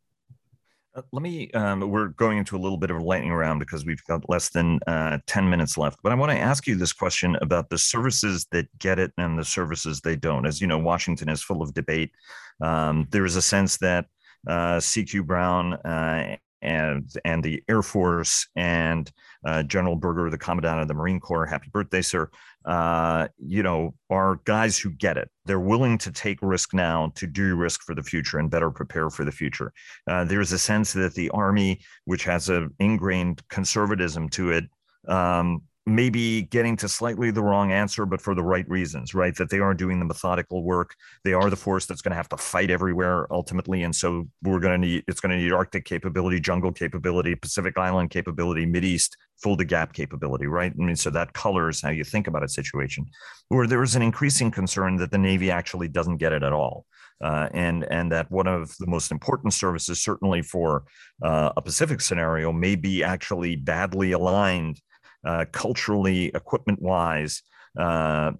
Uh, 0.95 1.01
let 1.13 1.23
me, 1.23 1.51
um, 1.53 1.81
we're 1.81 2.09
going 2.09 2.37
into 2.37 2.55
a 2.55 2.61
little 2.61 2.77
bit 2.77 2.91
of 2.91 2.99
a 2.99 3.03
lightning 3.03 3.33
round 3.33 3.59
because 3.59 3.87
we've 3.87 4.05
got 4.05 4.29
less 4.29 4.51
than 4.51 4.79
uh, 4.87 5.19
10 5.27 5.49
minutes 5.49 5.79
left. 5.79 5.99
But 6.03 6.13
I 6.13 6.15
want 6.15 6.33
to 6.33 6.39
ask 6.39 6.67
you 6.67 6.77
this 6.77 6.93
question 6.93 7.37
about 7.41 7.71
the 7.71 7.79
services 7.79 8.47
that 8.53 8.67
get 8.79 8.99
it 8.99 9.13
and 9.17 9.39
the 9.39 9.45
services 9.45 10.01
they 10.01 10.17
don't. 10.17 10.47
As 10.47 10.61
you 10.61 10.67
know, 10.67 10.79
Washington 10.79 11.31
is 11.31 11.43
full 11.43 11.63
of 11.63 11.73
debate. 11.73 12.13
Um, 12.61 13.07
there 13.11 13.25
is 13.25 13.37
a 13.37 13.43
sense 13.43 13.79
that 13.79 14.07
uh, 14.47 14.77
CQ 14.77 15.27
Brown 15.27 15.75
uh, 15.75 16.37
and 16.61 17.11
and 17.25 17.43
the 17.43 17.63
Air 17.69 17.83
Force 17.83 18.47
and 18.55 19.11
uh, 19.45 19.63
General 19.65 19.97
Berger, 19.97 20.31
the 20.31 20.39
Commandant 20.39 20.81
of 20.81 20.89
the 20.89 20.95
Marine 20.95 21.21
Corps. 21.21 21.47
Happy 21.47 21.69
birthday, 21.73 22.03
sir! 22.03 22.31
Uh, 22.65 23.29
you 23.39 23.63
know, 23.63 23.95
are 24.11 24.41
guys 24.45 24.79
who 24.79 24.91
get 24.91 25.17
it. 25.17 25.31
They're 25.45 25.61
willing 25.61 25.99
to 25.99 26.13
take 26.13 26.39
risk 26.43 26.75
now 26.75 27.13
to 27.17 27.27
do 27.27 27.57
risk 27.57 27.83
for 27.83 27.95
the 27.95 28.03
future 28.03 28.39
and 28.39 28.51
better 28.51 28.71
prepare 28.71 29.11
for 29.11 29.25
the 29.25 29.33
future. 29.33 29.73
Uh, 30.07 30.25
there's 30.25 30.53
a 30.53 30.59
sense 30.59 30.93
that 30.93 31.15
the 31.15 31.31
Army, 31.31 31.81
which 32.05 32.25
has 32.25 32.49
an 32.49 32.75
ingrained 32.79 33.43
conservatism 33.49 34.29
to 34.31 34.51
it, 34.53 34.65
um, 35.09 35.63
maybe 35.85 36.43
getting 36.43 36.77
to 36.77 36.89
slightly 36.89 37.31
the 37.31 37.43
wrong 37.43 37.73
answer, 37.73 38.07
but 38.07 38.21
for 38.21 38.35
the 38.35 38.43
right 38.43 38.69
reasons, 38.69 39.15
right? 39.15 39.35
That 39.37 39.51
they 39.51 39.59
are 39.59 39.75
doing 39.75 39.99
the 39.99 40.05
methodical 40.05 40.63
work. 40.63 40.95
They 41.25 41.33
are 41.33 41.51
the 41.51 41.57
force 41.57 41.87
that's 41.87 42.03
going 42.03 42.13
to 42.13 42.17
have 42.17 42.29
to 42.29 42.37
fight 42.37 42.71
everywhere 42.71 43.27
ultimately. 43.33 43.83
And 43.83 43.95
so 43.95 44.29
we're 44.43 44.61
going 44.61 44.81
to 44.81 44.87
need, 44.87 45.05
it's 45.09 45.21
going 45.21 45.37
to 45.37 45.43
need 45.43 45.53
Arctic 45.53 45.85
capability, 45.85 46.39
jungle 46.39 46.73
capability, 46.73 47.35
Pacific 47.35 47.77
Island 47.77 48.11
capability, 48.11 48.65
mid 48.65 48.85
East, 48.85 49.17
full 49.39 49.57
the 49.57 49.65
gap 49.65 49.93
capability, 49.93 50.47
right? 50.47 50.73
I 50.73 50.83
mean, 50.83 50.97
so 50.97 51.11
that 51.11 51.33
colors 51.33 51.81
how 51.81 51.91
you 51.91 52.05
think 52.05 52.27
about 52.27 52.45
a 52.45 52.49
situation 52.49 53.07
where 53.49 53.67
there 53.67 53.83
is 53.83 53.97
an 53.97 54.03
increasing 54.03 54.51
concern 54.51 54.97
that 54.97 55.11
the 55.11 55.19
Navy 55.19 55.51
actually 55.51 55.89
doesn't 55.89 56.19
get 56.19 56.33
it 56.33 56.43
at 56.43 56.53
all. 56.53 56.87
Uh, 57.23 57.49
and 57.55 57.85
and 57.85 58.11
that 58.11 58.29
one 58.33 58.49
of 58.49 58.75
the 58.79 58.87
most 58.87 59.13
important 59.13 59.55
services, 59.55 60.03
certainly 60.03 60.43
for 60.43 60.85
uh, 61.23 61.53
a 61.57 61.63
Pacific 61.63 62.01
scenario, 62.01 62.53
may 62.53 62.75
be 62.75 63.05
actually 63.05 63.55
badly 63.55 64.11
aligned 64.11 64.81
uh, 65.25 65.45
culturally, 65.53 66.27
equipment 66.35 66.83
wise, 66.83 67.43
uh, 67.79 68.33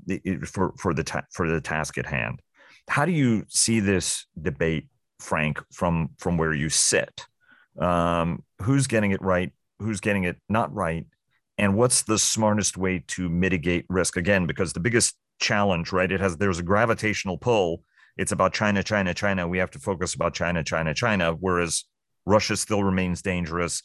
for 0.45 0.75
for 0.79 0.95
the 0.95 1.05
ta- 1.05 1.25
for 1.31 1.49
the 1.49 1.61
task 1.61 1.97
at 1.97 2.07
hand. 2.07 2.43
How 2.89 3.05
do 3.05 3.13
you 3.13 3.45
see 3.49 3.79
this 3.79 4.27
debate, 4.41 4.89
Frank, 5.21 5.63
from 5.73 6.11
from 6.19 6.37
where 6.37 6.53
you 6.53 6.69
sit? 6.69 7.27
Um, 7.79 8.43
who's 8.63 8.89
getting 8.89 9.13
it 9.13 9.23
right? 9.23 9.53
Who's 9.83 10.01
getting 10.01 10.25
it 10.25 10.37
not 10.49 10.75
right? 10.75 11.07
And 11.59 11.77
what's 11.77 12.03
the 12.03 12.19
smartest 12.19 12.77
way 12.77 13.05
to 13.09 13.29
mitigate 13.29 13.85
risk? 13.89 14.17
Again, 14.17 14.47
because 14.47 14.73
the 14.73 14.81
biggest 14.81 15.17
challenge, 15.41 15.93
right? 15.93 16.11
It 16.11 16.21
has 16.21 16.37
there's 16.37 16.59
a 16.59 16.63
gravitational 16.63 17.39
pull. 17.39 17.83
It's 18.17 18.33
about 18.33 18.53
China, 18.53 18.83
China, 18.83 19.15
China. 19.15 19.49
We 19.49 19.59
have 19.59 19.71
to 19.73 19.79
focus 19.79 20.15
about 20.15 20.35
China, 20.35 20.63
China, 20.63 20.95
China. 20.95 21.33
Whereas 21.33 21.85
Russia 22.27 22.57
still 22.57 22.85
remains 22.85 23.23
dangerous. 23.23 23.83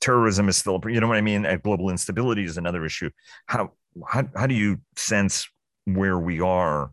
Terrorism 0.00 0.48
is 0.48 0.56
still, 0.56 0.80
you 0.86 1.00
know 1.00 1.08
what 1.08 1.16
I 1.16 1.22
mean? 1.22 1.46
Global 1.62 1.90
instability 1.90 2.44
is 2.44 2.58
another 2.58 2.84
issue. 2.84 3.10
How, 3.46 3.72
how, 4.06 4.28
how 4.36 4.46
do 4.46 4.54
you 4.54 4.80
sense 4.96 5.48
where 5.86 6.18
we 6.18 6.40
are 6.40 6.90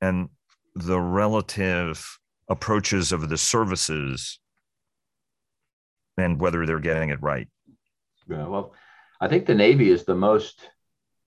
and 0.00 0.28
the 0.74 1.00
relative 1.00 2.18
approaches 2.48 3.12
of 3.12 3.28
the 3.28 3.38
services 3.38 4.39
and 6.16 6.40
whether 6.40 6.66
they're 6.66 6.80
getting 6.80 7.10
it 7.10 7.22
right? 7.22 7.48
Yeah, 8.28 8.46
well, 8.46 8.74
I 9.20 9.28
think 9.28 9.46
the 9.46 9.54
Navy 9.54 9.90
is 9.90 10.04
the 10.04 10.14
most 10.14 10.68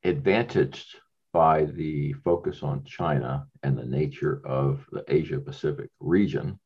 advantaged 0.04 0.96
by 1.32 1.66
the 1.66 2.14
focus 2.14 2.62
on 2.64 2.84
China 2.86 3.48
and 3.64 3.78
the 3.78 3.86
nature 3.86 4.42
of 4.46 4.86
the 4.92 5.04
Asia 5.08 5.40
Pacific 5.40 5.90
region. 6.00 6.60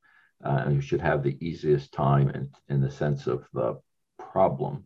Uh, 0.44 0.64
and 0.66 0.76
you 0.76 0.82
should 0.82 1.02
have 1.02 1.24
the 1.24 1.38
easiest 1.46 1.92
time 1.94 2.30
in, 2.30 2.50
in 2.70 2.82
the 2.82 2.92
sense 2.92 3.28
of 3.28 3.46
the 3.54 3.80
problem. 4.20 4.86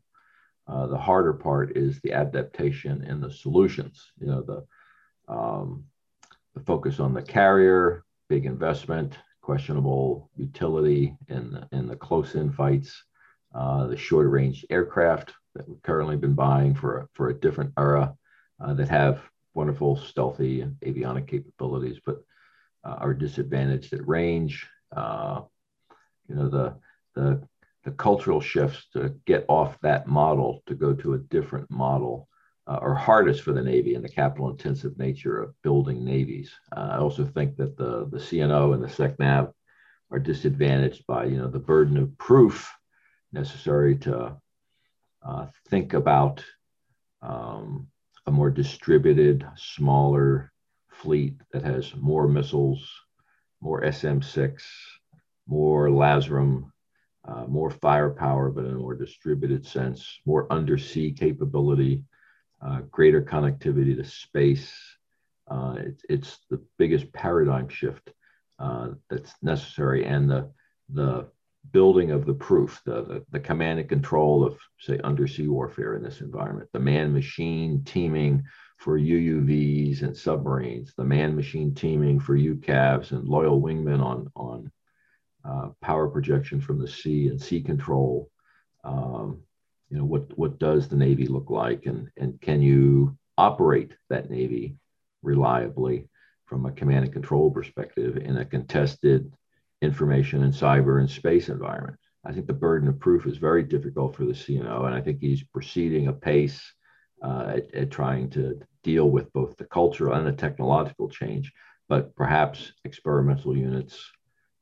Uh, 0.67 0.87
the 0.87 0.97
harder 0.97 1.33
part 1.33 1.75
is 1.75 1.99
the 1.99 2.13
adaptation 2.13 3.03
and 3.03 3.21
the 3.21 3.31
solutions. 3.31 4.11
You 4.19 4.27
know, 4.27 4.41
the, 4.41 5.33
um, 5.33 5.85
the 6.53 6.61
focus 6.61 6.99
on 6.99 7.13
the 7.13 7.21
carrier, 7.21 8.03
big 8.29 8.45
investment, 8.45 9.17
questionable 9.41 10.29
utility 10.37 11.17
in 11.27 11.51
the, 11.51 11.67
in 11.71 11.87
the 11.87 11.95
close-in 11.95 12.51
fights, 12.51 13.03
uh, 13.53 13.87
the 13.87 13.97
short-range 13.97 14.65
aircraft 14.69 15.33
that 15.55 15.67
we've 15.67 15.81
currently 15.81 16.15
been 16.15 16.33
buying 16.33 16.73
for, 16.73 17.09
for 17.13 17.29
a 17.29 17.39
different 17.39 17.73
era 17.77 18.15
uh, 18.61 18.73
that 18.73 18.89
have 18.89 19.21
wonderful 19.53 19.97
stealthy 19.97 20.65
avionic 20.85 21.27
capabilities, 21.27 21.99
but 22.05 22.23
uh, 22.85 22.95
are 22.99 23.13
disadvantaged 23.13 23.91
at 23.93 24.07
range. 24.07 24.67
Uh, 24.95 25.41
you 26.27 26.35
know, 26.35 26.47
the, 26.47 26.75
the, 27.15 27.41
the 27.83 27.91
cultural 27.91 28.39
shifts 28.39 28.87
to 28.93 29.13
get 29.25 29.45
off 29.49 29.77
that 29.81 30.07
model 30.07 30.63
to 30.67 30.73
go 30.73 30.93
to 30.93 31.13
a 31.13 31.19
different 31.19 31.69
model 31.69 32.27
are 32.67 32.95
hardest 32.95 33.41
for 33.41 33.51
the 33.51 33.61
Navy 33.61 33.95
and 33.95 34.05
the 34.05 34.09
capital 34.09 34.49
intensive 34.49 34.97
nature 34.97 35.41
of 35.41 35.53
building 35.61 36.05
navies. 36.05 36.53
I 36.71 36.99
also 36.99 37.25
think 37.25 37.57
that 37.57 37.75
the, 37.75 38.07
the 38.09 38.17
CNO 38.17 38.73
and 38.73 38.81
the 38.81 38.87
SECNAV 38.87 39.51
are 40.09 40.19
disadvantaged 40.19 41.05
by, 41.05 41.25
you 41.25 41.37
know, 41.37 41.49
the 41.49 41.59
burden 41.59 41.97
of 41.97 42.17
proof 42.17 42.71
necessary 43.33 43.97
to 43.97 44.35
uh, 45.23 45.45
think 45.69 45.93
about 45.93 46.43
um, 47.21 47.87
a 48.25 48.31
more 48.31 48.49
distributed, 48.49 49.45
smaller 49.55 50.51
fleet 50.89 51.35
that 51.51 51.63
has 51.63 51.95
more 51.95 52.27
missiles, 52.27 52.89
more 53.61 53.81
SM6, 53.81 54.61
more 55.47 55.89
LRASM, 55.89 56.71
uh, 57.27 57.45
more 57.47 57.69
firepower, 57.69 58.49
but 58.49 58.65
in 58.65 58.71
a 58.71 58.79
more 58.79 58.95
distributed 58.95 59.65
sense, 59.65 60.19
more 60.25 60.51
undersea 60.51 61.11
capability, 61.11 62.03
uh, 62.65 62.81
greater 62.91 63.21
connectivity 63.21 63.95
to 63.95 64.03
space. 64.03 64.73
Uh, 65.49 65.75
it, 65.77 66.01
it's 66.09 66.39
the 66.49 66.61
biggest 66.77 67.11
paradigm 67.13 67.67
shift 67.67 68.11
uh, 68.59 68.89
that's 69.09 69.33
necessary, 69.41 70.05
and 70.05 70.29
the 70.29 70.49
the 70.93 71.27
building 71.71 72.11
of 72.11 72.25
the 72.25 72.33
proof, 72.33 72.81
the, 72.85 73.03
the, 73.03 73.25
the, 73.31 73.39
command 73.39 73.79
and 73.79 73.87
control 73.87 74.43
of, 74.43 74.57
say, 74.79 74.99
undersea 75.03 75.47
warfare 75.47 75.95
in 75.95 76.03
this 76.03 76.21
environment, 76.21 76.69
the 76.73 76.79
man 76.79 77.13
machine 77.13 77.83
teaming 77.85 78.43
for 78.77 78.99
UUVs 78.99 80.01
and 80.01 80.17
submarines, 80.17 80.93
the 80.97 81.03
man 81.03 81.35
machine 81.35 81.73
teaming 81.73 82.19
for 82.19 82.35
UCAVs 82.35 83.11
and 83.11 83.25
loyal 83.25 83.61
wingmen 83.61 84.03
on, 84.03 84.29
on 84.35 84.71
uh, 85.45 85.69
power 85.81 86.07
projection 86.07 86.59
from 86.59 86.79
the 86.79 86.87
sea 86.87 87.27
and 87.27 87.39
sea 87.39 87.61
control. 87.61 88.29
Um, 88.83 89.43
you 89.89 89.97
know, 89.97 90.05
what, 90.05 90.35
what 90.37 90.57
does 90.57 90.87
the 90.87 90.95
Navy 90.95 91.27
look 91.27 91.49
like 91.49 91.85
and, 91.85 92.09
and 92.17 92.41
can 92.41 92.61
you 92.61 93.17
operate 93.37 93.93
that 94.09 94.29
Navy 94.29 94.77
reliably 95.21 96.07
from 96.45 96.65
a 96.65 96.71
command 96.71 97.05
and 97.05 97.13
control 97.13 97.51
perspective 97.51 98.17
in 98.17 98.37
a 98.37 98.45
contested 98.45 99.31
information 99.81 100.43
and 100.43 100.53
cyber 100.53 100.99
and 100.99 101.09
space 101.09 101.49
environment. 101.49 101.97
I 102.25 102.31
think 102.31 102.45
the 102.45 102.53
burden 102.53 102.87
of 102.87 102.99
proof 102.99 103.25
is 103.25 103.37
very 103.37 103.63
difficult 103.63 104.15
for 104.15 104.25
the 104.25 104.33
CNO, 104.33 104.85
and 104.85 104.95
I 104.95 105.01
think 105.01 105.19
he's 105.19 105.43
proceeding 105.43 106.07
apace 106.07 106.61
uh, 107.23 107.53
at, 107.55 107.73
at 107.73 107.91
trying 107.91 108.29
to 108.31 108.59
deal 108.83 109.09
with 109.09 109.31
both 109.33 109.57
the 109.57 109.65
cultural 109.65 110.13
and 110.13 110.27
the 110.27 110.31
technological 110.31 111.09
change. 111.09 111.51
But 111.89 112.15
perhaps 112.15 112.73
experimental 112.85 113.57
units, 113.57 114.11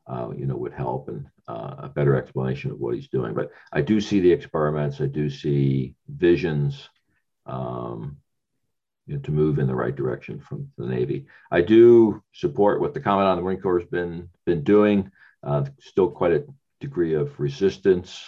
uh, 0.07 0.29
you 0.35 0.45
know, 0.45 0.55
would 0.55 0.73
help 0.73 1.09
and 1.09 1.27
uh, 1.47 1.75
a 1.79 1.89
better 1.89 2.15
explanation 2.15 2.71
of 2.71 2.79
what 2.79 2.95
he's 2.95 3.09
doing. 3.09 3.33
But 3.33 3.51
I 3.73 3.81
do 3.81 3.99
see 3.99 4.19
the 4.19 4.31
experiments. 4.31 5.01
I 5.01 5.07
do 5.07 5.29
see 5.29 5.95
visions. 6.07 6.89
Um, 7.45 8.17
you 9.09 9.15
know, 9.15 9.21
to 9.21 9.31
move 9.31 9.57
in 9.57 9.65
the 9.65 9.75
right 9.75 9.95
direction 9.95 10.39
from 10.39 10.69
the 10.77 10.85
Navy. 10.85 11.25
I 11.49 11.61
do 11.61 12.21
support 12.31 12.79
what 12.79 12.93
the 12.93 12.99
Commandant 12.99 13.31
of 13.31 13.37
the 13.37 13.41
Marine 13.43 13.59
Corps 13.59 13.79
has 13.79 13.89
been 13.89 14.29
been 14.45 14.63
doing. 14.63 15.11
Uh, 15.41 15.65
still 15.79 16.11
quite 16.11 16.33
a 16.33 16.45
degree 16.79 17.15
of 17.15 17.39
resistance. 17.39 18.23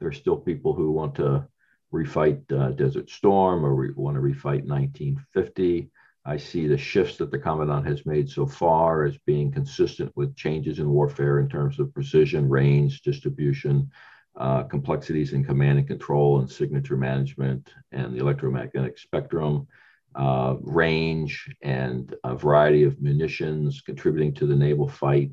There 0.00 0.08
are 0.08 0.12
still 0.12 0.36
people 0.36 0.74
who 0.74 0.90
want 0.90 1.14
to 1.16 1.46
refight 1.92 2.50
uh, 2.50 2.72
Desert 2.72 3.10
Storm 3.10 3.64
or 3.64 3.74
re- 3.76 3.92
want 3.94 4.16
to 4.16 4.20
refight 4.20 4.66
1950. 4.66 5.88
I 6.26 6.36
see 6.36 6.66
the 6.66 6.78
shifts 6.78 7.18
that 7.18 7.30
the 7.30 7.38
Commandant 7.38 7.86
has 7.86 8.04
made 8.04 8.28
so 8.28 8.44
far 8.44 9.04
as 9.04 9.16
being 9.18 9.52
consistent 9.52 10.10
with 10.16 10.34
changes 10.34 10.80
in 10.80 10.90
warfare 10.90 11.38
in 11.38 11.48
terms 11.48 11.78
of 11.78 11.94
precision, 11.94 12.48
range, 12.48 13.02
distribution, 13.02 13.88
uh, 14.34 14.64
complexities 14.64 15.32
in 15.32 15.44
command 15.44 15.78
and 15.78 15.86
control 15.86 16.40
and 16.40 16.50
signature 16.50 16.96
management 16.96 17.72
and 17.92 18.12
the 18.12 18.18
electromagnetic 18.18 18.98
spectrum 18.98 19.68
uh, 20.14 20.56
range 20.60 21.48
and 21.62 22.14
a 22.24 22.34
variety 22.34 22.84
of 22.84 23.00
munitions 23.00 23.80
contributing 23.80 24.32
to 24.34 24.46
the 24.46 24.54
naval 24.54 24.88
fight. 24.88 25.30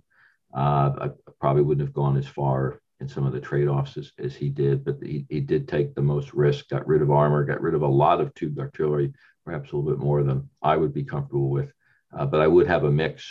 Uh, 0.54 0.92
I 1.00 1.10
probably 1.40 1.62
wouldn't 1.62 1.88
have 1.88 1.94
gone 1.94 2.18
as 2.18 2.28
far 2.28 2.82
in 3.00 3.08
some 3.08 3.26
of 3.26 3.34
the 3.34 3.40
trade-offs 3.40 3.98
as, 3.98 4.12
as 4.20 4.36
he 4.36 4.50
did, 4.50 4.84
but 4.84 4.98
he, 5.02 5.26
he 5.30 5.40
did 5.40 5.68
take 5.68 5.96
the 5.96 6.02
most 6.02 6.34
risk, 6.34 6.70
got 6.70 6.88
rid 6.88 7.02
of 7.02 7.12
armor, 7.12 7.44
got 7.44 7.62
rid 7.62 7.74
of 7.74 7.82
a 7.82 7.88
lot 7.88 8.22
of 8.22 8.34
tubed 8.34 8.60
artillery, 8.60 9.14
perhaps 9.46 9.72
a 9.72 9.76
little 9.76 9.92
bit 9.92 10.04
more 10.04 10.24
than 10.24 10.48
I 10.62 10.78
would 10.78 10.94
be 10.94 11.04
comfortable 11.04 11.50
with. 11.50 11.72
Uh, 12.16 12.26
but 12.26 12.42
I 12.42 12.48
would 12.48 12.68
have 12.68 12.84
a 12.84 12.92
mix 12.92 13.28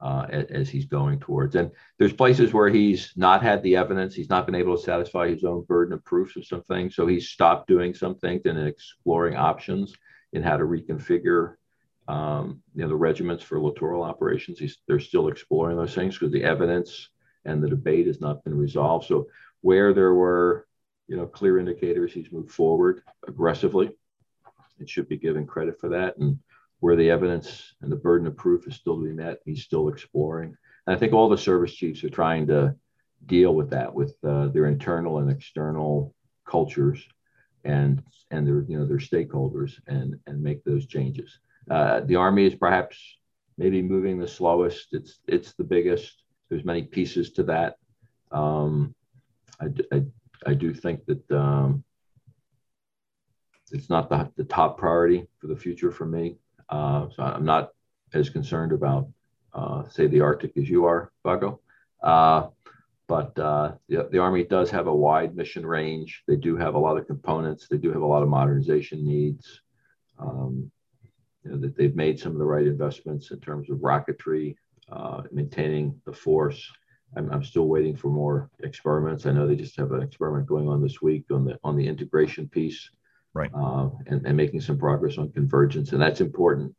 uh, 0.00 0.26
as, 0.28 0.44
as, 0.50 0.68
he's 0.68 0.84
going 0.84 1.18
towards. 1.18 1.56
And 1.56 1.70
there's 1.98 2.12
places 2.12 2.52
where 2.52 2.68
he's 2.68 3.12
not 3.16 3.42
had 3.42 3.62
the 3.62 3.76
evidence. 3.76 4.14
He's 4.14 4.28
not 4.28 4.44
been 4.44 4.54
able 4.54 4.76
to 4.76 4.82
satisfy 4.82 5.30
his 5.30 5.42
own 5.42 5.64
burden 5.64 5.94
of 5.94 6.04
proofs 6.04 6.36
of 6.36 6.44
some 6.44 6.62
things. 6.64 6.94
So 6.94 7.06
he's 7.06 7.30
stopped 7.30 7.66
doing 7.66 7.94
some 7.94 8.14
things 8.16 8.42
and 8.44 8.58
exploring 8.58 9.36
options 9.36 9.94
in 10.36 10.42
how 10.42 10.56
to 10.56 10.64
reconfigure 10.64 11.54
um, 12.08 12.62
you 12.74 12.82
know, 12.82 12.88
the 12.88 12.94
regiments 12.94 13.42
for 13.42 13.60
littoral 13.60 14.04
operations. 14.04 14.58
He's, 14.58 14.78
they're 14.86 15.00
still 15.00 15.28
exploring 15.28 15.76
those 15.76 15.94
things 15.94 16.16
because 16.16 16.32
the 16.32 16.44
evidence 16.44 17.08
and 17.44 17.62
the 17.62 17.68
debate 17.68 18.06
has 18.06 18.20
not 18.20 18.44
been 18.44 18.56
resolved. 18.56 19.06
So 19.06 19.26
where 19.62 19.92
there 19.92 20.14
were, 20.14 20.66
you 21.08 21.16
know, 21.16 21.26
clear 21.26 21.58
indicators, 21.58 22.12
he's 22.12 22.30
moved 22.30 22.52
forward 22.52 23.02
aggressively. 23.26 23.90
It 24.78 24.88
should 24.88 25.08
be 25.08 25.16
given 25.16 25.46
credit 25.46 25.80
for 25.80 25.88
that. 25.88 26.16
And 26.18 26.38
where 26.80 26.96
the 26.96 27.10
evidence 27.10 27.74
and 27.80 27.90
the 27.90 27.96
burden 27.96 28.26
of 28.26 28.36
proof 28.36 28.68
is 28.68 28.76
still 28.76 28.98
to 28.98 29.04
be 29.04 29.12
met, 29.12 29.38
he's 29.44 29.64
still 29.64 29.88
exploring. 29.88 30.56
And 30.86 30.94
I 30.94 30.98
think 30.98 31.12
all 31.12 31.28
the 31.28 31.38
service 31.38 31.74
chiefs 31.74 32.04
are 32.04 32.10
trying 32.10 32.46
to 32.48 32.76
deal 33.24 33.54
with 33.54 33.70
that, 33.70 33.92
with 33.92 34.14
uh, 34.22 34.48
their 34.48 34.66
internal 34.66 35.18
and 35.18 35.30
external 35.30 36.14
cultures 36.46 37.04
and 37.66 38.02
and 38.30 38.46
their 38.46 38.62
you 38.62 38.78
know 38.78 38.86
their 38.86 38.98
stakeholders 38.98 39.72
and 39.86 40.18
and 40.26 40.42
make 40.42 40.64
those 40.64 40.86
changes. 40.86 41.38
Uh, 41.70 42.00
the 42.00 42.16
army 42.16 42.46
is 42.46 42.54
perhaps 42.54 42.96
maybe 43.58 43.82
moving 43.82 44.18
the 44.18 44.28
slowest. 44.28 44.88
It's 44.92 45.18
it's 45.26 45.52
the 45.54 45.64
biggest. 45.64 46.22
There's 46.48 46.64
many 46.64 46.82
pieces 46.82 47.32
to 47.32 47.42
that. 47.44 47.76
Um, 48.30 48.94
I, 49.60 49.66
I, 49.92 50.02
I 50.46 50.54
do 50.54 50.72
think 50.72 51.04
that 51.06 51.30
um, 51.32 51.82
it's 53.72 53.90
not 53.90 54.08
the, 54.08 54.30
the 54.36 54.44
top 54.44 54.78
priority 54.78 55.26
for 55.38 55.48
the 55.48 55.56
future 55.56 55.90
for 55.90 56.06
me. 56.06 56.36
Uh, 56.68 57.08
so 57.14 57.22
I'm 57.22 57.44
not 57.44 57.70
as 58.14 58.30
concerned 58.30 58.72
about, 58.72 59.08
uh, 59.54 59.88
say, 59.88 60.06
the 60.06 60.20
Arctic 60.20 60.52
as 60.56 60.68
you 60.68 60.84
are, 60.84 61.10
Vago. 61.24 61.60
Uh, 62.02 62.48
but 63.08 63.38
uh, 63.38 63.72
the, 63.88 64.08
the, 64.10 64.18
Army 64.18 64.44
does 64.44 64.70
have 64.70 64.86
a 64.88 64.94
wide 64.94 65.36
mission 65.36 65.64
range. 65.64 66.22
They 66.26 66.36
do 66.36 66.56
have 66.56 66.74
a 66.74 66.78
lot 66.78 66.96
of 66.96 67.06
components. 67.06 67.68
They 67.68 67.76
do 67.76 67.92
have 67.92 68.02
a 68.02 68.06
lot 68.06 68.22
of 68.22 68.28
modernization 68.28 69.06
needs. 69.06 69.60
Um, 70.18 70.70
you 71.44 71.52
know, 71.52 71.58
that 71.58 71.76
they've 71.76 71.94
made 71.94 72.18
some 72.18 72.32
of 72.32 72.38
the 72.38 72.44
right 72.44 72.66
investments 72.66 73.30
in 73.30 73.38
terms 73.40 73.70
of 73.70 73.78
rocketry, 73.78 74.56
uh, 74.90 75.22
maintaining 75.30 76.00
the 76.04 76.12
force. 76.12 76.68
I'm, 77.16 77.30
I'm, 77.30 77.44
still 77.44 77.68
waiting 77.68 77.94
for 77.94 78.08
more 78.08 78.50
experiments. 78.60 79.26
I 79.26 79.32
know 79.32 79.46
they 79.46 79.54
just 79.54 79.76
have 79.76 79.92
an 79.92 80.02
experiment 80.02 80.46
going 80.46 80.68
on 80.68 80.82
this 80.82 81.00
week 81.00 81.24
on 81.30 81.44
the 81.44 81.58
on 81.62 81.76
the 81.76 81.86
integration 81.86 82.48
piece, 82.48 82.90
right? 83.32 83.50
Uh, 83.54 83.90
and, 84.06 84.26
and 84.26 84.36
making 84.36 84.60
some 84.60 84.76
progress 84.76 85.18
on 85.18 85.30
convergence, 85.30 85.92
and 85.92 86.02
that's 86.02 86.20
important. 86.20 86.74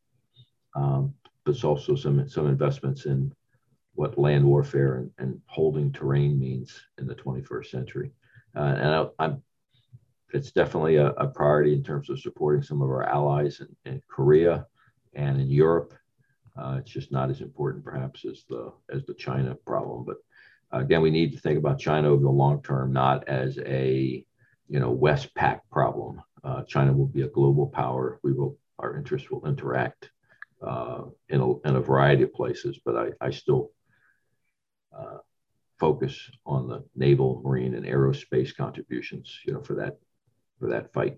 Um, 0.75 1.13
but 1.45 1.55
it's 1.55 1.63
also 1.63 1.95
some 1.95 2.27
some 2.27 2.47
investments 2.47 3.05
in 3.05 3.31
what 3.97 4.17
land 4.17 4.45
warfare 4.45 4.97
and, 4.97 5.11
and 5.17 5.41
holding 5.47 5.91
terrain 5.91 6.39
means 6.39 6.79
in 6.99 7.07
the 7.07 7.15
21st 7.15 7.65
century. 7.65 8.11
Uh, 8.55 8.75
and 8.77 9.09
I, 9.19 9.25
am 9.25 9.41
it's 10.33 10.51
definitely 10.51 10.97
a, 10.97 11.07
a, 11.13 11.27
priority 11.27 11.73
in 11.73 11.83
terms 11.83 12.09
of 12.09 12.19
supporting 12.19 12.61
some 12.61 12.81
of 12.81 12.89
our 12.89 13.03
allies 13.03 13.59
in, 13.59 13.91
in 13.91 14.01
Korea 14.07 14.67
and 15.13 15.41
in 15.41 15.49
Europe. 15.49 15.95
Uh, 16.55 16.75
it's 16.79 16.91
just 16.91 17.11
not 17.11 17.31
as 17.31 17.41
important, 17.41 17.83
perhaps, 17.83 18.23
as 18.23 18.43
the 18.49 18.71
as 18.93 19.03
the 19.05 19.15
China 19.15 19.55
problem. 19.65 20.05
But 20.05 20.17
uh, 20.71 20.81
again, 20.83 21.01
we 21.01 21.09
need 21.09 21.31
to 21.33 21.39
think 21.39 21.57
about 21.57 21.79
China 21.79 22.09
over 22.09 22.21
the 22.21 22.29
long 22.29 22.61
term, 22.61 22.93
not 22.93 23.27
as 23.27 23.57
a 23.65 24.23
you 24.67 24.79
know 24.79 24.95
Westpac 24.95 25.61
problem. 25.71 26.21
Uh, 26.43 26.63
China 26.63 26.93
will 26.93 27.07
be 27.07 27.23
a 27.23 27.29
global 27.29 27.65
power. 27.65 28.19
We 28.21 28.33
will 28.33 28.57
our 28.77 28.95
interests 28.95 29.31
will 29.31 29.47
interact 29.47 30.11
uh, 30.61 31.03
in 31.29 31.41
a, 31.41 31.59
in 31.67 31.75
a 31.77 31.81
variety 31.81 32.23
of 32.23 32.33
places, 32.33 32.79
but 32.85 32.95
I, 32.95 33.07
I 33.21 33.31
still 33.31 33.71
uh, 34.95 35.17
focus 35.79 36.29
on 36.45 36.67
the 36.67 36.83
naval, 36.95 37.41
marine, 37.43 37.75
and 37.75 37.85
aerospace 37.85 38.55
contributions, 38.55 39.39
you 39.45 39.53
know, 39.53 39.61
for 39.61 39.75
that 39.75 39.97
for 40.59 40.69
that 40.69 40.91
fight. 40.93 41.17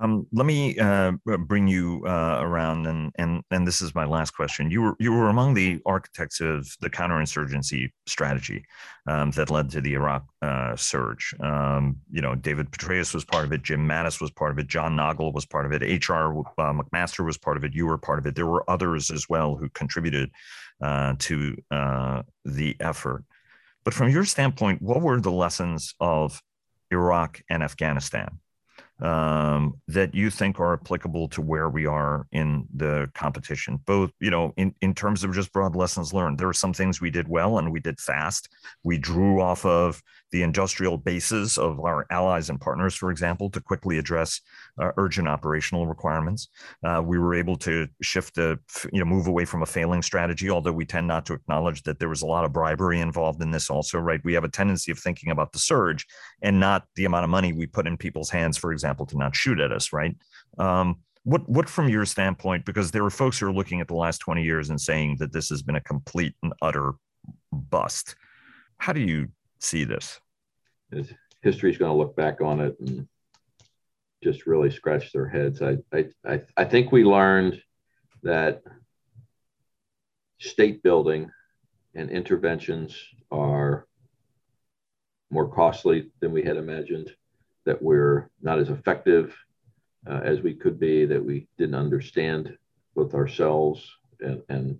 Um, 0.00 0.26
let 0.32 0.46
me 0.46 0.78
uh, 0.78 1.12
bring 1.24 1.66
you 1.66 2.04
uh, 2.06 2.38
around, 2.40 2.86
and 2.86 3.12
and 3.18 3.42
and 3.50 3.66
this 3.66 3.80
is 3.80 3.94
my 3.94 4.04
last 4.04 4.30
question. 4.30 4.70
You 4.70 4.82
were 4.82 4.96
you 4.98 5.12
were 5.12 5.28
among 5.28 5.54
the 5.54 5.80
architects 5.86 6.40
of 6.40 6.68
the 6.80 6.88
counterinsurgency 6.88 7.90
strategy 8.06 8.64
um, 9.06 9.30
that 9.32 9.50
led 9.50 9.70
to 9.70 9.80
the 9.80 9.94
Iraq 9.94 10.24
uh, 10.42 10.76
surge. 10.76 11.34
Um, 11.40 11.96
you 12.10 12.22
know, 12.22 12.34
David 12.34 12.70
Petraeus 12.70 13.12
was 13.12 13.24
part 13.24 13.44
of 13.44 13.52
it. 13.52 13.62
Jim 13.62 13.88
Mattis 13.88 14.20
was 14.20 14.30
part 14.30 14.52
of 14.52 14.58
it. 14.58 14.68
John 14.68 14.96
Nagl 14.96 15.32
was 15.32 15.46
part 15.46 15.66
of 15.66 15.72
it. 15.72 15.82
H.R. 15.82 16.38
Uh, 16.38 16.72
McMaster 16.72 17.24
was 17.24 17.36
part 17.36 17.56
of 17.56 17.64
it. 17.64 17.74
You 17.74 17.86
were 17.86 17.98
part 17.98 18.18
of 18.18 18.26
it. 18.26 18.36
There 18.36 18.46
were 18.46 18.68
others 18.70 19.10
as 19.10 19.28
well 19.28 19.56
who 19.56 19.68
contributed 19.70 20.30
uh, 20.80 21.14
to 21.18 21.56
uh, 21.70 22.22
the 22.44 22.76
effort. 22.80 23.24
But 23.84 23.94
from 23.94 24.10
your 24.10 24.24
standpoint, 24.24 24.82
what 24.82 25.00
were 25.00 25.20
the 25.20 25.32
lessons 25.32 25.94
of 25.98 26.40
Iraq 26.90 27.42
and 27.50 27.62
Afghanistan? 27.62 28.38
Um, 29.00 29.80
that 29.86 30.14
you 30.14 30.28
think 30.28 30.58
are 30.58 30.72
applicable 30.72 31.28
to 31.28 31.40
where 31.40 31.68
we 31.68 31.86
are 31.86 32.26
in 32.32 32.66
the 32.74 33.08
competition 33.14 33.78
both 33.86 34.10
you 34.18 34.30
know 34.30 34.52
in, 34.56 34.74
in 34.82 34.92
terms 34.92 35.22
of 35.22 35.32
just 35.32 35.52
broad 35.52 35.76
lessons 35.76 36.12
learned. 36.12 36.38
There 36.38 36.48
are 36.48 36.54
some 36.54 36.72
things 36.72 37.00
we 37.00 37.10
did 37.10 37.28
well 37.28 37.58
and 37.58 37.70
we 37.70 37.80
did 37.80 38.00
fast. 38.00 38.48
We 38.82 38.98
drew 38.98 39.40
off 39.40 39.64
of 39.64 40.02
the 40.32 40.42
industrial 40.42 40.98
bases 40.98 41.56
of 41.56 41.80
our 41.80 42.06
allies 42.10 42.50
and 42.50 42.60
partners 42.60 42.94
for 42.94 43.10
example 43.10 43.50
to 43.50 43.60
quickly 43.60 43.98
address 43.98 44.40
uh, 44.80 44.90
urgent 44.96 45.28
operational 45.28 45.86
requirements. 45.86 46.48
Uh, 46.84 47.00
we 47.04 47.18
were 47.18 47.34
able 47.34 47.56
to 47.56 47.86
shift 48.02 48.34
the 48.34 48.58
you 48.92 48.98
know 48.98 49.06
move 49.06 49.28
away 49.28 49.44
from 49.44 49.62
a 49.62 49.66
failing 49.66 50.02
strategy 50.02 50.50
although 50.50 50.72
we 50.72 50.84
tend 50.84 51.06
not 51.06 51.24
to 51.24 51.34
acknowledge 51.34 51.82
that 51.84 52.00
there 52.00 52.08
was 52.08 52.22
a 52.22 52.26
lot 52.26 52.44
of 52.44 52.52
bribery 52.52 53.00
involved 53.00 53.40
in 53.42 53.52
this 53.52 53.70
also 53.70 53.98
right? 53.98 54.20
We 54.24 54.34
have 54.34 54.44
a 54.44 54.48
tendency 54.48 54.90
of 54.90 54.98
thinking 54.98 55.30
about 55.30 55.52
the 55.52 55.58
surge 55.58 56.04
and 56.42 56.58
not 56.58 56.84
the 56.96 57.04
amount 57.04 57.24
of 57.24 57.30
money 57.30 57.52
we 57.52 57.66
put 57.66 57.86
in 57.86 57.96
people's 57.96 58.30
hands 58.30 58.56
for 58.56 58.72
example 58.72 58.87
example, 58.88 59.06
to 59.06 59.18
not 59.18 59.36
shoot 59.36 59.60
at 59.60 59.72
us, 59.72 59.92
right? 59.92 60.16
Um, 60.58 60.96
what 61.24 61.46
what 61.48 61.68
from 61.68 61.88
your 61.88 62.06
standpoint, 62.06 62.64
because 62.64 62.90
there 62.90 63.04
are 63.04 63.10
folks 63.10 63.38
who 63.38 63.46
are 63.46 63.52
looking 63.52 63.80
at 63.80 63.88
the 63.88 63.94
last 63.94 64.18
20 64.18 64.42
years 64.42 64.70
and 64.70 64.80
saying 64.80 65.16
that 65.18 65.32
this 65.32 65.50
has 65.50 65.62
been 65.62 65.76
a 65.76 65.80
complete 65.80 66.34
and 66.42 66.54
utter 66.62 66.92
bust. 67.52 68.16
How 68.78 68.92
do 68.94 69.00
you 69.00 69.28
see 69.58 69.84
this? 69.84 70.20
History 71.42 71.70
is 71.70 71.76
going 71.76 71.92
to 71.92 71.98
look 71.98 72.16
back 72.16 72.40
on 72.40 72.60
it 72.60 72.76
and 72.80 73.06
just 74.24 74.46
really 74.46 74.70
scratch 74.70 75.12
their 75.12 75.28
heads. 75.28 75.60
I, 75.60 75.76
I, 76.24 76.40
I 76.56 76.64
think 76.64 76.90
we 76.90 77.04
learned 77.04 77.60
that 78.22 78.62
state 80.40 80.82
building 80.82 81.30
and 81.94 82.10
interventions 82.10 82.96
are 83.30 83.86
more 85.30 85.48
costly 85.48 86.10
than 86.20 86.32
we 86.32 86.42
had 86.42 86.56
imagined 86.56 87.10
that 87.68 87.82
we're 87.82 88.30
not 88.40 88.58
as 88.58 88.70
effective 88.70 89.36
uh, 90.08 90.20
as 90.24 90.40
we 90.40 90.54
could 90.54 90.80
be, 90.80 91.04
that 91.04 91.22
we 91.22 91.46
didn't 91.58 91.74
understand 91.74 92.56
both 92.96 93.12
ourselves 93.12 93.86
and, 94.20 94.42
and 94.48 94.78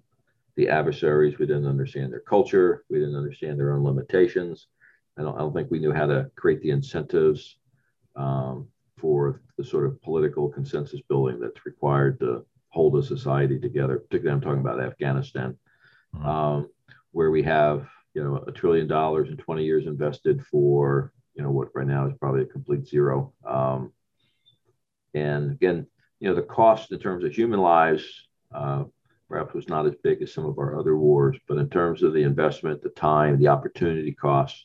the 0.57 0.71
adversaries. 0.71 1.39
We 1.39 1.45
didn't 1.45 1.67
understand 1.67 2.11
their 2.11 2.21
culture. 2.21 2.87
We 2.89 2.99
didn't 2.99 3.15
understand 3.15 3.59
their 3.59 3.75
own 3.75 3.85
limitations. 3.85 4.69
I 5.19 5.23
don't, 5.23 5.35
I 5.35 5.41
don't 5.41 5.53
think 5.53 5.71
we 5.71 5.81
knew 5.81 5.93
how 5.93 6.07
to 6.07 6.31
create 6.35 6.63
the 6.63 6.71
incentives 6.71 7.59
um, 8.17 8.69
for 8.97 9.43
the 9.59 9.65
sort 9.65 9.85
of 9.85 10.01
political 10.01 10.49
consensus 10.49 11.03
building 11.11 11.41
that's 11.41 11.67
required 11.67 12.19
to 12.21 12.47
hold 12.71 12.97
a 12.97 13.03
society 13.03 13.59
together. 13.59 13.99
Particularly, 13.99 14.35
I'm 14.35 14.41
talking 14.41 14.61
about 14.61 14.81
Afghanistan, 14.81 15.59
mm-hmm. 16.17 16.27
um, 16.27 16.71
where 17.13 17.31
we 17.31 17.43
have 17.43 17.87
you 18.15 18.25
know 18.25 18.43
a 18.47 18.51
trillion 18.51 18.89
dollars 18.89 19.29
in 19.29 19.37
20 19.37 19.63
years 19.63 19.87
invested 19.87 20.43
for 20.47 21.13
you 21.39 21.45
know 21.45 21.51
what 21.51 21.69
right 21.75 21.87
now 21.87 22.07
is 22.07 22.13
probably 22.21 22.43
a 22.43 22.47
complete 22.47 22.87
zero. 22.87 23.33
Um, 23.47 23.93
and 25.15 25.53
again, 25.53 25.87
you 26.21 26.29
know 26.29 26.35
the 26.35 26.43
cost 26.43 26.91
in 26.93 26.99
terms 26.99 27.25
of 27.25 27.33
human 27.33 27.61
lives 27.61 28.05
uh, 28.53 28.85
perhaps 29.29 29.55
was 29.55 29.69
not 29.69 29.87
as 29.87 29.95
big 30.03 30.21
as 30.21 30.35
some 30.35 30.45
of 30.45 30.59
our 30.59 30.79
other 30.79 30.97
wars, 30.97 31.37
but 31.47 31.59
in 31.59 31.69
terms 31.69 32.03
of 32.03 32.13
the 32.13 32.23
investment, 32.23 32.83
the 32.83 32.89
time, 32.91 33.39
the 33.39 33.49
opportunity 33.49 34.13
costs, 34.13 34.65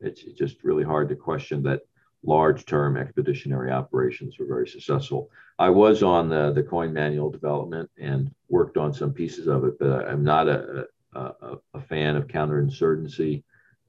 it's, 0.00 0.22
just 0.22 0.62
really 0.62 0.84
hard 0.84 1.08
to 1.08 1.16
question 1.16 1.62
that 1.64 1.80
large 2.22 2.64
term 2.64 2.96
expeditionary 2.96 3.70
operations 3.70 4.38
were 4.38 4.46
very 4.46 4.68
successful. 4.68 5.30
I 5.58 5.68
was 5.68 6.02
on 6.02 6.28
the, 6.28 6.52
the 6.52 6.62
coin 6.62 6.92
manual 6.92 7.30
development 7.30 7.90
and 7.98 8.32
worked 8.48 8.76
on 8.76 8.94
some 8.94 9.12
pieces 9.12 9.46
of 9.46 9.64
it, 9.64 9.78
but 9.78 10.08
I'm 10.08 10.24
not 10.24 10.48
a, 10.48 10.86
a, 11.14 11.56
a 11.74 11.80
fan 11.80 12.16
of 12.16 12.28
counterinsurgency 12.28 13.42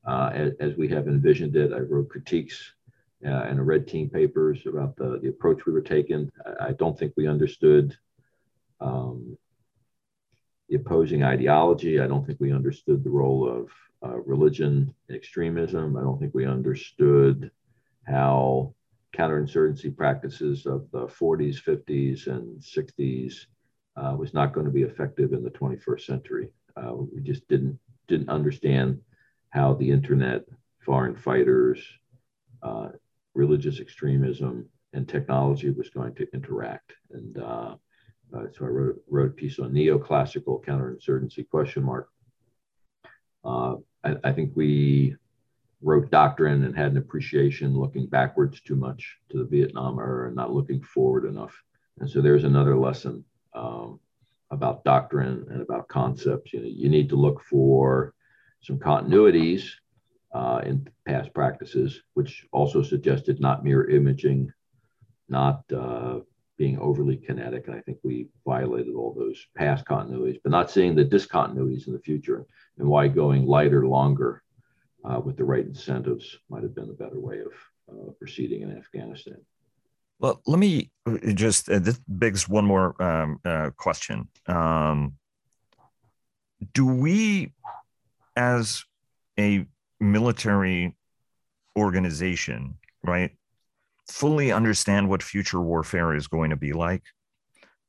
uh, 0.05 0.29
as, 0.33 0.53
as, 0.59 0.75
we 0.77 0.87
have 0.89 1.07
envisioned 1.07 1.55
it. 1.55 1.73
I 1.73 1.79
wrote 1.79 2.09
critiques 2.09 2.73
uh, 3.25 3.29
and 3.29 3.65
red 3.65 3.87
team 3.87 4.09
papers 4.09 4.59
about 4.65 4.95
the, 4.95 5.19
the 5.21 5.29
approach 5.29 5.65
we 5.65 5.73
were 5.73 5.81
taking. 5.81 6.31
I, 6.45 6.67
I 6.67 6.71
don't 6.73 6.97
think 6.97 7.13
we 7.15 7.27
understood 7.27 7.97
um, 8.81 9.37
the 10.69 10.75
opposing 10.75 11.23
ideology. 11.23 11.99
I 11.99 12.07
don't 12.07 12.25
think 12.25 12.39
we 12.39 12.51
understood 12.51 13.03
the 13.03 13.09
role 13.09 13.47
of 13.47 13.69
uh, 14.03 14.17
religion 14.17 14.93
and 15.07 15.17
extremism. 15.17 15.97
I 15.97 16.01
don't 16.01 16.19
think 16.19 16.33
we 16.33 16.45
understood 16.45 17.51
how 18.05 18.73
counterinsurgency 19.15 19.95
practices 19.95 20.65
of 20.65 20.89
the 20.91 21.07
40s, 21.07 21.61
50s, 21.63 22.27
and 22.27 22.61
60s 22.61 23.45
uh, 23.95 24.15
was 24.17 24.33
not 24.33 24.53
going 24.53 24.65
to 24.65 24.71
be 24.71 24.83
effective 24.83 25.33
in 25.33 25.43
the 25.43 25.49
21st 25.49 26.01
century. 26.01 26.49
Uh, 26.75 26.93
we 26.93 27.21
just 27.21 27.47
didn't 27.47 27.79
didn't 28.07 28.29
understand 28.29 28.99
how 29.55 29.73
the 29.73 29.89
internet, 29.89 30.43
foreign 30.79 31.15
fighters, 31.15 31.79
uh, 32.61 32.89
religious 33.33 33.79
extremism, 33.79 34.67
and 34.91 35.07
technology 35.07 35.69
was 35.69 35.89
going 35.89 36.13
to 36.15 36.27
interact. 36.33 36.91
And 37.11 37.37
uh, 37.37 37.75
uh, 38.35 38.45
so 38.51 38.65
I 38.65 38.67
wrote, 38.67 39.01
wrote 39.09 39.29
a 39.29 39.33
piece 39.33 39.57
on 39.59 39.71
neoclassical 39.71 40.63
counterinsurgency 40.65 41.47
question 41.49 41.83
mark. 41.83 42.09
Uh, 43.45 43.75
I, 44.03 44.15
I, 44.25 44.31
think 44.33 44.51
we 44.55 45.15
wrote 45.81 46.09
doctrine 46.11 46.63
and 46.63 46.75
had 46.75 46.91
an 46.91 46.97
appreciation 46.97 47.77
looking 47.77 48.07
backwards 48.07 48.59
too 48.59 48.75
much 48.75 49.17
to 49.29 49.37
the 49.37 49.45
Vietnam 49.45 49.99
era 49.99 50.27
and 50.27 50.35
not 50.35 50.51
looking 50.51 50.81
forward 50.81 51.25
enough. 51.25 51.53
And 51.99 52.09
so 52.09 52.21
there's 52.21 52.43
another 52.43 52.75
lesson 52.75 53.23
um, 53.53 53.99
about 54.51 54.83
doctrine 54.83 55.45
and 55.49 55.61
about 55.61 55.87
concepts. 55.87 56.51
You 56.51 56.61
know, 56.61 56.67
you 56.67 56.89
need 56.89 57.07
to 57.09 57.15
look 57.15 57.41
for 57.43 58.15
some 58.65 58.79
continuities 58.79 59.69
uh, 60.33 60.59
in 60.65 60.87
past 61.07 61.33
practices, 61.33 62.01
which 62.15 62.47
also 62.51 62.81
suggested 62.81 63.39
not 63.39 63.63
mirror 63.63 63.87
imaging, 63.89 64.51
not 65.29 65.61
uh, 65.71 66.19
being 66.57 66.79
overly 66.79 67.15
kinetic. 67.15 67.67
And 67.67 67.75
I 67.75 67.81
think 67.81 67.99
we 68.03 68.27
violated 68.45 68.95
all 68.95 69.13
those 69.13 69.45
past 69.55 69.85
continuities, 69.85 70.39
but 70.41 70.51
not 70.51 70.71
seeing 70.71 70.95
the 70.95 71.05
discontinuities 71.05 71.87
in 71.87 71.93
the 71.93 71.99
future 71.99 72.45
and 72.79 72.87
why 72.87 73.07
going 73.07 73.45
lighter 73.45 73.87
longer 73.87 74.41
uh, 75.03 75.19
with 75.19 75.37
the 75.37 75.43
right 75.43 75.65
incentives 75.65 76.37
might 76.49 76.63
have 76.63 76.73
been 76.73 76.89
a 76.89 76.93
better 76.93 77.19
way 77.19 77.41
of 77.41 77.53
uh, 77.91 78.11
proceeding 78.19 78.63
in 78.63 78.75
Afghanistan. 78.75 79.37
Well, 80.17 80.41
let 80.47 80.57
me 80.57 80.89
uh, 81.05 81.17
just, 81.33 81.69
uh, 81.69 81.77
this 81.77 81.99
begs 82.07 82.49
one 82.49 82.65
more 82.65 82.99
um, 83.01 83.39
question. 83.77 84.27
Um, 84.47 85.17
do 86.73 86.85
we 86.85 87.53
as 88.35 88.83
a 89.39 89.65
military 89.99 90.95
organization, 91.77 92.77
right, 93.03 93.31
fully 94.07 94.51
understand 94.51 95.09
what 95.09 95.23
future 95.23 95.61
warfare 95.61 96.15
is 96.15 96.27
going 96.27 96.49
to 96.49 96.55
be 96.55 96.73
like? 96.73 97.03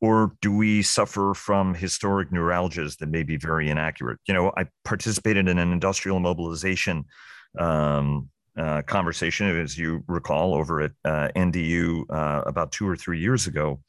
Or 0.00 0.32
do 0.42 0.54
we 0.54 0.82
suffer 0.82 1.32
from 1.34 1.74
historic 1.74 2.30
neuralgias 2.30 2.98
that 2.98 3.08
may 3.08 3.22
be 3.22 3.36
very 3.36 3.70
inaccurate? 3.70 4.18
You 4.26 4.34
know, 4.34 4.52
I 4.56 4.66
participated 4.84 5.48
in 5.48 5.58
an 5.58 5.72
industrial 5.72 6.20
mobilization 6.20 7.06
um, 7.58 8.28
uh, 8.58 8.82
conversation, 8.82 9.48
as 9.58 9.78
you 9.78 10.04
recall, 10.06 10.54
over 10.54 10.82
at 10.82 10.92
uh, 11.04 11.28
NDU 11.34 12.04
uh, 12.10 12.42
about 12.46 12.72
two 12.72 12.86
or 12.86 12.96
three 12.96 13.20
years 13.20 13.46
ago. 13.46 13.80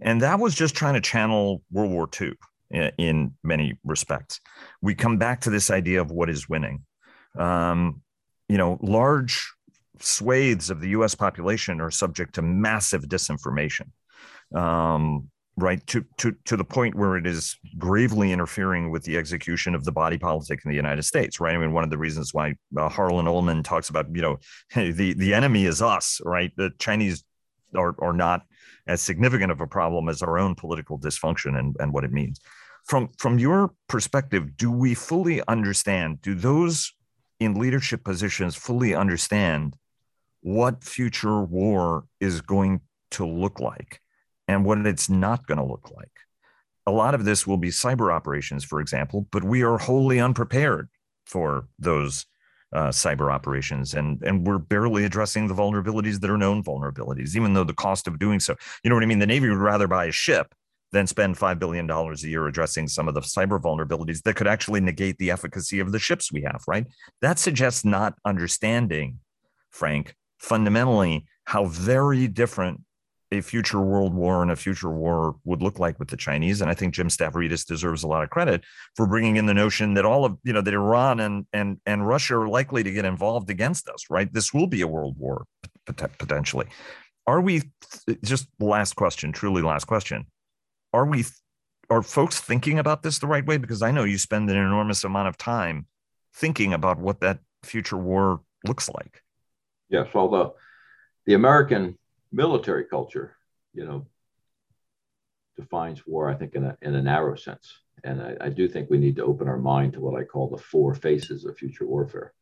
And 0.00 0.22
that 0.22 0.40
was 0.40 0.54
just 0.54 0.74
trying 0.74 0.94
to 0.94 1.00
channel 1.00 1.62
World 1.70 1.90
War 1.90 2.08
II 2.20 2.32
in, 2.70 3.34
many 3.42 3.78
respects. 3.84 4.40
We 4.80 4.94
come 4.94 5.18
back 5.18 5.42
to 5.42 5.50
this 5.50 5.70
idea 5.70 6.00
of 6.00 6.10
what 6.10 6.30
is 6.30 6.48
winning. 6.48 6.84
Um, 7.38 8.02
you 8.48 8.58
know, 8.58 8.78
large 8.82 9.52
swathes 10.00 10.70
of 10.70 10.80
the 10.80 10.90
US 10.90 11.14
population 11.14 11.80
are 11.80 11.90
subject 11.90 12.34
to 12.36 12.42
massive 12.42 13.04
disinformation. 13.04 13.90
Um, 14.54 15.30
right 15.56 15.84
to, 15.88 16.04
to 16.16 16.34
to 16.46 16.56
the 16.56 16.64
point 16.64 16.94
where 16.94 17.16
it 17.16 17.26
is 17.26 17.56
gravely 17.76 18.32
interfering 18.32 18.90
with 18.90 19.04
the 19.04 19.16
execution 19.16 19.74
of 19.74 19.84
the 19.84 19.92
body 19.92 20.18
politic 20.18 20.60
in 20.64 20.70
the 20.70 20.76
United 20.76 21.02
States, 21.02 21.38
right? 21.38 21.54
I 21.54 21.58
mean, 21.58 21.72
one 21.72 21.84
of 21.84 21.90
the 21.90 21.98
reasons 21.98 22.32
why 22.32 22.54
uh, 22.76 22.88
Harlan 22.88 23.26
Ullman 23.26 23.62
talks 23.62 23.90
about, 23.90 24.06
you 24.14 24.22
know, 24.22 24.38
hey, 24.70 24.90
the 25.00 25.14
the 25.14 25.34
enemy 25.34 25.66
is 25.66 25.82
us, 25.82 26.20
right? 26.24 26.52
The 26.56 26.70
Chinese 26.78 27.24
are 27.76 27.94
are 27.98 28.12
not 28.12 28.42
as 28.86 29.00
significant 29.00 29.52
of 29.52 29.60
a 29.60 29.66
problem 29.66 30.08
as 30.08 30.22
our 30.22 30.38
own 30.38 30.54
political 30.54 30.98
dysfunction 30.98 31.58
and 31.58 31.76
and 31.80 31.92
what 31.92 32.04
it 32.04 32.12
means. 32.12 32.40
From 32.86 33.10
from 33.18 33.38
your 33.38 33.72
perspective, 33.88 34.56
do 34.56 34.70
we 34.70 34.94
fully 34.94 35.42
understand? 35.46 36.22
Do 36.22 36.34
those 36.34 36.92
in 37.38 37.54
leadership 37.54 38.04
positions 38.04 38.56
fully 38.56 38.94
understand 38.94 39.76
what 40.42 40.84
future 40.84 41.42
war 41.42 42.04
is 42.20 42.40
going 42.40 42.80
to 43.12 43.26
look 43.26 43.60
like? 43.60 44.00
and 44.50 44.64
what 44.64 44.84
it's 44.84 45.08
not 45.08 45.46
going 45.46 45.58
to 45.58 45.64
look 45.64 45.92
like. 45.96 46.10
A 46.84 46.90
lot 46.90 47.14
of 47.14 47.24
this 47.24 47.46
will 47.46 47.56
be 47.56 47.68
cyber 47.68 48.12
operations, 48.12 48.64
for 48.64 48.80
example, 48.80 49.28
but 49.30 49.44
we 49.44 49.62
are 49.62 49.78
wholly 49.78 50.18
unprepared 50.18 50.88
for 51.24 51.68
those 51.78 52.26
uh, 52.72 52.88
cyber 52.88 53.32
operations, 53.32 53.94
and 53.94 54.22
and 54.22 54.46
we're 54.46 54.58
barely 54.58 55.04
addressing 55.04 55.48
the 55.48 55.54
vulnerabilities 55.54 56.20
that 56.20 56.30
are 56.30 56.38
known 56.38 56.62
vulnerabilities, 56.62 57.36
even 57.36 57.52
though 57.52 57.64
the 57.64 57.74
cost 57.74 58.06
of 58.06 58.18
doing 58.18 58.40
so. 58.40 58.54
You 58.84 58.90
know 58.90 58.96
what 58.96 59.02
I 59.02 59.06
mean? 59.06 59.18
The 59.18 59.26
Navy 59.26 59.48
would 59.48 59.58
rather 59.58 59.88
buy 59.88 60.06
a 60.06 60.12
ship 60.12 60.54
than 60.92 61.06
spend 61.06 61.36
$5 61.36 61.58
billion 61.58 61.88
a 61.88 62.14
year 62.16 62.46
addressing 62.46 62.88
some 62.88 63.06
of 63.06 63.14
the 63.14 63.20
cyber 63.20 63.60
vulnerabilities 63.60 64.22
that 64.22 64.34
could 64.34 64.48
actually 64.48 64.80
negate 64.80 65.16
the 65.18 65.30
efficacy 65.30 65.78
of 65.78 65.92
the 65.92 65.98
ships 65.98 66.32
we 66.32 66.42
have, 66.42 66.62
right? 66.66 66.86
That 67.20 67.38
suggests 67.38 67.84
not 67.84 68.14
understanding, 68.24 69.20
Frank, 69.70 70.14
fundamentally 70.38 71.26
how 71.44 71.66
very 71.66 72.26
different 72.26 72.80
a 73.32 73.40
future 73.40 73.80
world 73.80 74.12
war 74.12 74.42
and 74.42 74.50
a 74.50 74.56
future 74.56 74.90
war 74.90 75.36
would 75.44 75.62
look 75.62 75.78
like 75.78 75.98
with 75.98 76.08
the 76.08 76.16
Chinese. 76.16 76.60
And 76.60 76.70
I 76.70 76.74
think 76.74 76.94
Jim 76.94 77.08
Stavridis 77.08 77.64
deserves 77.64 78.02
a 78.02 78.08
lot 78.08 78.24
of 78.24 78.30
credit 78.30 78.64
for 78.96 79.06
bringing 79.06 79.36
in 79.36 79.46
the 79.46 79.54
notion 79.54 79.94
that 79.94 80.04
all 80.04 80.24
of 80.24 80.36
you 80.42 80.52
know 80.52 80.60
that 80.60 80.74
Iran 80.74 81.20
and 81.20 81.46
and 81.52 81.78
and 81.86 82.06
Russia 82.06 82.36
are 82.36 82.48
likely 82.48 82.82
to 82.82 82.90
get 82.90 83.04
involved 83.04 83.50
against 83.50 83.88
us. 83.88 84.06
Right, 84.10 84.32
this 84.32 84.52
will 84.52 84.66
be 84.66 84.80
a 84.80 84.88
world 84.88 85.16
war 85.18 85.46
potentially. 85.86 86.66
Are 87.26 87.40
we 87.40 87.62
just 88.24 88.48
last 88.58 88.96
question? 88.96 89.32
Truly, 89.32 89.62
last 89.62 89.84
question. 89.84 90.26
Are 90.92 91.06
we? 91.06 91.24
Are 91.88 92.02
folks 92.02 92.40
thinking 92.40 92.78
about 92.78 93.02
this 93.02 93.18
the 93.18 93.26
right 93.26 93.46
way? 93.46 93.56
Because 93.56 93.82
I 93.82 93.90
know 93.90 94.04
you 94.04 94.18
spend 94.18 94.50
an 94.50 94.56
enormous 94.56 95.04
amount 95.04 95.28
of 95.28 95.36
time 95.36 95.86
thinking 96.34 96.72
about 96.72 96.98
what 96.98 97.20
that 97.20 97.40
future 97.62 97.96
war 97.96 98.40
looks 98.66 98.88
like. 98.88 99.22
Yes, 99.88 100.08
well, 100.14 100.28
the 100.28 100.50
the 101.26 101.34
American 101.34 101.98
military 102.32 102.84
culture, 102.84 103.36
you 103.74 103.84
know, 103.84 104.06
defines 105.56 106.06
war, 106.06 106.28
I 106.28 106.34
think, 106.34 106.54
in 106.54 106.64
a, 106.64 106.76
in 106.82 106.94
a 106.94 107.02
narrow 107.02 107.36
sense. 107.36 107.80
And 108.04 108.22
I, 108.22 108.36
I, 108.40 108.48
do 108.48 108.66
think 108.66 108.88
we 108.88 108.98
need 108.98 109.16
to 109.16 109.24
open 109.24 109.46
our 109.46 109.58
mind 109.58 109.92
to 109.92 110.00
what 110.00 110.18
I 110.18 110.24
call 110.24 110.48
the 110.48 110.62
four 110.62 110.94
faces 110.94 111.44
of 111.44 111.58
future 111.58 111.86
warfare. 111.86 112.32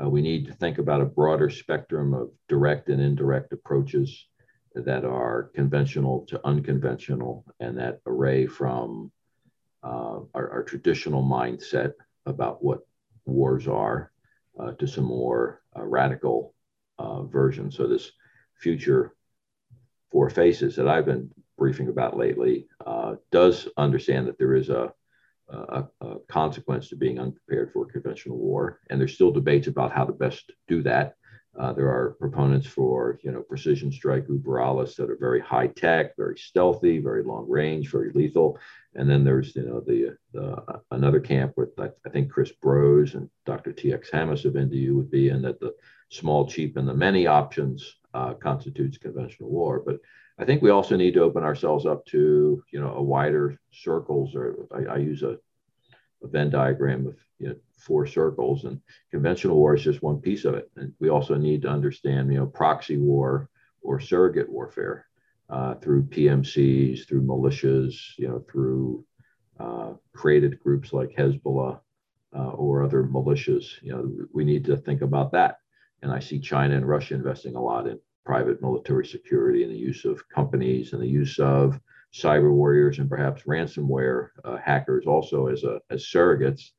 Uh, 0.00 0.08
we 0.08 0.22
need 0.22 0.46
to 0.46 0.52
think 0.52 0.78
about 0.78 1.00
a 1.00 1.06
broader 1.06 1.50
spectrum 1.50 2.14
of 2.14 2.30
direct 2.48 2.88
and 2.88 3.02
indirect 3.02 3.52
approaches 3.52 4.26
that 4.74 5.04
are 5.04 5.50
conventional 5.54 6.24
to 6.26 6.40
unconventional 6.46 7.44
and 7.58 7.76
that 7.78 8.00
array 8.06 8.46
from 8.46 9.10
uh, 9.82 10.20
our, 10.34 10.50
our, 10.50 10.62
traditional 10.62 11.22
mindset 11.22 11.92
about 12.26 12.62
what 12.62 12.80
wars 13.26 13.66
are 13.66 14.12
uh, 14.58 14.72
to 14.72 14.86
some 14.86 15.04
more 15.04 15.62
uh, 15.76 15.84
radical 15.84 16.54
uh, 16.98 17.22
versions. 17.22 17.76
So, 17.76 17.86
this 17.86 18.10
future 18.56 19.14
four 20.10 20.30
faces 20.30 20.76
that 20.76 20.88
I've 20.88 21.06
been 21.06 21.30
briefing 21.56 21.88
about 21.88 22.16
lately 22.16 22.66
uh, 22.86 23.16
does 23.30 23.68
understand 23.76 24.26
that 24.28 24.38
there 24.38 24.54
is 24.54 24.68
a, 24.68 24.92
a, 25.48 25.84
a, 26.00 26.16
consequence 26.28 26.88
to 26.88 26.96
being 26.96 27.18
unprepared 27.18 27.72
for 27.72 27.86
conventional 27.86 28.38
war, 28.38 28.80
and 28.90 29.00
there's 29.00 29.14
still 29.14 29.32
debates 29.32 29.66
about 29.66 29.92
how 29.92 30.04
to 30.04 30.12
best 30.12 30.52
do 30.68 30.82
that. 30.82 31.14
Uh, 31.58 31.72
there 31.72 31.88
are 31.88 32.16
proponents 32.20 32.66
for 32.66 33.18
you 33.24 33.32
know 33.32 33.42
precision 33.42 33.90
strike 33.90 34.26
Uberallis 34.28 34.94
that 34.96 35.10
are 35.10 35.16
very 35.18 35.40
high 35.40 35.66
tech, 35.66 36.14
very 36.16 36.36
stealthy, 36.38 36.98
very 37.00 37.24
long 37.24 37.46
range, 37.48 37.90
very 37.90 38.12
lethal, 38.12 38.58
and 38.94 39.10
then 39.10 39.24
there's 39.24 39.56
you 39.56 39.64
know 39.64 39.80
the, 39.80 40.16
the 40.32 40.80
another 40.92 41.18
camp 41.18 41.54
with 41.56 41.70
I, 41.80 41.90
think 42.10 42.30
Chris 42.30 42.52
Brose 42.52 43.14
and 43.14 43.28
Dr. 43.44 43.72
T.X. 43.72 44.10
Hammes 44.10 44.44
of 44.44 44.54
NDU 44.54 44.94
would 44.94 45.10
be 45.10 45.30
in 45.30 45.42
that 45.42 45.58
the 45.58 45.74
small, 46.10 46.46
cheap, 46.46 46.76
and 46.76 46.88
the 46.88 46.94
many 46.94 47.26
options 47.26 47.97
uh, 48.14 48.34
constitutes 48.34 48.98
conventional 48.98 49.50
war. 49.50 49.82
But 49.84 50.00
I 50.38 50.44
think 50.44 50.62
we 50.62 50.70
also 50.70 50.96
need 50.96 51.14
to 51.14 51.22
open 51.22 51.42
ourselves 51.42 51.86
up 51.86 52.04
to 52.06 52.62
you 52.72 52.80
know 52.80 52.94
a 52.94 53.02
wider 53.02 53.58
circles, 53.72 54.34
or 54.34 54.66
I, 54.72 54.94
I 54.94 54.96
use 54.98 55.22
a, 55.22 55.36
a, 56.22 56.28
Venn 56.28 56.50
diagram 56.50 57.06
of 57.06 57.16
you 57.38 57.48
know, 57.48 57.56
four 57.76 58.06
circles, 58.06 58.64
and 58.64 58.80
conventional 59.10 59.56
war 59.56 59.74
is 59.74 59.82
just 59.82 60.02
one 60.02 60.20
piece 60.20 60.44
of 60.44 60.54
it. 60.54 60.70
And 60.76 60.92
we 61.00 61.08
also 61.08 61.34
need 61.34 61.62
to 61.62 61.68
understand 61.68 62.32
you 62.32 62.38
know 62.38 62.46
proxy 62.46 62.98
war 62.98 63.50
or 63.82 64.00
surrogate 64.00 64.48
warfare 64.48 65.06
uh, 65.50 65.74
through 65.74 66.04
PMCs, 66.04 67.06
through 67.06 67.22
militias, 67.22 67.94
you 68.16 68.28
know 68.28 68.44
through 68.50 69.04
uh, 69.58 69.94
created 70.14 70.60
groups 70.60 70.92
like 70.92 71.10
Hezbollah. 71.10 71.80
Uh, 72.36 72.50
or 72.50 72.82
other 72.82 73.04
militias, 73.04 73.80
you 73.80 73.90
know, 73.90 74.06
we 74.34 74.44
need 74.44 74.62
to 74.62 74.76
think 74.76 75.00
about 75.00 75.32
that 75.32 75.60
and 76.02 76.12
I 76.12 76.18
see 76.18 76.38
China 76.38 76.76
and 76.76 76.88
Russia 76.88 77.14
investing 77.14 77.56
a 77.56 77.62
lot 77.62 77.86
in 77.86 77.98
private 78.24 78.60
military 78.60 79.06
security 79.06 79.62
and 79.62 79.72
the 79.72 79.78
use 79.78 80.04
of 80.04 80.28
companies 80.28 80.92
and 80.92 81.02
the 81.02 81.08
use 81.08 81.38
of 81.38 81.80
cyber 82.12 82.52
warriors 82.52 82.98
and 82.98 83.08
perhaps 83.08 83.42
ransomware 83.42 84.28
uh, 84.44 84.56
hackers 84.56 85.06
also 85.06 85.46
as 85.46 85.64
a 85.64 85.80
as 85.90 86.04
surrogates 86.04 86.70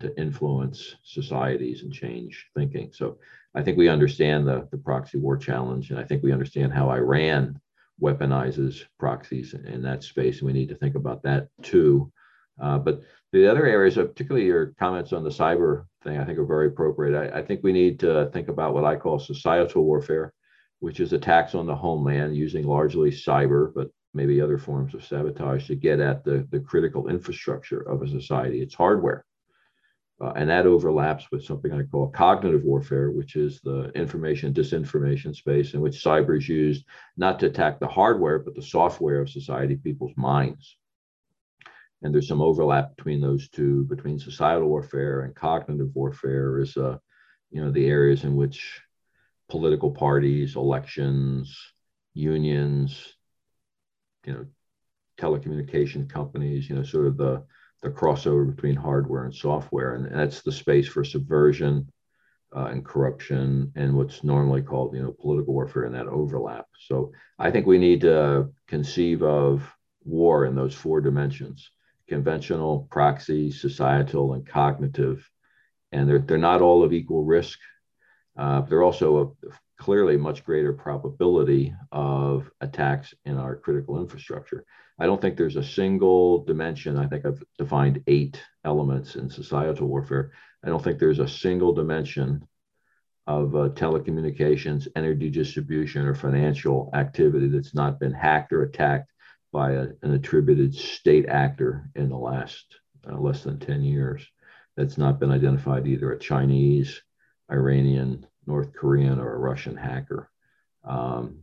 to 0.00 0.16
influence 0.18 0.96
societies 1.04 1.82
and 1.82 1.92
change 1.92 2.46
thinking. 2.54 2.90
So 2.92 3.18
I 3.54 3.62
think 3.62 3.78
we 3.78 3.88
understand 3.88 4.46
the, 4.46 4.68
the 4.70 4.76
proxy 4.76 5.18
war 5.18 5.36
challenge, 5.36 5.90
and 5.90 5.98
I 5.98 6.04
think 6.04 6.22
we 6.22 6.32
understand 6.32 6.72
how 6.72 6.90
Iran 6.90 7.58
weaponizes 8.02 8.84
proxies 8.98 9.54
in 9.54 9.82
that 9.82 10.02
space, 10.02 10.38
and 10.38 10.46
we 10.46 10.52
need 10.52 10.68
to 10.68 10.74
think 10.74 10.96
about 10.96 11.22
that 11.22 11.48
too. 11.62 12.12
Uh, 12.60 12.78
but 12.78 13.02
the 13.32 13.50
other 13.50 13.66
areas, 13.66 13.96
particularly 13.96 14.46
your 14.46 14.68
comments 14.78 15.12
on 15.12 15.22
the 15.22 15.30
cyber 15.30 15.86
thing, 16.02 16.18
I 16.18 16.24
think 16.24 16.38
are 16.38 16.46
very 16.46 16.68
appropriate. 16.68 17.32
I, 17.34 17.40
I, 17.40 17.42
think 17.42 17.62
we 17.62 17.72
need 17.72 18.00
to 18.00 18.30
think 18.32 18.48
about 18.48 18.72
what 18.72 18.84
I 18.84 18.96
call 18.96 19.18
societal 19.18 19.84
warfare, 19.84 20.32
which 20.80 21.00
is 21.00 21.12
attacks 21.12 21.54
on 21.54 21.66
the 21.66 21.74
homeland 21.74 22.36
using 22.36 22.66
largely 22.66 23.10
cyber, 23.10 23.72
but 23.74 23.90
maybe 24.14 24.40
other 24.40 24.56
forms 24.56 24.94
of 24.94 25.04
sabotage 25.04 25.66
to 25.66 25.74
get 25.74 26.00
at 26.00 26.24
the, 26.24 26.46
the 26.50 26.60
critical 26.60 27.08
infrastructure 27.08 27.80
of 27.80 28.02
a 28.02 28.08
society. 28.08 28.62
It's 28.62 28.74
hardware. 28.74 29.26
Uh, 30.18 30.32
and 30.34 30.48
that 30.48 30.64
overlaps 30.64 31.30
with 31.30 31.44
something 31.44 31.72
I 31.72 31.82
call 31.82 32.08
cognitive 32.08 32.64
warfare, 32.64 33.10
which 33.10 33.36
is 33.36 33.60
the 33.60 33.90
information 33.94 34.54
disinformation 34.54 35.36
space 35.36 35.74
in 35.74 35.82
which 35.82 36.02
cyber 36.02 36.38
is 36.38 36.48
used 36.48 36.86
not 37.18 37.38
to 37.40 37.46
attack 37.46 37.78
the 37.78 37.86
hardware, 37.86 38.38
but 38.38 38.54
the 38.54 38.62
software 38.62 39.20
of 39.20 39.28
society, 39.28 39.76
people's 39.76 40.16
minds 40.16 40.78
and 42.02 42.14
there's 42.14 42.28
some 42.28 42.42
overlap 42.42 42.96
between 42.96 43.20
those 43.20 43.48
two 43.48 43.84
between 43.84 44.18
societal 44.18 44.68
warfare 44.68 45.22
and 45.22 45.34
cognitive 45.34 45.94
warfare 45.94 46.60
is 46.60 46.76
uh, 46.76 46.96
you 47.50 47.62
know 47.62 47.70
the 47.70 47.86
areas 47.86 48.24
in 48.24 48.36
which 48.36 48.80
political 49.48 49.90
parties 49.90 50.56
elections 50.56 51.72
unions 52.14 53.14
you 54.24 54.32
know 54.32 54.46
telecommunication 55.18 56.08
companies 56.08 56.68
you 56.68 56.76
know 56.76 56.82
sort 56.82 57.06
of 57.06 57.16
the 57.16 57.42
the 57.82 57.90
crossover 57.90 58.54
between 58.54 58.74
hardware 58.74 59.24
and 59.24 59.34
software. 59.34 59.94
And 59.94 60.06
that's 60.12 60.42
the 60.42 60.52
space 60.52 60.88
for 60.88 61.04
subversion 61.04 61.90
uh, 62.54 62.66
and 62.66 62.84
corruption 62.84 63.72
and 63.76 63.94
what's 63.94 64.24
normally 64.24 64.62
called 64.62 64.94
you 64.94 65.02
know 65.02 65.14
political 65.20 65.54
warfare 65.54 65.84
and 65.84 65.94
that 65.94 66.06
overlap. 66.06 66.66
So 66.78 67.12
i 67.38 67.50
think 67.50 67.66
we 67.66 67.78
need 67.78 68.00
to 68.02 68.48
conceive 68.66 69.22
of 69.22 69.70
war 70.04 70.46
in 70.46 70.54
those 70.54 70.74
four 70.74 71.00
dimensions 71.00 71.70
conventional, 72.08 72.86
proxy, 72.90 73.50
societal, 73.50 74.34
and 74.34 74.46
cognitive. 74.46 75.28
And 75.92 76.08
they're, 76.08 76.18
they're 76.18 76.38
not 76.38 76.62
all 76.62 76.82
of 76.82 76.92
equal 76.92 77.24
risk. 77.24 77.58
Uh, 78.36 78.60
they're 78.62 78.82
also 78.82 79.36
a 79.42 79.48
clearly 79.78 80.16
much 80.16 80.44
greater 80.44 80.72
probability 80.72 81.74
of 81.92 82.50
attacks 82.60 83.14
in 83.24 83.36
our 83.36 83.56
critical 83.56 84.00
infrastructure. 84.00 84.64
I 84.98 85.06
don't 85.06 85.20
think 85.20 85.36
there's 85.36 85.56
a 85.56 85.64
single 85.64 86.44
dimension. 86.44 86.96
I 86.96 87.06
think 87.06 87.26
I've 87.26 87.42
defined 87.58 88.02
eight 88.06 88.42
elements 88.64 89.16
in 89.16 89.28
societal 89.28 89.86
warfare. 89.86 90.32
I 90.64 90.68
don't 90.68 90.82
think 90.82 90.98
there's 90.98 91.18
a 91.18 91.28
single 91.28 91.72
dimension 91.72 92.46
of 93.26 93.54
uh, 93.54 93.68
telecommunications, 93.70 94.88
energy 94.96 95.30
distribution, 95.30 96.06
or 96.06 96.14
financial 96.14 96.90
activity 96.94 97.48
that's 97.48 97.74
not 97.74 98.00
been 98.00 98.12
hacked 98.12 98.52
or 98.52 98.62
attacked 98.62 99.10
by 99.56 99.72
a, 99.72 99.86
an 100.02 100.12
attributed 100.12 100.74
state 100.74 101.26
actor 101.30 101.88
in 101.94 102.10
the 102.10 102.16
last 102.16 102.76
uh, 103.10 103.16
less 103.18 103.42
than 103.42 103.58
10 103.58 103.82
years 103.82 104.22
that's 104.76 104.98
not 104.98 105.18
been 105.18 105.30
identified 105.30 105.86
either 105.86 106.12
a 106.12 106.18
Chinese, 106.18 107.00
Iranian, 107.50 108.26
North 108.46 108.74
Korean, 108.74 109.18
or 109.18 109.34
a 109.34 109.38
Russian 109.38 109.74
hacker. 109.74 110.30
Um, 110.84 111.38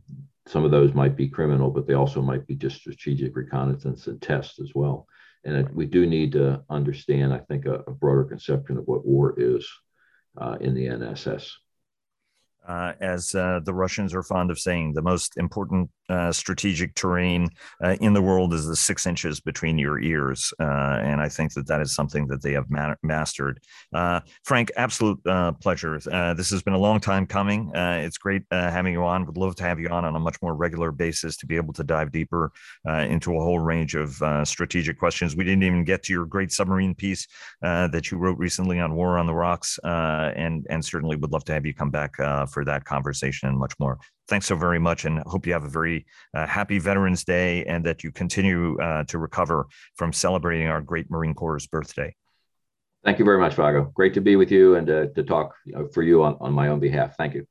some 0.46 0.64
of 0.64 0.70
those 0.70 0.94
might 0.94 1.16
be 1.16 1.28
criminal, 1.28 1.70
but 1.72 1.88
they 1.88 1.94
also 1.94 2.22
might 2.22 2.46
be 2.46 2.54
just 2.54 2.76
strategic 2.76 3.34
reconnaissance 3.34 4.06
and 4.06 4.22
tests 4.22 4.60
as 4.60 4.70
well. 4.76 5.08
And 5.42 5.56
it, 5.56 5.74
we 5.74 5.84
do 5.84 6.06
need 6.06 6.30
to 6.32 6.62
understand, 6.70 7.34
I 7.34 7.38
think, 7.38 7.66
a, 7.66 7.82
a 7.88 7.90
broader 7.90 8.22
conception 8.22 8.78
of 8.78 8.86
what 8.86 9.04
war 9.04 9.34
is 9.36 9.68
uh, 10.40 10.56
in 10.60 10.72
the 10.72 10.86
NSS. 10.86 11.50
Uh, 12.64 12.92
as 13.00 13.34
uh, 13.34 13.58
the 13.64 13.74
Russians 13.74 14.14
are 14.14 14.22
fond 14.22 14.52
of 14.52 14.58
saying, 14.60 14.92
the 14.92 15.02
most 15.02 15.36
important 15.36 15.90
uh, 16.08 16.32
strategic 16.32 16.94
terrain 16.94 17.48
uh, 17.82 17.96
in 18.00 18.12
the 18.12 18.22
world 18.22 18.52
is 18.52 18.66
the 18.66 18.76
six 18.76 19.06
inches 19.06 19.40
between 19.40 19.78
your 19.78 20.00
ears. 20.00 20.52
Uh, 20.60 20.98
and 21.02 21.20
I 21.20 21.28
think 21.28 21.54
that 21.54 21.66
that 21.66 21.80
is 21.80 21.94
something 21.94 22.26
that 22.28 22.42
they 22.42 22.52
have 22.52 22.70
ma- 22.70 22.94
mastered. 23.02 23.60
Uh, 23.92 24.20
Frank, 24.44 24.70
absolute 24.76 25.18
uh, 25.26 25.52
pleasure. 25.52 25.98
Uh, 26.10 26.34
this 26.34 26.50
has 26.50 26.62
been 26.62 26.74
a 26.74 26.78
long 26.78 27.00
time 27.00 27.26
coming. 27.26 27.74
Uh, 27.74 28.02
it's 28.04 28.18
great 28.18 28.42
having 28.50 28.92
you 28.92 29.04
on. 29.04 29.26
Would 29.26 29.36
love 29.36 29.56
to 29.56 29.64
have 29.64 29.80
you 29.80 29.88
on 29.88 30.04
on 30.04 30.16
a 30.16 30.20
much 30.20 30.36
more 30.42 30.54
regular 30.54 30.90
basis 30.92 31.36
to 31.38 31.46
be 31.46 31.56
able 31.56 31.72
to 31.74 31.84
dive 31.84 32.12
deeper 32.12 32.52
into 32.86 33.36
a 33.36 33.40
whole 33.40 33.58
range 33.58 33.94
of 33.94 34.22
strategic 34.46 34.98
questions. 34.98 35.36
We 35.36 35.44
didn't 35.44 35.62
even 35.62 35.84
get 35.84 36.02
to 36.04 36.12
your 36.12 36.26
great 36.26 36.52
submarine 36.52 36.94
piece 36.94 37.26
that 37.62 38.10
you 38.10 38.18
wrote 38.18 38.38
recently 38.38 38.80
on 38.80 38.94
War 38.94 39.18
on 39.18 39.26
the 39.26 39.34
Rocks, 39.34 39.78
and 39.84 40.66
and 40.68 40.84
certainly 40.84 41.16
would 41.16 41.32
love 41.32 41.44
to 41.44 41.52
have 41.52 41.66
you 41.66 41.74
come 41.74 41.90
back 41.90 42.16
for 42.16 42.64
that 42.64 42.84
conversation 42.84 43.48
and 43.48 43.58
much 43.58 43.74
more 43.78 43.98
thanks 44.28 44.46
so 44.46 44.56
very 44.56 44.78
much 44.78 45.04
and 45.04 45.20
hope 45.20 45.46
you 45.46 45.52
have 45.52 45.64
a 45.64 45.68
very 45.68 46.06
uh, 46.34 46.46
happy 46.46 46.78
Veterans 46.78 47.24
Day 47.24 47.64
and 47.64 47.84
that 47.84 48.04
you 48.04 48.12
continue 48.12 48.78
uh, 48.80 49.04
to 49.04 49.18
recover 49.18 49.66
from 49.96 50.12
celebrating 50.12 50.68
our 50.68 50.80
great 50.80 51.10
Marine 51.10 51.34
Corps' 51.34 51.66
birthday. 51.66 52.14
Thank 53.04 53.18
you 53.18 53.24
very 53.24 53.38
much, 53.38 53.54
Vago. 53.54 53.92
Great 53.94 54.14
to 54.14 54.20
be 54.20 54.36
with 54.36 54.50
you 54.50 54.76
and 54.76 54.88
uh, 54.88 55.06
to 55.14 55.22
talk 55.22 55.54
for 55.92 56.02
you 56.02 56.22
on, 56.22 56.36
on 56.40 56.52
my 56.52 56.68
own 56.68 56.80
behalf. 56.80 57.16
Thank 57.16 57.34
you. 57.34 57.46